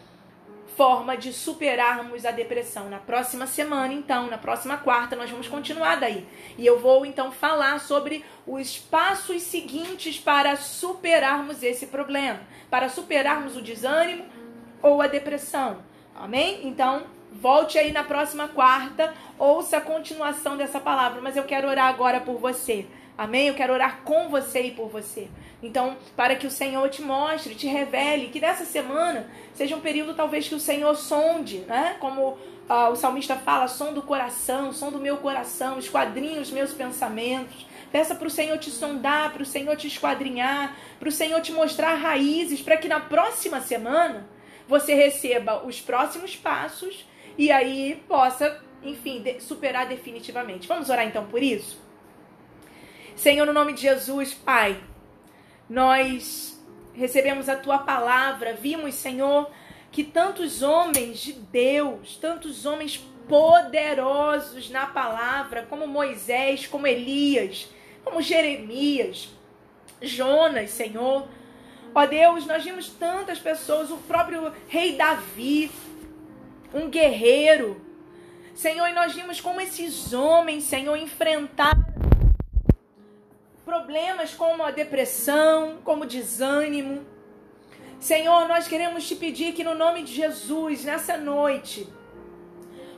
forma 0.76 1.18
de 1.18 1.34
superarmos 1.34 2.24
a 2.24 2.30
depressão. 2.30 2.88
Na 2.88 3.00
próxima 3.00 3.48
semana, 3.48 3.94
então, 3.94 4.28
na 4.28 4.38
próxima 4.38 4.78
quarta, 4.78 5.16
nós 5.16 5.30
vamos 5.30 5.48
continuar 5.48 5.96
daí. 5.96 6.26
E 6.56 6.66
eu 6.66 6.80
vou 6.80 7.04
então 7.04 7.32
falar 7.32 7.80
sobre 7.80 8.24
os 8.46 8.78
passos 8.78 9.42
seguintes 9.42 10.20
para 10.20 10.56
superarmos 10.56 11.64
esse 11.64 11.88
problema, 11.88 12.42
para 12.70 12.90
superarmos 12.90 13.58
o 13.58 13.62
desânimo 13.62 14.26
ou 14.82 15.02
a 15.02 15.08
depressão. 15.08 15.80
Amém? 16.16 16.68
Então, 16.68 17.08
volte 17.32 17.78
aí 17.78 17.92
na 17.92 18.04
próxima 18.04 18.48
quarta, 18.48 19.14
ouça 19.38 19.78
a 19.78 19.82
continuação 19.82 20.58
dessa 20.58 20.80
palavra, 20.80 21.22
mas 21.22 21.38
eu 21.38 21.44
quero 21.44 21.68
orar 21.68 21.88
agora 21.88 22.20
por 22.20 22.38
você. 22.38 22.86
Amém? 23.18 23.48
Eu 23.48 23.56
quero 23.56 23.74
orar 23.74 24.02
com 24.04 24.30
você 24.30 24.62
e 24.62 24.72
por 24.72 24.90
você. 24.90 25.28
Então, 25.62 25.98
para 26.16 26.36
que 26.36 26.46
o 26.46 26.52
Senhor 26.52 26.88
te 26.90 27.02
mostre, 27.02 27.56
te 27.56 27.66
revele, 27.66 28.28
que 28.28 28.40
dessa 28.40 28.64
semana 28.64 29.28
seja 29.56 29.76
um 29.76 29.82
período 29.82 30.14
talvez 30.14 30.48
que 30.48 30.54
o 30.54 30.60
Senhor 30.60 30.96
sonde, 30.96 31.60
né? 31.60 31.98
Como 32.00 32.38
uh, 32.70 32.92
o 32.92 32.96
salmista 32.96 33.36
fala, 33.36 33.68
som 33.68 33.92
do 33.92 34.04
coração, 34.04 34.72
som 34.72 34.92
do 34.92 35.00
meu 35.00 35.18
coração, 35.18 35.80
esquadrinhe 35.80 36.38
os 36.38 36.52
meus 36.52 36.74
pensamentos. 36.74 37.66
Peça 37.92 38.14
para 38.14 38.28
o 38.28 38.32
Senhor 38.32 38.58
te 38.60 38.70
sondar, 38.70 39.34
para 39.34 39.42
o 39.42 39.46
Senhor 39.46 39.76
te 39.76 39.88
esquadrinhar, 39.88 40.78
para 41.00 41.10
o 41.10 41.12
Senhor 41.12 41.42
te 41.42 41.52
mostrar 41.52 41.96
raízes, 41.96 42.62
para 42.62 42.78
que 42.78 42.88
na 42.88 43.00
próxima 43.00 43.60
semana 43.62 44.28
você 44.68 44.94
receba 44.94 45.64
os 45.66 45.82
próximos 45.82 46.36
passos 46.36 47.06
e 47.38 47.52
aí 47.52 48.04
possa, 48.08 48.62
enfim, 48.84 49.24
superar 49.40 49.88
definitivamente. 49.88 50.68
Vamos 50.68 50.90
orar 50.90 51.06
então 51.06 51.28
por 51.28 51.44
isso? 51.44 51.80
Senhor, 53.16 53.46
no 53.46 53.54
nome 53.54 53.74
de 53.74 53.82
Jesus, 53.82 54.34
Pai, 54.34 54.82
nós 55.70 56.58
recebemos 56.94 57.48
a 57.48 57.56
tua 57.56 57.80
palavra, 57.80 58.54
vimos, 58.54 58.96
Senhor, 58.96 59.50
que 59.92 60.04
tantos 60.04 60.62
homens 60.62 61.20
de 61.20 61.34
Deus, 61.34 62.18
tantos 62.18 62.66
homens 62.66 62.98
poderosos 63.28 64.70
na 64.70 64.86
palavra, 64.86 65.66
como 65.70 65.88
Moisés, 65.88 66.66
como 66.66 66.88
Elias, 66.88 67.70
como 68.04 68.22
Jeremias, 68.22 69.30
Jonas, 70.02 70.72
Senhor. 70.72 71.28
Ó 71.94 72.06
Deus, 72.06 72.46
nós 72.46 72.64
vimos 72.64 72.90
tantas 72.90 73.40
pessoas, 73.40 73.92
o 73.92 73.98
próprio 73.98 74.52
rei 74.68 74.96
Davi, 74.96 75.72
um 76.74 76.90
guerreiro. 76.90 77.82
Senhor, 78.56 78.88
e 78.88 78.94
nós 78.94 79.14
vimos 79.14 79.40
como 79.40 79.62
esses 79.62 80.14
homens, 80.14 80.64
Senhor, 80.64 80.96
enfrentaram 80.96 81.86
problemas 83.64 84.34
como 84.34 84.64
a 84.64 84.72
depressão, 84.72 85.80
como 85.84 86.04
o 86.04 86.08
desânimo. 86.08 87.06
Senhor, 88.00 88.48
nós 88.48 88.68
queremos 88.68 89.08
te 89.08 89.16
pedir 89.16 89.54
que 89.54 89.64
no 89.64 89.76
nome 89.76 90.04
de 90.04 90.14
Jesus, 90.14 90.84
nessa 90.84 91.18
noite, 91.18 91.88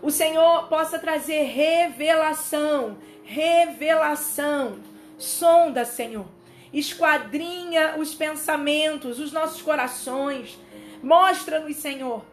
o 0.02 0.12
Senhor 0.12 0.68
possa 0.68 1.00
trazer 1.00 1.44
revelação, 1.44 2.98
revelação. 3.24 4.80
Sonda, 5.18 5.84
Senhor. 5.84 6.26
Esquadrinha 6.72 7.96
os 7.98 8.14
pensamentos, 8.14 9.20
os 9.20 9.32
nossos 9.32 9.62
corações. 9.62 10.58
Mostra-nos, 11.02 11.76
Senhor, 11.78 12.24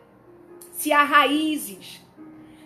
se 0.77 0.93
há 0.93 1.03
raízes, 1.03 2.01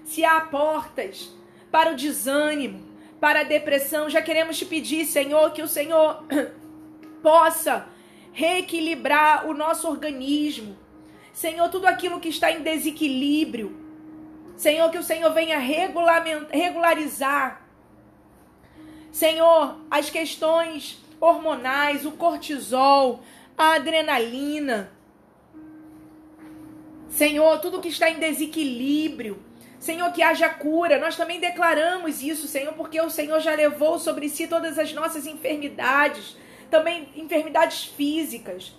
se 0.05 0.25
há 0.25 0.41
portas 0.41 1.31
para 1.71 1.93
o 1.93 1.97
desânimo, 1.97 2.85
para 3.21 3.41
a 3.41 3.45
depressão. 3.45 4.11
Já 4.11 4.21
queremos 4.21 4.59
te 4.59 4.65
pedir, 4.65 5.07
Senhor, 5.07 5.53
que 5.53 5.63
o 5.63 5.69
Senhor 5.69 6.25
possa 7.23 7.87
reequilibrar 8.33 9.49
o 9.49 9.55
nosso 9.55 9.89
organismo. 9.89 10.77
Senhor, 11.33 11.71
tudo 11.71 11.87
aquilo 11.87 12.19
que 12.19 12.29
está 12.29 12.51
em 12.51 12.63
desequilíbrio. 12.63 13.79
Senhor, 14.57 14.91
que 14.91 14.99
o 14.99 15.05
Senhor 15.05 15.33
venha 15.33 15.59
regularizar. 15.59 17.63
Senhor, 19.13 19.77
as 19.89 20.11
questões 20.11 21.01
hormonais, 21.21 22.05
o 22.05 22.11
cortisol, 22.11 23.21
a 23.57 23.75
adrenalina. 23.75 24.91
Senhor, 27.11 27.59
tudo 27.59 27.81
que 27.81 27.89
está 27.89 28.09
em 28.09 28.19
desequilíbrio. 28.19 29.43
Senhor, 29.79 30.13
que 30.13 30.23
haja 30.23 30.49
cura. 30.49 30.99
Nós 30.99 31.17
também 31.17 31.41
declaramos 31.41 32.23
isso, 32.23 32.47
Senhor, 32.47 32.73
porque 32.75 33.01
o 33.01 33.11
Senhor 33.11 33.41
já 33.41 33.55
levou 33.55 33.99
sobre 33.99 34.29
si 34.29 34.47
todas 34.47 34.79
as 34.79 34.93
nossas 34.93 35.27
enfermidades, 35.27 36.37
também 36.71 37.09
enfermidades 37.17 37.85
físicas. 37.85 38.73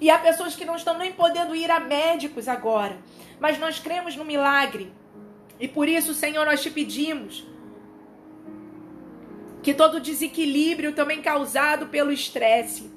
E 0.00 0.10
há 0.10 0.18
pessoas 0.18 0.54
que 0.54 0.64
não 0.64 0.76
estão 0.76 0.98
nem 0.98 1.12
podendo 1.12 1.54
ir 1.54 1.70
a 1.70 1.80
médicos 1.80 2.48
agora, 2.48 2.98
mas 3.40 3.58
nós 3.58 3.78
cremos 3.78 4.16
no 4.16 4.24
milagre. 4.24 4.92
E 5.58 5.68
por 5.68 5.88
isso, 5.88 6.12
Senhor, 6.12 6.44
nós 6.44 6.60
te 6.60 6.70
pedimos 6.70 7.46
que 9.62 9.72
todo 9.72 10.00
desequilíbrio 10.00 10.92
também 10.92 11.22
causado 11.22 11.86
pelo 11.86 12.12
estresse, 12.12 12.90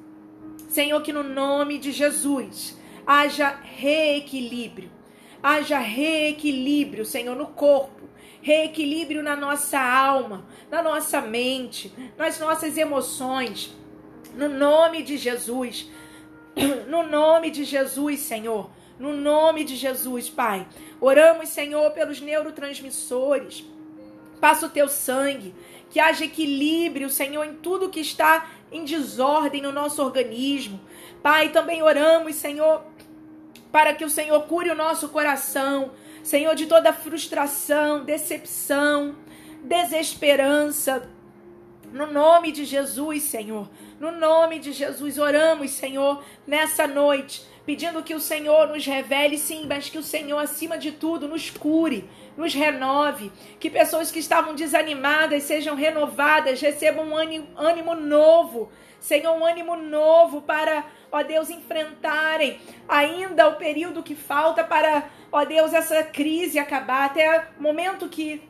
Senhor, 0.67 1.01
que 1.01 1.13
no 1.13 1.23
nome 1.23 1.78
de 1.78 1.91
Jesus 1.91 2.76
haja 3.08 3.58
reequilíbrio 3.64 4.97
haja 5.41 5.80
reequilíbrio, 5.80 7.05
Senhor, 7.05 7.36
no 7.36 7.47
corpo, 7.47 8.10
reequilíbrio 8.41 9.24
na 9.24 9.36
nossa 9.36 9.80
alma, 9.80 10.45
na 10.70 10.82
nossa 10.82 11.22
mente, 11.22 11.93
nas 12.18 12.39
nossas 12.39 12.78
emoções. 12.78 13.76
No 14.36 14.49
nome 14.49 15.03
de 15.03 15.18
Jesus. 15.18 15.89
No 16.88 17.03
nome 17.03 17.51
de 17.51 17.64
Jesus, 17.64 18.22
Senhor. 18.22 18.72
No 18.97 19.14
nome 19.14 19.64
de 19.64 19.76
Jesus, 19.76 20.28
Pai. 20.28 20.68
Oramos, 20.99 21.49
Senhor, 21.49 21.91
pelos 21.91 22.20
neurotransmissores. 22.20 23.64
Passa 24.41 24.66
o 24.66 24.70
teu 24.70 24.89
sangue. 24.89 25.53
Que 25.91 25.99
haja 25.99 26.26
equilíbrio, 26.26 27.10
Senhor, 27.10 27.43
em 27.43 27.53
tudo 27.53 27.89
que 27.89 27.99
está 27.99 28.49
em 28.72 28.84
desordem 28.86 29.62
no 29.62 29.72
nosso 29.72 30.01
organismo. 30.01 30.80
Pai, 31.22 31.49
também 31.49 31.84
oramos, 31.84 32.36
Senhor, 32.36 32.84
para 33.78 33.93
que 33.93 34.03
o 34.03 34.09
Senhor 34.09 34.41
cure 34.47 34.71
o 34.71 34.75
nosso 34.75 35.07
coração, 35.09 35.91
Senhor, 36.23 36.55
de 36.55 36.65
toda 36.65 36.91
frustração, 36.91 38.03
decepção, 38.03 39.15
desesperança. 39.61 41.07
No 41.93 42.07
nome 42.07 42.51
de 42.51 42.65
Jesus, 42.65 43.21
Senhor. 43.21 43.69
No 43.99 44.11
nome 44.11 44.57
de 44.57 44.71
Jesus, 44.71 45.19
oramos, 45.19 45.69
Senhor, 45.69 46.23
nessa 46.47 46.88
noite, 46.88 47.45
pedindo 47.68 48.01
que 48.01 48.15
o 48.15 48.20
Senhor 48.22 48.70
nos 48.70 48.86
revele, 48.86 49.38
sim, 49.38 49.65
mas 49.68 49.89
que 49.89 49.97
o 49.97 50.01
Senhor, 50.01 50.39
acima 50.39 50.78
de 50.78 50.93
tudo, 50.93 51.28
nos 51.28 51.49
cure, 51.49 52.09
nos 52.38 52.53
renove. 52.53 53.30
Que 53.59 53.70
pessoas 53.70 54.09
que 54.09 54.20
estavam 54.20 54.55
desanimadas 54.55 55.43
sejam 55.43 55.76
renovadas, 55.76 56.61
recebam 56.61 57.09
um 57.09 57.18
ânimo, 57.18 57.93
novo. 57.93 58.72
Senhor, 59.01 59.36
um 59.36 59.45
ânimo 59.45 59.76
novo 59.76 60.41
para, 60.41 60.86
ó 61.11 61.22
Deus, 61.24 61.49
enfrentarem 61.49 62.57
ainda 62.88 63.49
o 63.49 63.57
período 63.57 64.01
que 64.01 64.15
falta 64.15 64.63
para, 64.63 65.09
ó 65.30 65.43
Deus, 65.43 65.74
essa 65.74 66.01
crise 66.03 66.57
acabar, 66.57 67.07
até 67.07 67.49
o 67.59 67.61
momento 67.61 68.07
que 68.07 68.41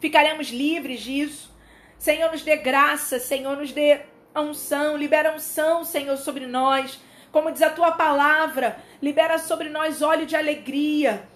ficaremos 0.00 0.48
livres 0.48 1.00
disso. 1.00 1.54
Senhor, 1.98 2.32
nos 2.32 2.40
dê 2.40 2.56
graça, 2.56 3.18
Senhor, 3.18 3.54
nos 3.54 3.70
dê 3.70 4.00
unção, 4.34 4.96
libera 4.96 5.34
unção, 5.34 5.84
Senhor, 5.84 6.16
sobre 6.16 6.46
nós. 6.46 7.06
Como 7.30 7.50
diz 7.50 7.62
a 7.62 7.70
tua 7.70 7.92
palavra, 7.92 8.78
libera 9.02 9.38
sobre 9.38 9.68
nós 9.68 10.02
óleo 10.02 10.26
de 10.26 10.36
alegria. 10.36 11.28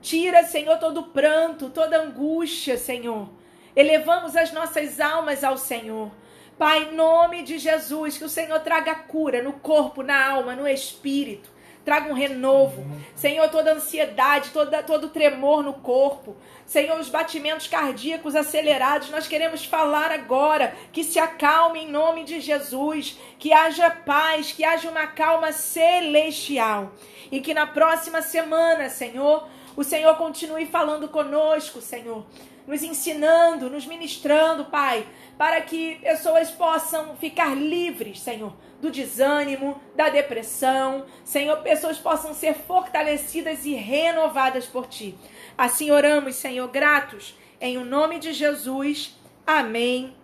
Tira, 0.00 0.42
Senhor, 0.44 0.78
todo 0.78 1.04
pranto, 1.04 1.70
toda 1.70 2.02
angústia, 2.02 2.76
Senhor. 2.76 3.28
Elevamos 3.74 4.36
as 4.36 4.52
nossas 4.52 5.00
almas 5.00 5.42
ao 5.42 5.56
Senhor. 5.56 6.10
Pai, 6.58 6.84
em 6.84 6.94
nome 6.94 7.42
de 7.42 7.58
Jesus, 7.58 8.16
que 8.16 8.24
o 8.24 8.28
Senhor 8.28 8.60
traga 8.60 8.94
cura 8.94 9.42
no 9.42 9.54
corpo, 9.54 10.02
na 10.02 10.28
alma, 10.30 10.54
no 10.54 10.68
espírito. 10.68 11.53
Traga 11.84 12.10
um 12.10 12.14
renovo. 12.14 12.84
Senhor, 13.14 13.48
toda 13.50 13.74
ansiedade, 13.74 14.50
toda, 14.50 14.82
todo 14.82 15.10
tremor 15.10 15.62
no 15.62 15.74
corpo. 15.74 16.36
Senhor, 16.64 16.98
os 16.98 17.08
batimentos 17.08 17.66
cardíacos 17.66 18.34
acelerados, 18.34 19.10
nós 19.10 19.26
queremos 19.26 19.64
falar 19.64 20.10
agora 20.10 20.74
que 20.92 21.04
se 21.04 21.18
acalme 21.18 21.80
em 21.80 21.90
nome 21.90 22.24
de 22.24 22.40
Jesus, 22.40 23.18
que 23.38 23.52
haja 23.52 23.90
paz, 23.90 24.52
que 24.52 24.64
haja 24.64 24.88
uma 24.88 25.06
calma 25.06 25.52
celestial 25.52 26.92
e 27.30 27.40
que 27.40 27.52
na 27.52 27.66
próxima 27.66 28.22
semana, 28.22 28.88
Senhor, 28.88 29.46
o 29.76 29.84
Senhor 29.84 30.16
continue 30.16 30.66
falando 30.66 31.08
conosco, 31.08 31.80
Senhor, 31.80 32.24
nos 32.66 32.82
ensinando, 32.82 33.68
nos 33.68 33.86
ministrando, 33.86 34.66
Pai, 34.66 35.06
para 35.36 35.60
que 35.60 35.96
pessoas 35.96 36.50
possam 36.50 37.16
ficar 37.16 37.54
livres, 37.56 38.20
Senhor, 38.20 38.54
do 38.80 38.90
desânimo, 38.90 39.80
da 39.94 40.08
depressão. 40.08 41.06
Senhor, 41.24 41.58
pessoas 41.58 41.98
possam 41.98 42.32
ser 42.32 42.54
fortalecidas 42.54 43.64
e 43.64 43.74
renovadas 43.74 44.66
por 44.66 44.86
Ti. 44.86 45.14
Assim 45.56 45.90
oramos, 45.90 46.36
Senhor, 46.36 46.68
gratos, 46.68 47.36
em 47.60 47.76
o 47.78 47.84
nome 47.84 48.18
de 48.18 48.32
Jesus. 48.32 49.16
Amém. 49.46 50.14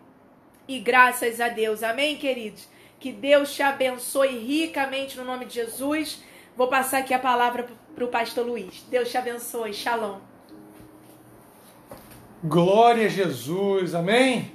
E 0.66 0.78
graças 0.78 1.40
a 1.40 1.48
Deus. 1.48 1.82
Amém, 1.82 2.16
queridos. 2.16 2.68
Que 2.98 3.10
Deus 3.10 3.54
te 3.54 3.62
abençoe 3.62 4.38
ricamente 4.38 5.16
no 5.16 5.24
nome 5.24 5.46
de 5.46 5.54
Jesus. 5.54 6.22
Vou 6.56 6.68
passar 6.68 6.98
aqui 6.98 7.14
a 7.14 7.18
palavra 7.18 7.66
para 7.94 8.04
o 8.04 8.08
pastor 8.08 8.46
Luiz. 8.46 8.82
Deus 8.90 9.10
te 9.10 9.16
abençoe. 9.16 9.72
Shalom. 9.72 10.29
Glória 12.42 13.06
a 13.06 13.10
Jesus. 13.10 13.94
Amém. 13.94 14.50